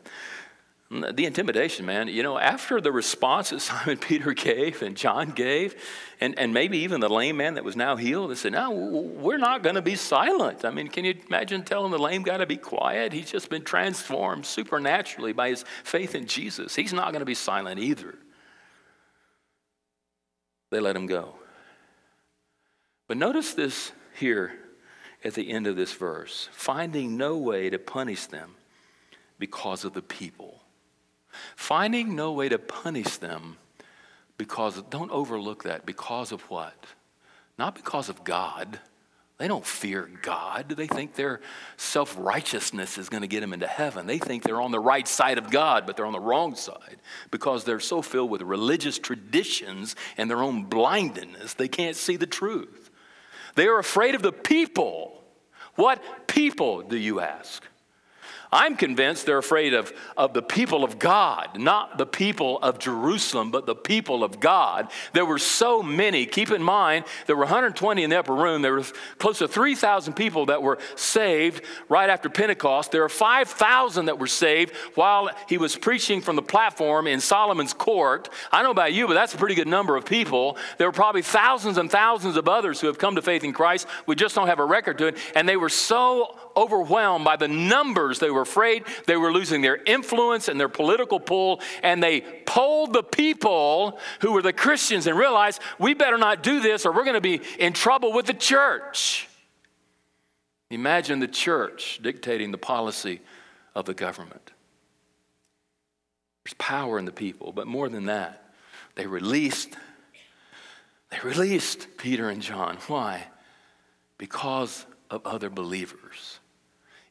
the 0.91 1.27
intimidation, 1.27 1.85
man, 1.85 2.09
you 2.09 2.23
know, 2.23 2.39
after 2.39 2.81
the 2.81 2.91
response 2.91 3.51
that 3.51 3.61
Simon 3.61 3.99
Peter 3.99 4.33
gave 4.33 4.81
and 4.81 4.97
John 4.97 5.31
gave, 5.31 5.75
and, 6.19 6.39
and 6.39 6.55
maybe 6.55 6.79
even 6.79 7.01
the 7.01 7.11
lame 7.11 7.37
man 7.37 7.55
that 7.55 7.65
was 7.65 7.77
now 7.77 7.97
healed, 7.97 8.31
they 8.31 8.35
said, 8.37 8.53
No, 8.53 8.71
we're 8.71 9.37
not 9.37 9.63
going 9.63 9.75
to 9.75 9.83
be 9.83 9.97
silent. 9.97 10.65
I 10.65 10.71
mean, 10.71 10.89
can 10.89 11.05
you 11.05 11.15
imagine 11.27 11.63
telling 11.63 11.93
the 11.93 11.99
lame 11.99 12.23
guy 12.23 12.39
to 12.39 12.47
be 12.47 12.57
quiet? 12.57 13.13
He's 13.13 13.31
just 13.31 13.51
been 13.51 13.65
transformed 13.65 14.47
supernaturally 14.47 15.33
by 15.33 15.51
his 15.51 15.65
faith 15.85 16.15
in 16.15 16.27
Jesus. 16.27 16.75
He's 16.75 16.95
not 16.95 17.13
going 17.13 17.21
to 17.21 17.27
be 17.27 17.35
silent 17.35 17.81
either. 17.81 18.15
They 20.71 20.81
let 20.81 20.97
him 20.97 21.07
go. 21.07 21.35
But 23.09 23.17
notice 23.17 23.55
this 23.55 23.93
here 24.19 24.53
at 25.25 25.35
the 25.35 25.51
end 25.51 25.67
of 25.67 25.77
this 25.77 25.93
verse, 25.93 26.49
finding 26.53 27.17
no 27.17 27.37
way 27.37 27.71
to 27.71 27.79
punish 27.79 28.27
them 28.27 28.55
because 29.39 29.85
of 29.85 29.93
the 29.93 30.03
people. 30.03 30.61
Finding 31.57 32.15
no 32.17 32.33
way 32.33 32.49
to 32.49 32.59
punish 32.59 33.17
them 33.19 33.57
because, 34.37 34.81
don't 34.91 35.11
overlook 35.11 35.65
that, 35.65 35.85
because 35.85 36.33
of 36.33 36.43
what? 36.43 36.87
Not 37.59 37.75
because 37.75 38.09
of 38.09 38.23
God. 38.25 38.79
They 39.39 39.47
don't 39.47 39.65
fear 39.65 40.11
God. 40.23 40.71
They 40.71 40.89
think 40.89 41.15
their 41.15 41.41
self 41.77 42.17
righteousness 42.19 42.99
is 42.99 43.09
going 43.09 43.21
to 43.21 43.29
get 43.29 43.41
them 43.41 43.53
into 43.53 43.69
heaven. 43.69 44.07
They 44.07 44.19
think 44.19 44.43
they're 44.43 44.61
on 44.61 44.73
the 44.73 44.81
right 44.81 45.07
side 45.07 45.39
of 45.39 45.51
God, 45.51 45.87
but 45.87 45.97
they're 45.97 46.07
on 46.07 46.13
the 46.13 46.21
wrong 46.21 46.57
side 46.57 46.97
because 47.31 47.63
they're 47.63 47.79
so 47.79 48.03
filled 48.03 48.31
with 48.31 48.43
religious 48.43 48.99
traditions 48.99 49.95
and 50.17 50.29
their 50.29 50.43
own 50.43 50.65
blindness, 50.65 51.55
they 51.55 51.69
can't 51.69 51.95
see 51.95 52.17
the 52.17 52.27
truth. 52.27 52.88
They 53.59 53.67
are 53.67 53.81
afraid 53.81 54.15
of 54.15 54.23
the 54.23 54.31
people. 54.31 55.21
What 55.75 56.29
people, 56.29 56.83
do 56.83 56.97
you 56.97 57.19
ask? 57.19 57.65
I'm 58.53 58.77
convinced 58.77 59.27
they're 59.27 59.39
afraid 59.39 59.75
of, 59.75 59.93
of 60.17 60.33
the 60.33 60.43
people 60.43 60.83
of 60.85 60.99
God, 60.99 61.59
not 61.59 61.99
the 61.99 62.07
people 62.07 62.59
of 62.61 62.79
Jerusalem, 62.79 63.51
but 63.51 63.67
the 63.67 63.75
people 63.75 64.25
of 64.25 64.41
God. 64.41 64.91
There 65.13 65.27
were 65.27 65.39
so 65.39 65.83
many. 65.83 66.25
Keep 66.25 66.51
in 66.51 66.63
mind, 66.63 67.05
there 67.27 67.37
were 67.37 67.43
120 67.43 68.03
in 68.03 68.11
the 68.11 68.19
upper 68.19 68.35
room. 68.35 68.63
There 68.63 68.73
were 68.73 68.85
close 69.19 69.39
to 69.39 69.49
3,000 69.49 70.15
people 70.15 70.47
that 70.47 70.63
were 70.63 70.79
saved 70.97 71.63
right 71.89 72.09
after 72.09 72.31
Pentecost. 72.31 72.91
There 72.91 73.05
are 73.05 73.09
5,000 73.09 74.07
that 74.07 74.19
were 74.19 74.27
saved 74.27 74.75
while 74.95 75.31
he 75.47 75.59
was 75.59 75.77
preaching 75.77 76.23
from 76.23 76.37
the 76.37 76.43
platform 76.43 77.07
in 77.07 77.21
Solomon's 77.21 77.75
court. 77.75 78.31
I 78.51 78.59
don't 78.59 78.65
know 78.65 78.71
about 78.71 78.95
you, 78.95 79.07
but 79.07 79.15
that's 79.15 79.35
a 79.35 79.39
pretty 79.39 79.57
good 79.57 79.69
number 79.69 79.95
of 79.95 80.07
people. 80.07 80.57
There 80.79 80.89
were 80.89 80.93
probably 80.93 81.23
thousands 81.23 81.77
and 81.77 81.91
thousands 81.91 82.37
of 82.37 82.49
others 82.49 82.81
who 82.81 82.87
have 82.87 82.99
come 82.99 83.17
to 83.17 83.23
faith 83.23 83.45
in 83.45 83.53
Christ. 83.53 83.87
We 84.07 84.15
just 84.15 84.35
don't 84.35 84.49
have 84.49 84.59
a 84.59 84.65
record 84.65 84.99
to 84.99 85.09
it. 85.09 85.19
And 85.35 85.47
they 85.47 85.57
were 85.57 85.69
so 85.69 86.35
overwhelmed 86.59 87.25
by 87.25 87.37
the 87.37 87.49
numbers 87.49 88.19
they 88.19 88.31
were 88.31 88.43
afraid 88.43 88.85
they 89.07 89.17
were 89.17 89.33
losing 89.33 89.63
their 89.63 89.77
influence 89.77 90.49
and 90.49 90.59
their 90.59 90.69
political 90.69 91.21
pull, 91.21 91.61
and 91.83 92.03
they 92.03 92.21
polled 92.21 92.93
the 92.93 93.03
people 93.03 93.99
who 94.21 94.33
were 94.33 94.43
the 94.43 94.53
Christians 94.53 95.07
and 95.07 95.17
realized 95.17 95.61
we 95.79 95.95
better 95.95 96.19
not 96.19 96.43
do 96.43 96.61
this 96.61 96.85
or 96.85 96.93
we're 96.93 97.05
going 97.05 97.15
to 97.15 97.21
be 97.21 97.41
in 97.59 97.73
trouble 97.73 98.13
with 98.13 98.27
the 98.27 98.35
church. 98.35 99.29
Imagine 100.71 101.21
the 101.21 101.29
church 101.29 102.01
dictating 102.03 102.51
the 102.51 102.59
policy 102.59 103.21
of 103.75 103.87
the 103.87 103.95
government. 103.95 104.53
There's 106.45 106.55
power 106.55 106.99
in 106.99 107.05
the 107.05 107.13
people, 107.13 107.53
but 107.53 107.67
more 107.67 107.89
than 107.89 108.07
that, 108.07 108.53
they 108.97 109.07
released 109.07 109.77
they 111.11 111.19
released 111.21 111.89
Peter 111.97 112.29
and 112.29 112.43
John. 112.43 112.77
Why? 112.87 113.29
Because 114.19 114.87
of 115.11 115.27
other 115.27 115.49
believers. 115.49 116.38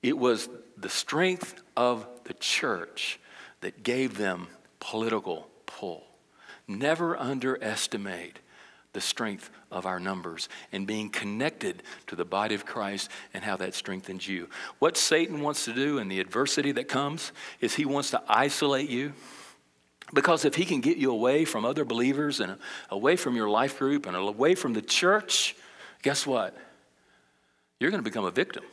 It 0.01 0.17
was 0.17 0.49
the 0.77 0.89
strength 0.89 1.61
of 1.75 2.07
the 2.25 2.33
church 2.35 3.19
that 3.61 3.83
gave 3.83 4.17
them 4.17 4.47
political 4.79 5.47
pull. 5.65 6.03
Never 6.67 7.17
underestimate 7.17 8.39
the 8.93 9.01
strength 9.01 9.49
of 9.71 9.85
our 9.85 9.99
numbers 9.99 10.49
and 10.71 10.87
being 10.87 11.09
connected 11.09 11.83
to 12.07 12.15
the 12.15 12.25
body 12.25 12.55
of 12.55 12.65
Christ 12.65 13.11
and 13.33 13.43
how 13.43 13.57
that 13.57 13.73
strengthens 13.73 14.27
you. 14.27 14.49
What 14.79 14.97
Satan 14.97 15.41
wants 15.41 15.65
to 15.65 15.73
do 15.73 15.99
in 15.99 16.07
the 16.07 16.19
adversity 16.19 16.71
that 16.73 16.87
comes 16.87 17.31
is 17.61 17.75
he 17.75 17.85
wants 17.85 18.11
to 18.11 18.23
isolate 18.27 18.89
you. 18.89 19.13
Because 20.13 20.45
if 20.45 20.55
he 20.55 20.65
can 20.65 20.79
get 20.79 20.97
you 20.97 21.11
away 21.11 21.43
from 21.43 21.65
other 21.65 21.83
believers 21.83 22.39
and 22.39 22.57
away 22.89 23.17
from 23.17 23.35
your 23.35 23.49
life 23.49 23.77
group 23.77 24.05
and 24.05 24.15
away 24.15 24.55
from 24.55 24.73
the 24.73 24.81
church, 24.81 25.55
guess 26.01 26.25
what? 26.25 26.55
You're 27.79 27.91
going 27.91 28.03
to 28.03 28.09
become 28.09 28.25
a 28.25 28.31
victim. 28.31 28.63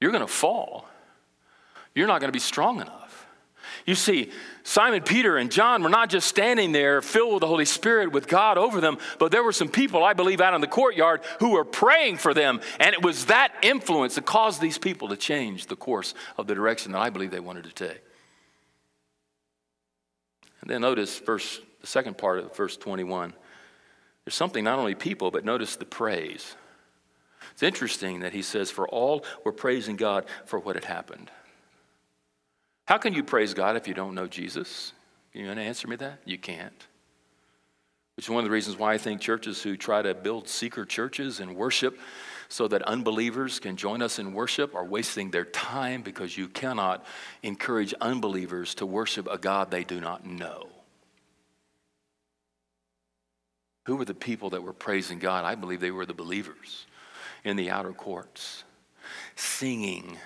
You're 0.00 0.12
going 0.12 0.26
to 0.26 0.32
fall. 0.32 0.88
You're 1.94 2.06
not 2.06 2.20
going 2.20 2.28
to 2.28 2.36
be 2.36 2.40
strong 2.40 2.80
enough. 2.80 3.26
You 3.86 3.94
see, 3.94 4.30
Simon 4.64 5.02
Peter 5.02 5.36
and 5.36 5.50
John 5.50 5.82
were 5.82 5.88
not 5.88 6.10
just 6.10 6.28
standing 6.28 6.72
there 6.72 7.00
filled 7.00 7.34
with 7.34 7.40
the 7.40 7.46
Holy 7.46 7.64
Spirit 7.64 8.12
with 8.12 8.28
God 8.28 8.58
over 8.58 8.80
them, 8.80 8.98
but 9.18 9.32
there 9.32 9.42
were 9.42 9.52
some 9.52 9.68
people, 9.68 10.04
I 10.04 10.12
believe, 10.12 10.40
out 10.40 10.54
in 10.54 10.60
the 10.60 10.66
courtyard 10.66 11.22
who 11.40 11.50
were 11.50 11.64
praying 11.64 12.18
for 12.18 12.34
them. 12.34 12.60
And 12.78 12.94
it 12.94 13.02
was 13.02 13.26
that 13.26 13.52
influence 13.62 14.14
that 14.16 14.26
caused 14.26 14.60
these 14.60 14.78
people 14.78 15.08
to 15.08 15.16
change 15.16 15.66
the 15.66 15.76
course 15.76 16.14
of 16.36 16.46
the 16.46 16.54
direction 16.54 16.92
that 16.92 17.00
I 17.00 17.10
believe 17.10 17.30
they 17.30 17.40
wanted 17.40 17.64
to 17.64 17.72
take. 17.72 18.02
And 20.60 20.70
then 20.70 20.82
notice 20.82 21.18
verse, 21.18 21.60
the 21.80 21.86
second 21.86 22.18
part 22.18 22.40
of 22.40 22.54
verse 22.54 22.76
21. 22.76 23.32
There's 24.24 24.34
something 24.34 24.64
not 24.64 24.78
only 24.78 24.94
people, 24.94 25.30
but 25.30 25.44
notice 25.44 25.76
the 25.76 25.86
praise. 25.86 26.54
It's 27.58 27.64
interesting 27.64 28.20
that 28.20 28.32
he 28.32 28.42
says, 28.42 28.70
For 28.70 28.86
all 28.86 29.24
were 29.44 29.50
praising 29.50 29.96
God 29.96 30.26
for 30.44 30.60
what 30.60 30.76
had 30.76 30.84
happened. 30.84 31.28
How 32.86 32.98
can 32.98 33.14
you 33.14 33.24
praise 33.24 33.52
God 33.52 33.74
if 33.74 33.88
you 33.88 33.94
don't 33.94 34.14
know 34.14 34.28
Jesus? 34.28 34.92
You 35.32 35.44
want 35.46 35.58
to 35.58 35.64
answer 35.64 35.88
me 35.88 35.96
that? 35.96 36.20
You 36.24 36.38
can't. 36.38 36.86
Which 38.14 38.26
is 38.26 38.30
one 38.30 38.38
of 38.38 38.44
the 38.44 38.52
reasons 38.52 38.78
why 38.78 38.94
I 38.94 38.98
think 38.98 39.20
churches 39.20 39.60
who 39.60 39.76
try 39.76 40.02
to 40.02 40.14
build 40.14 40.48
seeker 40.48 40.84
churches 40.84 41.40
and 41.40 41.56
worship 41.56 41.98
so 42.48 42.68
that 42.68 42.82
unbelievers 42.82 43.58
can 43.58 43.76
join 43.76 44.02
us 44.02 44.20
in 44.20 44.34
worship 44.34 44.76
are 44.76 44.84
wasting 44.84 45.32
their 45.32 45.44
time 45.44 46.02
because 46.02 46.38
you 46.38 46.46
cannot 46.46 47.04
encourage 47.42 47.92
unbelievers 48.00 48.76
to 48.76 48.86
worship 48.86 49.26
a 49.28 49.36
God 49.36 49.72
they 49.72 49.82
do 49.82 50.00
not 50.00 50.24
know. 50.24 50.68
Who 53.86 53.96
were 53.96 54.04
the 54.04 54.14
people 54.14 54.50
that 54.50 54.62
were 54.62 54.72
praising 54.72 55.18
God? 55.18 55.44
I 55.44 55.56
believe 55.56 55.80
they 55.80 55.90
were 55.90 56.06
the 56.06 56.14
believers 56.14 56.86
in 57.44 57.56
the 57.56 57.70
outer 57.70 57.92
courts, 57.92 58.64
singing, 59.36 60.16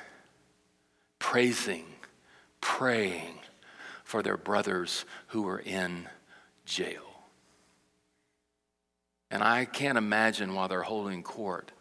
praising, 1.18 1.86
praying 2.60 3.38
for 4.04 4.22
their 4.22 4.36
brothers 4.36 5.04
who 5.28 5.42
were 5.42 5.60
in 5.60 6.08
jail. 6.64 7.02
And 9.30 9.42
I 9.42 9.64
can't 9.64 9.96
imagine 9.96 10.54
while 10.54 10.68
they're 10.68 10.82
holding 10.82 11.22
court 11.22 11.72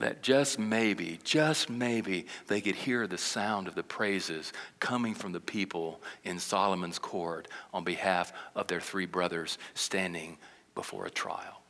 that 0.00 0.22
just 0.22 0.58
maybe, 0.58 1.18
just 1.24 1.70
maybe, 1.70 2.26
they 2.48 2.60
could 2.60 2.74
hear 2.74 3.06
the 3.06 3.16
sound 3.16 3.68
of 3.68 3.74
the 3.74 3.82
praises 3.82 4.52
coming 4.78 5.14
from 5.14 5.32
the 5.32 5.40
people 5.40 6.02
in 6.24 6.38
Solomon's 6.38 6.98
court 6.98 7.48
on 7.72 7.84
behalf 7.84 8.32
of 8.54 8.66
their 8.66 8.80
three 8.80 9.06
brothers 9.06 9.56
standing 9.72 10.36
before 10.74 11.06
a 11.06 11.10
trial. 11.10 11.63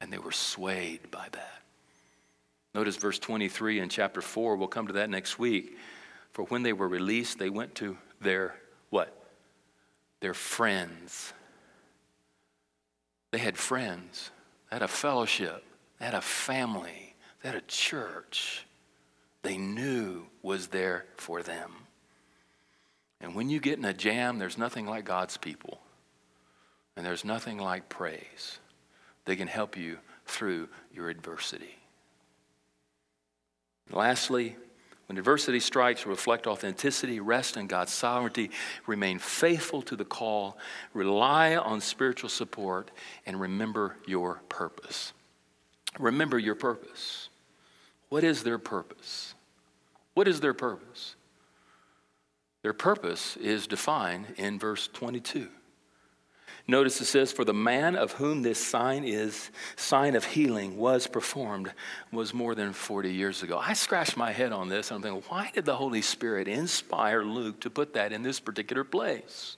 And 0.00 0.12
they 0.12 0.18
were 0.18 0.32
swayed 0.32 1.10
by 1.10 1.26
that. 1.32 1.62
Notice 2.74 2.96
verse 2.96 3.18
23 3.18 3.80
in 3.80 3.88
chapter 3.88 4.22
4. 4.22 4.56
We'll 4.56 4.68
come 4.68 4.86
to 4.86 4.94
that 4.94 5.10
next 5.10 5.38
week. 5.38 5.76
For 6.32 6.44
when 6.44 6.62
they 6.62 6.72
were 6.72 6.88
released, 6.88 7.38
they 7.38 7.50
went 7.50 7.74
to 7.76 7.96
their 8.20 8.54
what? 8.90 9.14
Their 10.20 10.34
friends. 10.34 11.32
They 13.32 13.38
had 13.38 13.58
friends. 13.58 14.30
They 14.70 14.76
had 14.76 14.82
a 14.82 14.88
fellowship. 14.88 15.64
They 15.98 16.04
had 16.04 16.14
a 16.14 16.20
family. 16.20 17.14
They 17.42 17.48
had 17.48 17.58
a 17.58 17.66
church 17.66 18.66
they 19.42 19.56
knew 19.56 20.26
was 20.42 20.68
there 20.68 21.06
for 21.16 21.42
them. 21.42 21.72
And 23.20 23.34
when 23.34 23.48
you 23.48 23.60
get 23.60 23.78
in 23.78 23.84
a 23.84 23.92
jam, 23.92 24.38
there's 24.38 24.58
nothing 24.58 24.86
like 24.86 25.04
God's 25.04 25.36
people. 25.36 25.80
And 26.96 27.04
there's 27.04 27.24
nothing 27.24 27.58
like 27.58 27.88
praise. 27.88 28.58
They 29.24 29.36
can 29.36 29.48
help 29.48 29.76
you 29.76 29.98
through 30.26 30.68
your 30.92 31.08
adversity. 31.08 31.76
Lastly, 33.92 34.56
when 35.06 35.18
adversity 35.18 35.58
strikes, 35.58 36.06
reflect 36.06 36.46
authenticity, 36.46 37.18
rest 37.18 37.56
in 37.56 37.66
God's 37.66 37.92
sovereignty, 37.92 38.50
remain 38.86 39.18
faithful 39.18 39.82
to 39.82 39.96
the 39.96 40.04
call, 40.04 40.56
rely 40.94 41.56
on 41.56 41.80
spiritual 41.80 42.30
support, 42.30 42.92
and 43.26 43.40
remember 43.40 43.96
your 44.06 44.40
purpose. 44.48 45.12
Remember 45.98 46.38
your 46.38 46.54
purpose. 46.54 47.28
What 48.08 48.22
is 48.22 48.44
their 48.44 48.58
purpose? 48.58 49.34
What 50.14 50.28
is 50.28 50.40
their 50.40 50.54
purpose? 50.54 51.16
Their 52.62 52.72
purpose 52.72 53.36
is 53.36 53.66
defined 53.66 54.34
in 54.36 54.60
verse 54.60 54.88
22. 54.92 55.48
Notice 56.70 57.00
it 57.00 57.06
says, 57.06 57.32
For 57.32 57.44
the 57.44 57.52
man 57.52 57.96
of 57.96 58.12
whom 58.12 58.42
this 58.42 58.64
sign 58.64 59.02
is, 59.02 59.50
sign 59.74 60.14
of 60.14 60.24
healing 60.24 60.76
was 60.76 61.08
performed, 61.08 61.72
was 62.12 62.32
more 62.32 62.54
than 62.54 62.72
40 62.72 63.12
years 63.12 63.42
ago. 63.42 63.58
I 63.58 63.72
scratched 63.72 64.16
my 64.16 64.30
head 64.30 64.52
on 64.52 64.68
this 64.68 64.92
and 64.92 64.96
I'm 64.96 65.02
thinking, 65.02 65.28
why 65.28 65.50
did 65.52 65.64
the 65.64 65.74
Holy 65.74 66.00
Spirit 66.00 66.46
inspire 66.46 67.24
Luke 67.24 67.58
to 67.62 67.70
put 67.70 67.94
that 67.94 68.12
in 68.12 68.22
this 68.22 68.38
particular 68.38 68.84
place? 68.84 69.56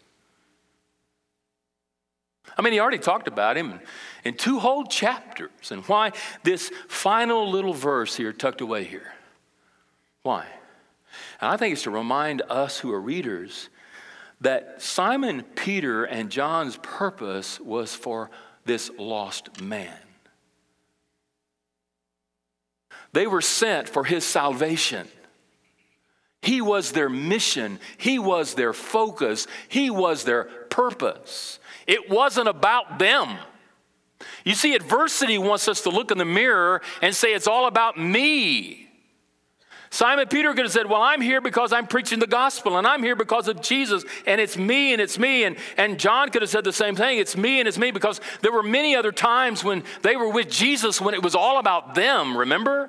I 2.57 2.63
mean, 2.63 2.73
he 2.73 2.81
already 2.81 2.99
talked 2.99 3.29
about 3.29 3.59
him 3.59 3.81
in 4.25 4.33
two 4.33 4.59
whole 4.59 4.87
chapters 4.87 5.71
and 5.71 5.85
why 5.85 6.13
this 6.45 6.71
final 6.89 7.51
little 7.51 7.75
verse 7.75 8.17
here 8.17 8.33
tucked 8.33 8.63
away 8.63 8.85
here. 8.85 9.13
Why? 10.23 10.47
And 11.43 11.51
I 11.51 11.59
think 11.59 11.75
it's 11.75 11.83
to 11.83 11.91
remind 11.91 12.41
us 12.49 12.79
who 12.79 12.91
are 12.91 13.01
readers 13.01 13.69
that 14.43 14.83
Simon 14.83 15.43
Peter 15.55 16.05
and 16.05 16.31
John's 16.31 16.77
purpose 16.77 17.59
was 17.61 17.95
for 17.95 18.31
this 18.65 18.91
lost 18.99 19.61
man. 19.63 19.97
They 23.13 23.27
were 23.27 23.41
sent 23.41 23.89
for 23.89 24.05
his 24.05 24.25
salvation. 24.25 25.07
He 26.41 26.61
was 26.61 26.91
their 26.91 27.09
mission, 27.09 27.79
he 27.99 28.19
was 28.19 28.55
their 28.55 28.73
focus, 28.73 29.47
he 29.69 29.91
was 29.91 30.25
their 30.25 30.45
purpose. 30.45 31.61
It 31.87 32.11
wasn't 32.11 32.49
about 32.49 32.99
them. 32.99 33.39
You 34.45 34.55
see, 34.55 34.75
adversity 34.75 35.39
wants 35.39 35.69
us 35.69 35.83
to 35.83 35.91
look 35.91 36.11
in 36.11 36.19
the 36.19 36.25
mirror 36.25 36.83
and 37.01 37.15
say, 37.15 37.33
It's 37.33 37.47
all 37.47 37.67
about 37.67 37.97
me. 37.97 38.89
Simon 39.93 40.27
Peter 40.27 40.55
could 40.55 40.65
have 40.65 40.73
said, 40.73 40.89
Well, 40.89 41.03
I'm 41.03 41.21
here 41.21 41.43
because 41.43 41.71
I'm 41.71 41.87
preaching 41.87 42.19
the 42.19 42.27
gospel, 42.27 42.79
and 42.79 42.87
I'm 42.87 43.03
here 43.03 43.15
because 43.15 43.47
of 43.47 43.61
Jesus, 43.61 44.07
and 44.27 44.41
it's 44.41 44.57
me 44.57 44.95
and 44.95 45.03
it's 45.03 45.19
me. 45.19 45.45
And, 45.45 45.57
and 45.77 46.01
John 46.01 46.31
could 46.31 46.41
have 46.41 46.51
said 46.51 46.65
the 46.65 46.73
same 46.73 46.97
thing 46.97 47.19
it's 47.19 47.37
me 47.37 47.61
and 47.61 47.69
it's 47.69 47.77
me 47.77 47.91
because 47.91 48.19
there 48.41 48.53
were 48.53 48.63
many 48.63 48.97
other 48.97 49.13
times 49.13 49.63
when 49.63 49.85
they 50.01 50.17
were 50.17 50.31
with 50.31 50.49
Jesus 50.49 50.99
when 50.99 51.13
it 51.13 51.23
was 51.23 51.35
all 51.35 51.59
about 51.59 51.95
them, 51.95 52.39
remember? 52.39 52.89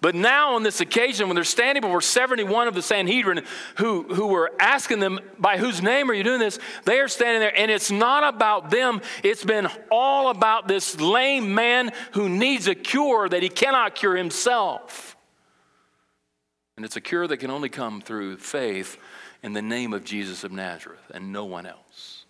But 0.00 0.14
now, 0.14 0.54
on 0.54 0.62
this 0.62 0.80
occasion, 0.80 1.28
when 1.28 1.34
they're 1.34 1.44
standing 1.44 1.82
before 1.82 2.00
71 2.00 2.68
of 2.68 2.74
the 2.74 2.80
Sanhedrin 2.80 3.44
who, 3.76 4.14
who 4.14 4.28
were 4.28 4.50
asking 4.58 5.00
them, 5.00 5.20
By 5.38 5.58
whose 5.58 5.82
name 5.82 6.10
are 6.10 6.14
you 6.14 6.24
doing 6.24 6.40
this? 6.40 6.58
They 6.86 7.00
are 7.00 7.08
standing 7.08 7.40
there, 7.40 7.54
and 7.54 7.70
it's 7.70 7.90
not 7.90 8.34
about 8.34 8.70
them. 8.70 9.02
It's 9.22 9.44
been 9.44 9.68
all 9.90 10.30
about 10.30 10.68
this 10.68 10.98
lame 10.98 11.54
man 11.54 11.92
who 12.12 12.30
needs 12.30 12.66
a 12.66 12.74
cure 12.74 13.28
that 13.28 13.42
he 13.42 13.50
cannot 13.50 13.94
cure 13.94 14.16
himself. 14.16 15.11
And 16.76 16.84
it's 16.84 16.96
a 16.96 17.00
cure 17.00 17.26
that 17.26 17.36
can 17.36 17.50
only 17.50 17.68
come 17.68 18.00
through 18.00 18.38
faith 18.38 18.96
in 19.42 19.52
the 19.52 19.62
name 19.62 19.92
of 19.92 20.04
Jesus 20.04 20.44
of 20.44 20.52
Nazareth 20.52 21.10
and 21.12 21.32
no 21.32 21.44
one 21.44 21.66
else. 21.66 22.24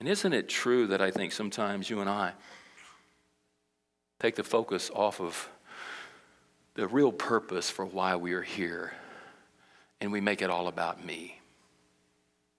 And 0.00 0.08
isn't 0.08 0.32
it 0.32 0.48
true 0.48 0.88
that 0.88 1.00
I 1.00 1.10
think 1.10 1.32
sometimes 1.32 1.88
you 1.88 2.00
and 2.00 2.10
I 2.10 2.32
take 4.20 4.36
the 4.36 4.44
focus 4.44 4.90
off 4.94 5.20
of 5.20 5.48
the 6.74 6.88
real 6.88 7.12
purpose 7.12 7.70
for 7.70 7.84
why 7.84 8.16
we 8.16 8.32
are 8.32 8.42
here 8.42 8.92
and 10.00 10.10
we 10.12 10.20
make 10.20 10.42
it 10.42 10.50
all 10.50 10.68
about 10.68 11.04
me? 11.04 11.40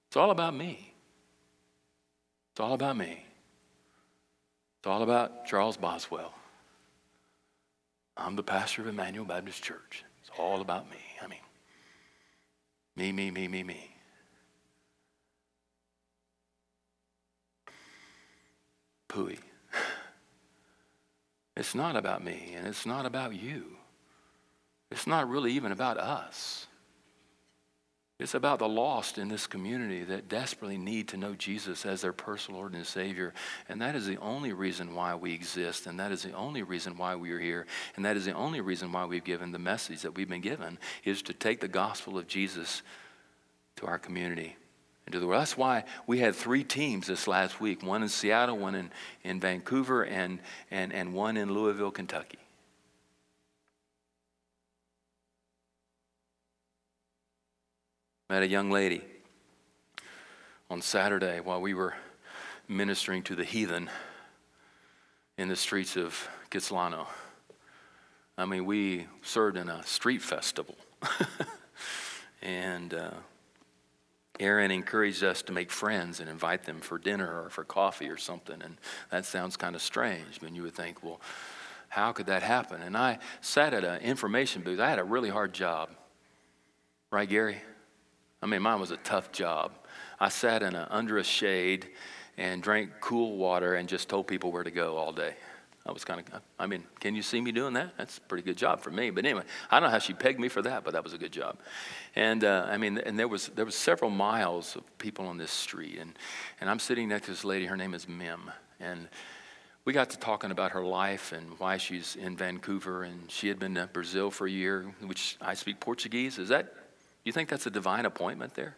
It's 0.07 0.17
all 0.17 0.31
about 0.31 0.55
me. 0.55 0.93
It's 2.53 2.59
all 2.59 2.73
about 2.73 2.95
me. 2.95 3.25
It's 4.79 4.87
all 4.87 5.03
about 5.03 5.45
Charles 5.45 5.77
Boswell. 5.77 6.33
I'm 8.15 8.35
the 8.35 8.43
pastor 8.43 8.83
of 8.83 8.87
Immanuel 8.87 9.25
Baptist 9.25 9.63
Church 9.63 10.03
all 10.37 10.61
about 10.61 10.89
me. 10.89 10.97
I 11.21 11.27
mean, 11.27 11.39
me, 12.95 13.11
me, 13.11 13.31
me, 13.31 13.47
me, 13.47 13.63
me. 13.63 13.95
Pooey. 19.09 19.39
It's 21.55 21.75
not 21.75 21.95
about 21.95 22.23
me, 22.23 22.55
and 22.57 22.65
it's 22.65 22.83
not 22.83 23.05
about 23.05 23.35
you. 23.35 23.77
It's 24.89 25.05
not 25.05 25.29
really 25.29 25.51
even 25.51 25.71
about 25.71 25.99
us. 25.99 26.65
It's 28.23 28.35
about 28.35 28.59
the 28.59 28.69
lost 28.69 29.17
in 29.17 29.27
this 29.27 29.47
community 29.47 30.05
that 30.05 30.29
desperately 30.29 30.77
need 30.77 31.09
to 31.09 31.17
know 31.17 31.35
Jesus 31.35 31.85
as 31.85 31.99
their 31.99 32.13
personal 32.13 32.61
Lord 32.61 32.73
and 32.73 32.87
Savior. 32.87 33.33
And 33.67 33.81
that 33.81 33.95
is 33.97 34.05
the 34.05 34.15
only 34.15 34.53
reason 34.53 34.95
why 34.95 35.13
we 35.13 35.33
exist. 35.33 35.87
And 35.87 35.99
that 35.99 36.13
is 36.13 36.23
the 36.23 36.31
only 36.31 36.63
reason 36.63 36.97
why 36.97 37.17
we 37.17 37.31
are 37.31 37.39
here. 37.39 37.65
And 37.97 38.05
that 38.05 38.15
is 38.15 38.23
the 38.23 38.31
only 38.31 38.61
reason 38.61 38.93
why 38.93 39.03
we've 39.03 39.25
given 39.25 39.51
the 39.51 39.59
message 39.59 40.03
that 40.03 40.15
we've 40.15 40.29
been 40.29 40.39
given 40.39 40.79
is 41.03 41.21
to 41.23 41.33
take 41.33 41.59
the 41.59 41.67
gospel 41.67 42.17
of 42.17 42.25
Jesus 42.25 42.81
to 43.75 43.87
our 43.87 43.99
community 43.99 44.55
and 45.05 45.11
to 45.11 45.19
the 45.19 45.27
world. 45.27 45.41
That's 45.41 45.57
why 45.57 45.83
we 46.07 46.19
had 46.19 46.33
three 46.33 46.63
teams 46.63 47.07
this 47.07 47.27
last 47.27 47.59
week 47.59 47.83
one 47.83 48.03
in 48.03 48.09
Seattle, 48.09 48.57
one 48.57 48.75
in, 48.75 48.89
in 49.25 49.41
Vancouver, 49.41 50.05
and, 50.05 50.39
and, 50.71 50.93
and 50.93 51.13
one 51.13 51.35
in 51.35 51.53
Louisville, 51.53 51.91
Kentucky. 51.91 52.39
Met 58.33 58.41
a 58.41 58.47
young 58.47 58.71
lady 58.71 59.03
on 60.67 60.81
Saturday 60.81 61.39
while 61.39 61.61
we 61.61 61.75
were 61.75 61.93
ministering 62.67 63.21
to 63.21 63.35
the 63.35 63.43
heathen 63.43 63.91
in 65.37 65.49
the 65.49 65.55
streets 65.55 65.95
of 65.95 66.27
Kitsilano. 66.49 67.05
I 68.35 68.45
mean, 68.45 68.65
we 68.65 69.05
served 69.21 69.55
in 69.55 69.69
a 69.69 69.83
street 69.83 70.23
festival. 70.23 70.75
and 72.41 72.95
uh, 72.95 73.11
Aaron 74.39 74.71
encouraged 74.71 75.23
us 75.23 75.43
to 75.43 75.51
make 75.51 75.69
friends 75.69 76.19
and 76.19 76.27
invite 76.27 76.63
them 76.63 76.81
for 76.81 76.97
dinner 76.97 77.43
or 77.43 77.51
for 77.51 77.63
coffee 77.63 78.09
or 78.09 78.17
something. 78.17 78.63
And 78.63 78.77
that 79.11 79.25
sounds 79.25 79.57
kind 79.57 79.75
of 79.75 79.81
strange. 79.83 80.39
I 80.41 80.45
mean, 80.45 80.55
you 80.55 80.63
would 80.63 80.73
think, 80.73 81.03
well, 81.03 81.21
how 81.87 82.11
could 82.11 82.25
that 82.25 82.41
happen? 82.41 82.81
And 82.81 82.97
I 82.97 83.19
sat 83.41 83.75
at 83.75 83.83
an 83.83 84.01
information 84.01 84.63
booth. 84.63 84.79
I 84.79 84.89
had 84.89 84.97
a 84.97 85.03
really 85.03 85.29
hard 85.29 85.53
job. 85.53 85.91
Right, 87.11 87.29
Gary? 87.29 87.61
I 88.43 88.45
mean, 88.45 88.61
mine 88.61 88.81
was 88.81 88.91
a 88.91 88.97
tough 88.97 89.31
job. 89.31 89.71
I 90.19 90.27
sat 90.27 90.63
in 90.63 90.75
a, 90.75 90.85
under 90.91 91.17
a 91.17 91.23
shade 91.23 91.87
and 92.37 92.61
drank 92.61 92.91
cool 92.99 93.37
water 93.37 93.75
and 93.75 93.87
just 93.87 94.09
told 94.09 94.27
people 94.27 94.51
where 94.51 94.63
to 94.63 94.71
go 94.71 94.97
all 94.97 95.13
day. 95.13 95.35
I 95.85 95.93
was 95.93 96.03
kind 96.03 96.19
of, 96.19 96.41
I 96.59 96.67
mean, 96.67 96.83
can 96.99 97.15
you 97.15 97.21
see 97.21 97.39
me 97.39 97.53
doing 97.53 97.73
that? 97.75 97.93
That's 97.97 98.17
a 98.17 98.21
pretty 98.21 98.43
good 98.43 98.57
job 98.57 98.81
for 98.81 98.91
me. 98.91 99.11
But 99.11 99.23
anyway, 99.25 99.43
I 99.71 99.79
don't 99.79 99.87
know 99.87 99.91
how 99.91 99.99
she 99.99 100.13
pegged 100.13 100.41
me 100.41 100.49
for 100.49 100.61
that, 100.61 100.83
but 100.83 100.91
that 100.91 101.05
was 101.05 101.13
a 101.13 101.17
good 101.17 101.31
job. 101.31 101.57
And 102.17 102.43
uh, 102.43 102.67
I 102.69 102.77
mean, 102.77 102.97
and 102.97 103.17
there 103.17 103.29
was 103.29 103.47
there 103.49 103.65
was 103.65 103.75
several 103.75 104.11
miles 104.11 104.75
of 104.75 104.97
people 104.97 105.25
on 105.25 105.37
this 105.37 105.51
street, 105.51 105.97
and 105.99 106.17
and 106.59 106.69
I'm 106.69 106.79
sitting 106.79 107.07
next 107.07 107.25
to 107.25 107.31
this 107.31 107.45
lady. 107.45 107.65
Her 107.65 107.77
name 107.77 107.93
is 107.93 108.09
Mim, 108.09 108.51
and 108.79 109.07
we 109.85 109.93
got 109.93 110.09
to 110.09 110.19
talking 110.19 110.51
about 110.51 110.71
her 110.71 110.83
life 110.83 111.31
and 111.31 111.59
why 111.59 111.77
she's 111.77 112.15
in 112.17 112.35
Vancouver, 112.37 113.03
and 113.03 113.29
she 113.31 113.47
had 113.47 113.59
been 113.59 113.75
to 113.75 113.89
Brazil 113.91 114.31
for 114.31 114.47
a 114.47 114.51
year, 114.51 114.93
which 115.01 115.37
I 115.41 115.53
speak 115.53 115.79
Portuguese. 115.79 116.39
Is 116.39 116.49
that 116.49 116.73
you 117.23 117.31
think 117.31 117.49
that's 117.49 117.65
a 117.65 117.71
divine 117.71 118.05
appointment 118.05 118.55
there? 118.55 118.75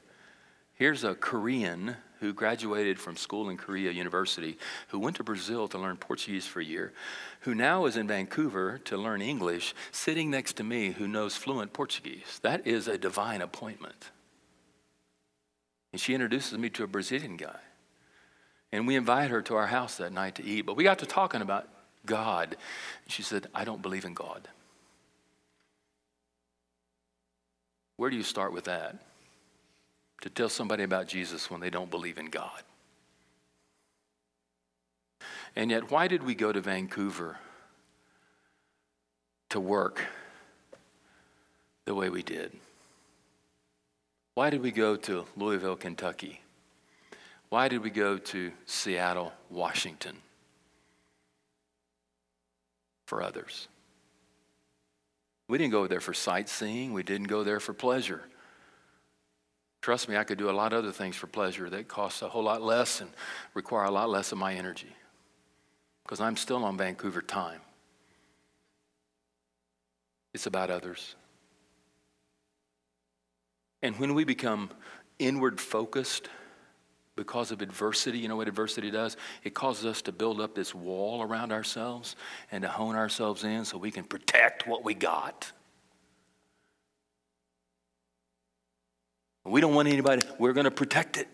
Here's 0.74 1.04
a 1.04 1.16
Korean 1.16 1.96
who 2.20 2.34
graduated 2.34 3.00
from 3.00 3.16
school 3.16 3.50
in 3.50 3.58
Korea 3.58 3.92
University, 3.92 4.58
who 4.90 5.00
went 5.00 5.16
to 5.18 5.24
Brazil 5.24 5.68
to 5.70 5.78
learn 5.78 5.98
Portuguese 5.98 6.46
for 6.46 6.60
a 6.60 6.66
year, 6.66 6.94
who 7.42 7.56
now 7.56 7.86
is 7.86 7.98
in 7.98 8.08
Vancouver 8.08 8.80
to 8.86 8.98
learn 8.98 9.22
English, 9.22 9.74
sitting 9.92 10.30
next 10.30 10.54
to 10.58 10.64
me 10.64 10.92
who 10.92 11.08
knows 11.08 11.36
fluent 11.36 11.72
Portuguese. 11.74 12.40
That 12.42 12.68
is 12.68 12.88
a 12.88 12.98
divine 12.98 13.42
appointment. 13.42 14.12
And 15.92 16.02
she 16.02 16.14
introduces 16.14 16.58
me 16.58 16.70
to 16.72 16.84
a 16.84 16.88
Brazilian 16.88 17.38
guy. 17.38 17.60
And 18.72 18.86
we 18.86 18.96
invite 18.96 19.30
her 19.30 19.42
to 19.44 19.56
our 19.56 19.68
house 19.68 19.96
that 19.98 20.12
night 20.12 20.36
to 20.36 20.44
eat. 20.44 20.66
But 20.66 20.76
we 20.76 20.84
got 20.84 21.00
to 21.00 21.06
talking 21.06 21.42
about 21.42 21.70
God. 22.06 22.58
She 23.08 23.24
said, 23.24 23.48
I 23.56 23.64
don't 23.64 23.82
believe 23.82 24.04
in 24.04 24.14
God. 24.14 24.50
Where 27.98 28.10
do 28.10 28.18
you 28.18 28.24
start 28.24 28.54
with 28.54 28.66
that? 28.66 28.96
To 30.22 30.30
tell 30.30 30.50
somebody 30.50 30.84
about 30.84 31.08
Jesus 31.08 31.50
when 31.50 31.62
they 31.62 31.70
don't 31.70 31.92
believe 31.92 32.18
in 32.18 32.28
God. 32.28 32.64
And 35.56 35.72
yet, 35.72 35.90
why 35.90 36.08
did 36.08 36.24
we 36.24 36.36
go 36.36 36.52
to 36.52 36.60
Vancouver 36.60 37.38
to 39.50 39.60
work 39.60 40.02
the 41.86 41.96
way 41.96 42.10
we 42.10 42.24
did? 42.24 42.52
Why 44.34 44.50
did 44.50 44.62
we 44.62 44.72
go 44.72 44.98
to 44.98 45.26
Louisville, 45.38 45.78
Kentucky? 45.78 46.42
Why 47.50 47.70
did 47.70 47.82
we 47.82 47.90
go 47.90 48.18
to 48.18 48.52
Seattle, 48.66 49.32
Washington? 49.50 50.18
For 53.08 53.22
others. 53.22 53.70
We 55.48 55.58
didn't 55.58 55.72
go 55.72 55.88
there 55.88 56.02
for 56.02 56.14
sightseeing, 56.14 56.94
we 56.94 57.04
didn't 57.04 57.28
go 57.28 57.44
there 57.44 57.60
for 57.60 57.74
pleasure. 57.74 58.24
Trust 59.82 60.10
me, 60.10 60.18
I 60.18 60.24
could 60.24 60.40
do 60.40 60.50
a 60.50 60.52
lot 60.52 60.74
of 60.74 60.80
other 60.80 60.92
things 60.92 61.16
for 61.16 61.28
pleasure 61.28 61.70
that 61.70 61.88
cost 61.88 62.24
a 62.24 62.28
whole 62.28 62.44
lot 62.44 62.64
less 62.64 63.02
and 63.02 63.12
require 63.54 63.84
a 63.84 63.92
lot 63.92 64.10
less 64.10 64.32
of 64.32 64.40
my 64.40 64.56
energy 64.56 64.96
because 66.04 66.20
I'm 66.20 66.38
still 66.38 66.64
on 66.64 66.78
Vancouver 66.78 67.22
time. 67.22 67.62
It's 70.34 70.48
about 70.48 70.70
others. 70.70 71.16
And 73.82 73.98
when 74.00 74.16
we 74.16 74.24
become 74.24 74.72
inward 75.20 75.62
focused, 75.62 76.30
because 77.16 77.52
of 77.52 77.62
adversity. 77.62 78.20
You 78.20 78.28
know 78.28 78.36
what 78.36 78.48
adversity 78.48 78.92
does? 78.92 79.18
It 79.44 79.54
causes 79.54 79.86
us 79.86 80.02
to 80.04 80.12
build 80.12 80.42
up 80.42 80.56
this 80.56 80.76
wall 80.76 81.22
around 81.22 81.52
ourselves 81.52 82.16
and 82.52 82.62
to 82.64 82.68
hone 82.68 82.96
ourselves 82.96 83.44
in 83.44 83.66
so 83.66 83.78
we 83.78 83.92
can 83.92 84.04
protect 84.04 84.68
what 84.68 84.84
we 84.84 84.94
got. 84.94 85.52
We 89.44 89.62
don't 89.62 89.76
want 89.76 89.88
anybody, 89.88 90.24
we're 90.40 90.54
going 90.54 90.66
to 90.66 90.72
protect 90.72 91.18
it. 91.18 91.28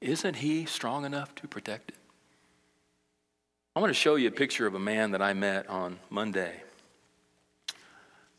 Isn't 0.00 0.34
he 0.34 0.66
strong 0.66 1.04
enough 1.04 1.34
to 1.36 1.48
protect 1.48 1.90
it? 1.90 1.96
I 3.76 3.80
want 3.80 3.90
to 3.90 3.94
show 3.94 4.16
you 4.16 4.28
a 4.28 4.32
picture 4.32 4.66
of 4.66 4.74
a 4.74 4.78
man 4.78 5.12
that 5.12 5.22
I 5.22 5.32
met 5.32 5.68
on 5.68 5.98
Monday. 6.10 6.62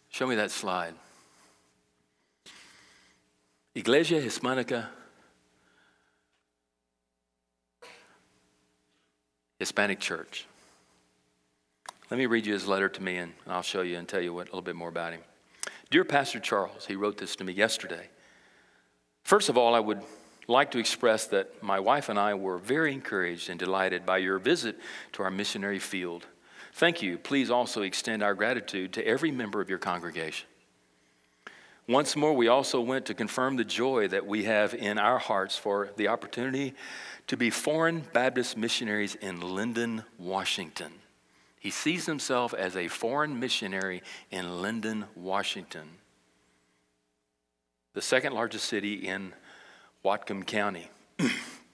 Show 0.09 0.27
me 0.27 0.35
that 0.35 0.51
slide. 0.51 0.95
Iglesia 3.75 4.19
Hispanica 4.19 4.87
Hispanic 9.59 9.99
church. 9.99 10.45
Let 12.09 12.17
me 12.17 12.25
read 12.25 12.45
you 12.45 12.53
his 12.53 12.67
letter 12.67 12.87
to 12.89 13.03
me, 13.03 13.17
and 13.17 13.33
I'll 13.47 13.61
show 13.61 13.81
you 13.81 13.97
and 13.97 14.07
tell 14.07 14.21
you 14.21 14.33
what, 14.33 14.43
a 14.43 14.51
little 14.51 14.61
bit 14.61 14.75
more 14.75 14.89
about 14.89 15.13
him. 15.13 15.21
Dear 15.89 16.05
Pastor 16.05 16.39
Charles, 16.39 16.85
he 16.85 16.95
wrote 16.95 17.17
this 17.17 17.35
to 17.37 17.43
me 17.43 17.53
yesterday. 17.53 18.07
First 19.23 19.49
of 19.49 19.57
all, 19.57 19.75
I 19.75 19.79
would 19.79 20.01
like 20.47 20.71
to 20.71 20.79
express 20.79 21.27
that 21.27 21.61
my 21.61 21.79
wife 21.79 22.07
and 22.07 22.17
I 22.17 22.33
were 22.33 22.57
very 22.57 22.93
encouraged 22.93 23.49
and 23.49 23.59
delighted 23.59 24.05
by 24.05 24.19
your 24.19 24.39
visit 24.39 24.77
to 25.13 25.23
our 25.23 25.31
missionary 25.31 25.79
field. 25.79 26.25
Thank 26.73 27.01
you. 27.01 27.17
Please 27.17 27.51
also 27.51 27.81
extend 27.81 28.23
our 28.23 28.33
gratitude 28.33 28.93
to 28.93 29.05
every 29.05 29.31
member 29.31 29.59
of 29.59 29.69
your 29.69 29.79
congregation. 29.79 30.47
Once 31.87 32.17
more, 32.17 32.33
we 32.33 32.49
also 32.49 32.81
went 32.81 33.05
to 33.05 33.13
confirm 33.13 33.55
the 33.55 33.63
joy 33.63 34.07
that 34.09 34.25
we 34.25 34.43
have 34.43 34.73
in 34.73 34.97
our 34.97 35.17
hearts 35.17 35.57
for 35.57 35.89
the 35.95 36.09
opportunity 36.09 36.73
to 37.27 37.37
be 37.37 37.49
foreign 37.49 38.01
Baptist 38.11 38.57
missionaries 38.57 39.15
in 39.15 39.39
Lynden, 39.39 40.03
Washington. 40.17 40.91
He 41.59 41.69
sees 41.69 42.05
himself 42.05 42.53
as 42.53 42.75
a 42.75 42.89
foreign 42.89 43.39
missionary 43.39 44.03
in 44.31 44.45
Lynden, 44.45 45.05
Washington, 45.15 45.87
the 47.93 48.01
second 48.01 48.33
largest 48.33 48.65
city 48.65 49.07
in 49.07 49.33
Whatcom 50.03 50.45
County. 50.45 50.89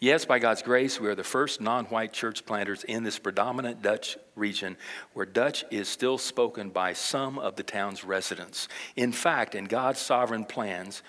yes, 0.00 0.24
by 0.24 0.38
God's 0.38 0.62
grace, 0.62 1.00
we 1.00 1.08
are 1.08 1.14
the 1.14 1.24
first 1.24 1.60
non 1.60 1.86
white 1.86 2.12
church 2.12 2.44
planters 2.44 2.84
in 2.84 3.02
this 3.02 3.18
predominant 3.18 3.82
Dutch 3.82 4.16
region 4.34 4.76
where 5.12 5.26
Dutch 5.26 5.64
is 5.70 5.88
still 5.88 6.18
spoken 6.18 6.70
by 6.70 6.92
some 6.92 7.38
of 7.38 7.56
the 7.56 7.62
town's 7.62 8.04
residents. 8.04 8.68
In 8.96 9.12
fact, 9.12 9.54
in 9.54 9.64
God's 9.64 10.00
sovereign 10.00 10.44
plans, 10.44 11.02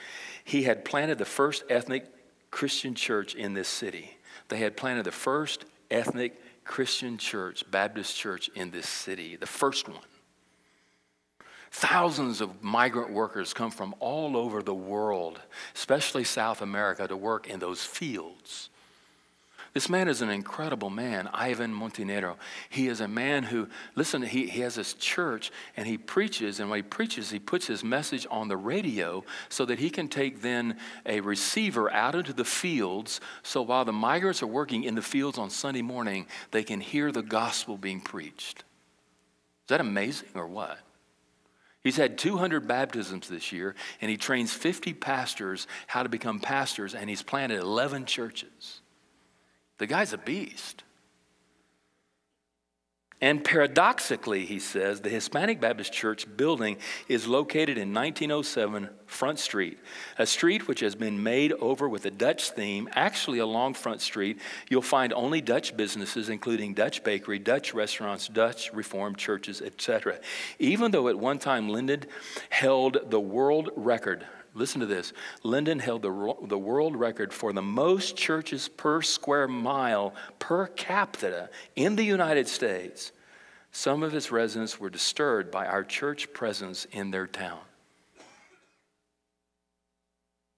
He 0.44 0.64
had 0.64 0.86
planted 0.86 1.18
the 1.18 1.26
first 1.26 1.64
ethnic 1.70 2.06
Christian 2.52 2.96
church 2.96 3.36
in 3.36 3.54
this 3.54 3.68
city. 3.68 4.18
They 4.50 4.58
had 4.58 4.78
planted 4.78 5.04
the 5.04 5.12
first 5.12 5.66
ethnic 5.92 6.42
Christian 6.64 7.18
church, 7.18 7.64
Baptist 7.70 8.16
church 8.16 8.50
in 8.56 8.72
this 8.72 8.88
city, 8.88 9.36
the 9.36 9.48
first 9.48 9.88
one. 9.88 10.00
Thousands 11.72 12.42
of 12.42 12.64
migrant 12.64 13.12
workers 13.12 13.54
come 13.54 13.72
from 13.72 13.94
all 14.00 14.38
over 14.38 14.64
the 14.64 14.74
world, 14.74 15.40
especially 15.76 16.24
South 16.24 16.62
America, 16.62 17.08
to 17.08 17.18
work 17.18 17.48
in 17.48 17.60
those 17.60 17.84
fields. 17.84 18.70
This 19.74 19.90
man 19.90 20.08
is 20.08 20.22
an 20.22 20.30
incredible 20.30 20.90
man, 20.90 21.30
Ivan 21.34 21.74
Montenegro. 21.74 22.38
He 22.70 22.88
is 22.88 23.02
a 23.02 23.08
man 23.08 23.44
who, 23.44 23.68
listen, 23.96 24.22
he, 24.22 24.48
he 24.48 24.62
has 24.62 24.76
this 24.76 24.94
church 24.94 25.52
and 25.76 25.88
he 25.88 25.98
preaches, 25.98 26.60
and 26.60 26.70
when 26.70 26.80
he 26.80 26.84
preaches, 26.84 27.30
he 27.30 27.40
puts 27.40 27.68
his 27.68 27.84
message 27.84 28.26
on 28.32 28.48
the 28.48 28.58
radio 28.58 29.24
so 29.50 29.66
that 29.66 29.80
he 29.80 29.90
can 29.90 30.08
take 30.08 30.42
then 30.42 30.78
a 31.06 31.20
receiver 31.20 31.92
out 31.92 32.16
into 32.16 32.34
the 32.34 32.46
fields 32.46 33.22
so 33.44 33.62
while 33.62 33.86
the 33.86 33.94
migrants 33.94 34.42
are 34.42 34.48
working 34.48 34.84
in 34.84 34.96
the 34.96 35.02
fields 35.02 35.38
on 35.38 35.50
Sunday 35.50 35.82
morning, 35.82 36.28
they 36.52 36.64
can 36.64 36.80
hear 36.80 37.12
the 37.12 37.22
gospel 37.22 37.78
being 37.78 38.02
preached. 38.02 38.60
Is 38.60 39.70
that 39.70 39.82
amazing 39.82 40.30
or 40.36 40.48
what? 40.48 40.80
He's 41.84 41.98
had 41.98 42.18
200 42.18 42.68
baptisms 42.68 43.30
this 43.30 43.52
year, 43.52 43.76
and 44.02 44.12
he 44.12 44.18
trains 44.18 44.54
50 44.54 44.94
pastors 44.94 45.68
how 45.88 46.04
to 46.04 46.10
become 46.10 46.40
pastors, 46.40 46.94
and 46.96 47.10
he's 47.10 47.22
planted 47.22 47.60
11 47.60 48.06
churches. 48.06 48.82
The 49.78 49.88
guy's 49.88 50.14
a 50.14 50.18
beast. 50.18 50.84
And 53.20 53.44
paradoxically, 53.44 54.46
he 54.46 54.60
says, 54.60 55.02
the 55.02 55.10
Hispanic 55.10 55.60
Baptist 55.60 55.92
Church 55.92 56.28
building 56.38 56.78
is 57.08 57.28
located 57.28 57.80
in 57.80 57.92
1907 57.92 58.90
Front 59.08 59.40
Street, 59.40 59.80
a 60.20 60.26
street 60.28 60.68
which 60.68 60.82
has 60.82 60.94
been 60.94 61.24
made 61.24 61.52
over 61.54 61.90
with 61.90 62.06
a 62.06 62.12
Dutch 62.12 62.52
theme. 62.52 62.88
Actually, 62.94 63.40
along 63.40 63.74
Front 63.74 64.02
Street, 64.02 64.40
you'll 64.70 64.84
find 64.84 65.14
only 65.14 65.42
Dutch 65.42 65.76
businesses, 65.76 66.30
including 66.30 66.76
Dutch 66.76 67.04
bakery, 67.04 67.40
Dutch 67.40 67.74
restaurants, 67.74 68.28
Dutch 68.28 68.72
Reformed 68.72 69.18
churches, 69.18 69.64
etc. 69.64 70.20
Even 70.60 70.92
though 70.92 71.08
at 71.08 71.18
one 71.18 71.40
time 71.40 71.70
Lynden 71.70 72.04
held 72.52 73.00
the 73.10 73.20
world 73.20 73.72
record 73.76 74.28
Listen 74.58 74.82
to 74.82 74.88
this. 74.88 75.14
Lynden 75.44 75.80
held 75.80 76.02
the, 76.02 76.34
the 76.48 76.58
world 76.58 76.96
record 76.96 77.32
for 77.32 77.54
the 77.54 77.62
most 77.62 78.18
churches 78.18 78.68
per 78.68 79.04
square 79.04 79.48
mile 79.48 80.16
per 80.40 80.66
capita 80.66 81.50
in 81.76 81.96
the 81.96 82.04
United 82.04 82.48
States. 82.48 83.12
Some 83.72 84.02
of 84.02 84.16
its 84.16 84.32
residents 84.32 84.80
were 84.80 84.90
disturbed 84.90 85.52
by 85.52 85.68
our 85.68 85.84
church 85.84 86.34
presence 86.34 86.86
in 86.92 87.12
their 87.12 87.28
town. 87.28 87.60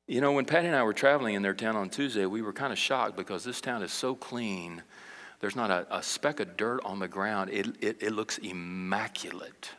You 0.08 0.22
know, 0.22 0.32
when 0.32 0.46
Patty 0.46 0.68
and 0.68 0.76
I 0.76 0.84
were 0.84 0.94
traveling 0.94 1.36
in 1.36 1.42
their 1.42 1.54
town 1.54 1.76
on 1.76 1.90
Tuesday, 1.90 2.26
we 2.26 2.42
were 2.42 2.54
kind 2.54 2.72
of 2.72 2.80
shocked 2.80 3.18
because 3.18 3.44
this 3.44 3.60
town 3.60 3.84
is 3.84 3.92
so 3.92 4.16
clean. 4.16 4.82
There's 5.42 5.58
not 5.58 5.72
a, 5.72 5.86
a 5.98 6.02
speck 6.02 6.40
of 6.40 6.56
dirt 6.56 6.80
on 6.86 7.00
the 7.00 7.10
ground. 7.10 7.50
It, 7.52 7.68
it, 7.84 8.02
it 8.02 8.12
looks 8.14 8.38
immaculate. 8.38 9.72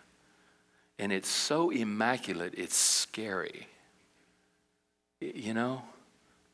And 0.99 1.11
it's 1.11 1.31
so 1.31 1.71
immaculate, 1.71 2.53
it's 2.59 2.77
scary. 2.77 3.67
You 5.21 5.55
know? 5.55 5.83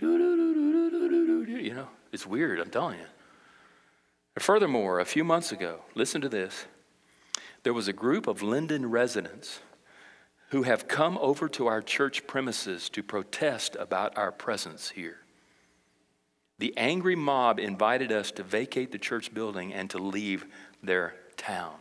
You 0.00 1.74
know, 1.74 1.88
it's 2.12 2.26
weird, 2.26 2.60
I'm 2.60 2.70
telling 2.70 2.98
you. 2.98 3.06
Furthermore, 4.38 5.00
a 5.00 5.04
few 5.04 5.24
months 5.24 5.52
ago, 5.52 5.80
listen 5.94 6.20
to 6.20 6.28
this. 6.28 6.66
There 7.62 7.72
was 7.72 7.88
a 7.88 7.92
group 7.92 8.26
of 8.26 8.40
Lynden 8.40 8.90
residents 8.90 9.60
who 10.50 10.64
have 10.64 10.86
come 10.86 11.18
over 11.18 11.48
to 11.48 11.66
our 11.66 11.82
church 11.82 12.26
premises 12.26 12.88
to 12.90 13.02
protest 13.02 13.76
about 13.78 14.16
our 14.16 14.30
presence 14.30 14.90
here. 14.90 15.18
The 16.58 16.76
angry 16.76 17.16
mob 17.16 17.58
invited 17.58 18.12
us 18.12 18.30
to 18.32 18.42
vacate 18.42 18.92
the 18.92 18.98
church 18.98 19.34
building 19.34 19.74
and 19.74 19.90
to 19.90 19.98
leave 19.98 20.46
their 20.82 21.14
town. 21.36 21.74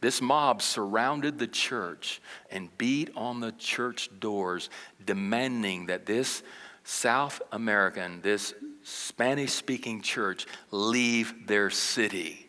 This 0.00 0.20
mob 0.20 0.62
surrounded 0.62 1.38
the 1.38 1.46
church 1.46 2.20
and 2.50 2.76
beat 2.78 3.10
on 3.16 3.40
the 3.40 3.52
church 3.52 4.08
doors, 4.20 4.70
demanding 5.04 5.86
that 5.86 6.06
this 6.06 6.42
South 6.84 7.42
American, 7.52 8.20
this 8.22 8.54
Spanish 8.84 9.52
speaking 9.52 10.00
church, 10.00 10.46
leave 10.70 11.46
their 11.46 11.68
city. 11.68 12.48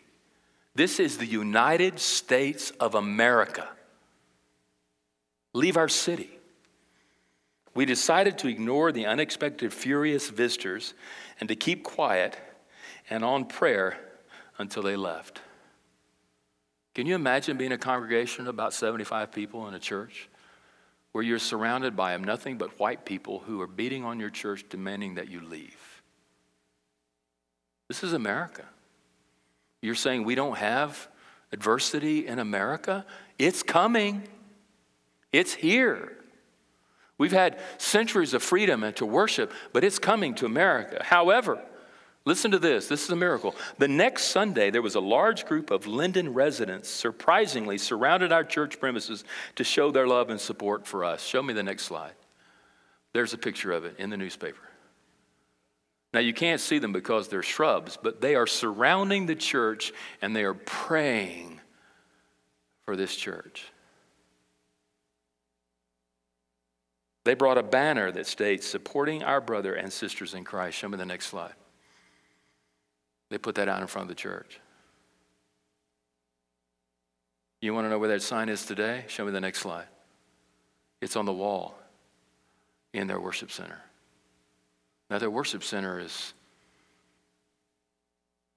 This 0.76 1.00
is 1.00 1.18
the 1.18 1.26
United 1.26 2.00
States 2.00 2.72
of 2.80 2.96
America. 2.96 3.68
Leave 5.54 5.76
our 5.76 5.90
city. 5.90 6.30
We 7.74 7.86
decided 7.86 8.38
to 8.40 8.48
ignore 8.48 8.92
the 8.92 9.06
unexpected 9.06 9.74
furious 9.74 10.30
visitors 10.30 10.94
and 11.40 11.50
to 11.50 11.56
keep 11.56 11.84
quiet 11.84 12.38
and 13.10 13.26
on 13.26 13.46
prayer 13.46 14.00
until 14.58 14.84
they 14.84 14.96
left. 14.96 15.42
Can 16.96 17.06
you 17.06 17.16
imagine 17.16 17.58
being 17.58 17.72
a 17.72 17.78
congregation 17.78 18.42
of 18.42 18.48
about 18.50 18.74
75 18.74 19.32
people 19.32 19.68
in 19.68 19.74
a 19.74 19.80
church 19.80 20.28
where 21.12 21.24
you're 21.24 21.40
surrounded 21.40 21.96
by 21.96 22.16
nothing 22.18 22.58
but 22.58 22.80
white 22.80 23.06
people 23.06 23.40
who 23.40 23.62
are 23.62 23.68
beating 23.68 24.04
on 24.04 24.20
your 24.20 24.30
church 24.30 24.66
demanding 24.70 25.16
that 25.16 25.30
you 25.30 25.42
leave? 25.42 26.04
This 27.88 28.04
is 28.04 28.14
America. 28.14 28.66
You're 29.82 29.96
saying 29.96 30.24
we 30.24 30.36
don't 30.36 30.58
have 30.58 31.08
adversity 31.52 32.28
in 32.28 32.40
America? 32.40 33.06
It's 33.38 33.64
coming, 33.64 34.24
it's 35.32 35.54
here. 35.54 36.16
We've 37.18 37.32
had 37.32 37.60
centuries 37.78 38.34
of 38.34 38.42
freedom 38.42 38.84
and 38.84 38.96
to 38.96 39.06
worship, 39.06 39.52
but 39.74 39.84
it's 39.84 40.00
coming 40.00 40.36
to 40.36 40.46
America. 40.46 41.02
However, 41.04 41.62
Listen 42.30 42.52
to 42.52 42.60
this. 42.60 42.88
This 42.88 43.04
is 43.04 43.10
a 43.10 43.16
miracle. 43.16 43.56
The 43.80 43.88
next 43.88 44.26
Sunday, 44.26 44.70
there 44.70 44.84
was 44.84 44.94
a 44.94 45.00
large 45.00 45.48
group 45.48 45.72
of 45.72 45.86
Lynden 45.86 46.36
residents 46.36 46.88
surprisingly 46.88 47.80
surrounded 47.80 48.32
our 48.32 48.44
church 48.44 48.80
premises 48.80 49.24
to 49.56 49.64
show 49.64 49.90
their 49.90 50.06
love 50.06 50.30
and 50.30 50.40
support 50.40 50.86
for 50.86 51.04
us. 51.04 51.24
Show 51.24 51.42
me 51.42 51.56
the 51.56 51.64
next 51.64 51.86
slide. 51.86 52.14
There's 53.14 53.34
a 53.34 53.38
picture 53.40 53.72
of 53.72 53.84
it 53.84 53.96
in 53.98 54.12
the 54.12 54.16
newspaper. 54.16 54.62
Now, 56.14 56.20
you 56.20 56.32
can't 56.32 56.62
see 56.62 56.78
them 56.78 56.94
because 56.94 57.30
they're 57.30 57.42
shrubs, 57.42 57.98
but 58.00 58.22
they 58.22 58.36
are 58.36 58.46
surrounding 58.46 59.26
the 59.26 59.34
church 59.34 59.92
and 60.22 60.36
they 60.36 60.44
are 60.44 60.54
praying 60.54 61.60
for 62.86 62.96
this 62.96 63.16
church. 63.16 63.66
They 67.24 67.34
brought 67.34 67.58
a 67.58 67.64
banner 67.64 68.12
that 68.12 68.28
states, 68.28 68.68
supporting 68.68 69.24
our 69.24 69.42
brother 69.42 69.74
and 69.74 69.92
sisters 69.92 70.36
in 70.36 70.44
Christ. 70.44 70.78
Show 70.78 70.90
me 70.90 70.98
the 70.98 71.08
next 71.08 71.26
slide. 71.26 71.56
They 73.30 73.38
put 73.38 73.56
that 73.56 73.68
out 73.70 73.82
in 73.82 73.88
front 73.88 74.10
of 74.10 74.10
the 74.10 74.20
church. 74.22 74.60
You 77.62 77.74
want 77.74 77.86
to 77.86 77.90
know 77.90 78.00
where 78.00 78.10
that 78.10 78.22
sign 78.22 78.50
is 78.50 78.66
today? 78.66 79.04
Show 79.08 79.26
me 79.26 79.32
the 79.32 79.42
next 79.42 79.60
slide. 79.60 79.88
It's 81.02 81.16
on 81.16 81.26
the 81.26 81.34
wall 81.34 81.76
in 82.94 83.08
their 83.08 83.20
worship 83.20 83.52
center. 83.52 83.80
Now, 85.10 85.20
their 85.20 85.30
worship 85.30 85.64
center 85.64 86.00
is 86.00 86.34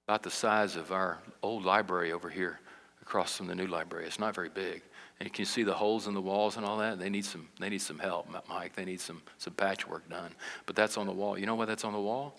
about 0.06 0.22
the 0.22 0.30
size 0.30 0.76
of 0.76 0.92
our 0.92 1.18
old 1.42 1.64
library 1.64 2.12
over 2.12 2.28
here 2.28 2.60
across 3.00 3.36
from 3.36 3.46
the 3.46 3.54
new 3.54 3.66
library. 3.66 4.06
It's 4.06 4.18
not 4.18 4.34
very 4.34 4.48
big. 4.48 4.82
And 5.18 5.26
you 5.26 5.30
can 5.30 5.44
see 5.44 5.62
the 5.62 5.74
holes 5.74 6.06
in 6.06 6.14
the 6.14 6.20
walls 6.20 6.56
and 6.56 6.66
all 6.66 6.78
that. 6.78 6.98
They 6.98 7.10
need 7.10 7.24
some, 7.24 7.48
they 7.60 7.68
need 7.68 7.82
some 7.82 7.98
help, 7.98 8.28
Mike. 8.48 8.74
They 8.74 8.84
need 8.84 9.00
some, 9.00 9.22
some 9.38 9.54
patchwork 9.54 10.08
done. 10.08 10.32
But 10.66 10.76
that's 10.76 10.96
on 10.96 11.06
the 11.06 11.12
wall. 11.12 11.38
You 11.38 11.46
know 11.46 11.54
why 11.54 11.64
that's 11.64 11.84
on 11.84 11.92
the 11.92 12.00
wall? 12.00 12.34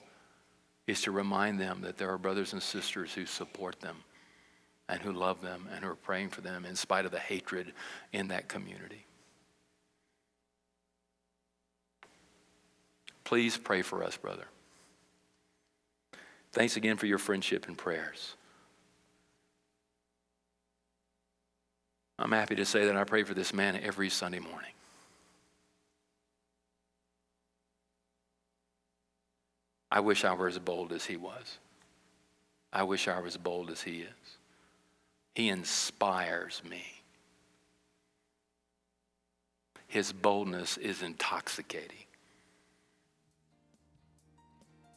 Is 0.88 1.02
to 1.02 1.12
remind 1.12 1.60
them 1.60 1.82
that 1.82 1.98
there 1.98 2.12
are 2.12 2.18
brothers 2.18 2.54
and 2.54 2.62
sisters 2.62 3.14
who 3.14 3.26
support 3.26 3.80
them 3.80 3.98
and 4.90 5.02
who 5.02 5.14
love 5.14 5.42
them 5.42 5.68
and 5.74 5.84
who 5.84 5.90
are 5.90 5.96
praying 5.96 6.30
for 6.30 6.42
them 6.42 6.66
in 6.66 6.76
spite 6.76 7.06
of 7.06 7.12
the 7.12 7.20
hatred 7.20 7.74
in 8.12 8.28
that 8.28 8.48
community. 8.50 9.06
Please 13.24 13.58
pray 13.58 13.82
for 13.82 14.04
us, 14.04 14.18
brother. 14.18 14.46
Thanks 16.52 16.78
again 16.78 16.98
for 16.98 17.06
your 17.06 17.18
friendship 17.18 17.68
and 17.68 17.78
prayers. 17.78 18.36
I'm 22.20 22.32
happy 22.32 22.56
to 22.56 22.66
say 22.66 22.86
that 22.86 22.96
I 22.96 23.06
pray 23.06 23.24
for 23.24 23.34
this 23.34 23.54
man 23.54 23.80
every 23.82 24.10
Sunday 24.10 24.40
morning. 24.40 24.73
I 29.94 30.00
wish 30.00 30.26
I 30.26 30.34
were 30.34 30.48
as 30.48 30.58
bold 30.58 30.92
as 30.92 31.06
he 31.06 31.18
was. 31.18 31.60
I 32.74 32.82
wish 32.82 33.08
I 33.08 33.20
were 33.20 33.28
as 33.28 33.38
bold 33.38 33.70
as 33.70 33.84
he 33.84 34.00
is. 34.00 34.38
He 35.36 35.50
inspires 35.50 36.64
me. 36.68 36.84
His 39.86 40.12
boldness 40.12 40.78
is 40.78 41.04
intoxicating. 41.04 42.06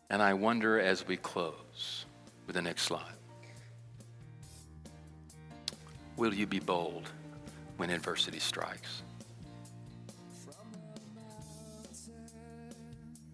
And 0.09 0.23
I 0.23 0.33
wonder 0.33 0.81
as 0.81 1.07
we 1.07 1.19
close 1.19 2.07
with 2.47 2.57
the 2.57 2.63
next 2.63 2.83
slide 2.83 3.13
will 6.17 6.33
you 6.33 6.47
be 6.47 6.61
bold 6.61 7.11
when 7.77 7.91
adversity 7.91 8.39
strikes? 8.39 9.03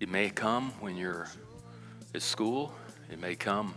It 0.01 0.09
may 0.09 0.31
come 0.31 0.73
when 0.81 0.97
you're 0.97 1.29
at 2.15 2.23
school, 2.23 2.75
it 3.11 3.19
may 3.21 3.35
come 3.35 3.75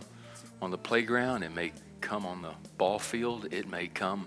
on 0.60 0.70
the 0.70 0.78
playground, 0.78 1.42
it 1.42 1.52
may 1.52 1.72
come 2.00 2.26
on 2.26 2.42
the 2.42 2.52
ball 2.76 2.98
field, 2.98 3.48
it 3.52 3.68
may 3.68 3.88
come 3.88 4.26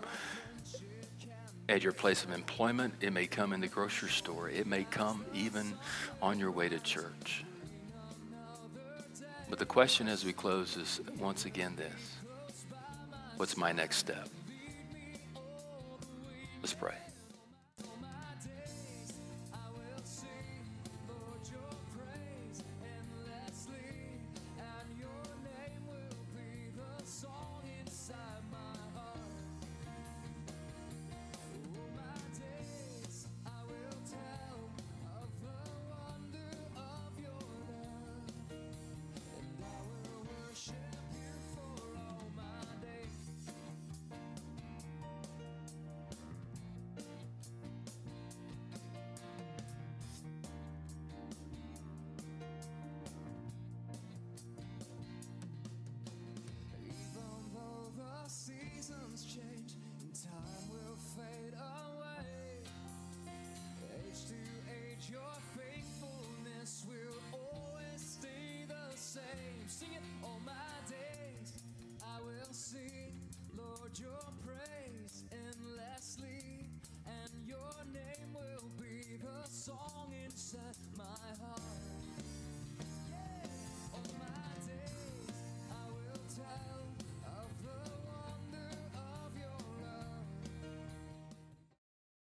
at 1.68 1.84
your 1.84 1.94
place 1.94 2.24
of 2.24 2.32
employment, 2.32 2.94
it 3.02 3.14
may 3.14 3.28
come 3.28 3.54
in 3.54 3.62
the 3.62 3.68
grocery 3.68 4.10
store, 4.10 4.50
it 4.50 4.66
may 4.66 4.84
come 4.86 5.24
even 5.34 5.74
on 6.22 6.40
your 6.40 6.52
way 6.52 6.68
to 6.68 6.80
church. 6.80 7.46
But 9.50 9.60
the 9.60 9.66
question 9.66 10.08
as 10.08 10.26
we 10.26 10.34
close 10.34 10.78
is 10.78 11.02
once 11.20 11.46
again 11.46 11.76
this 11.76 12.18
What's 13.38 13.56
my 13.56 13.72
next 13.72 13.98
step? 13.98 14.28
Let's 16.62 16.74
pray. 16.74 16.96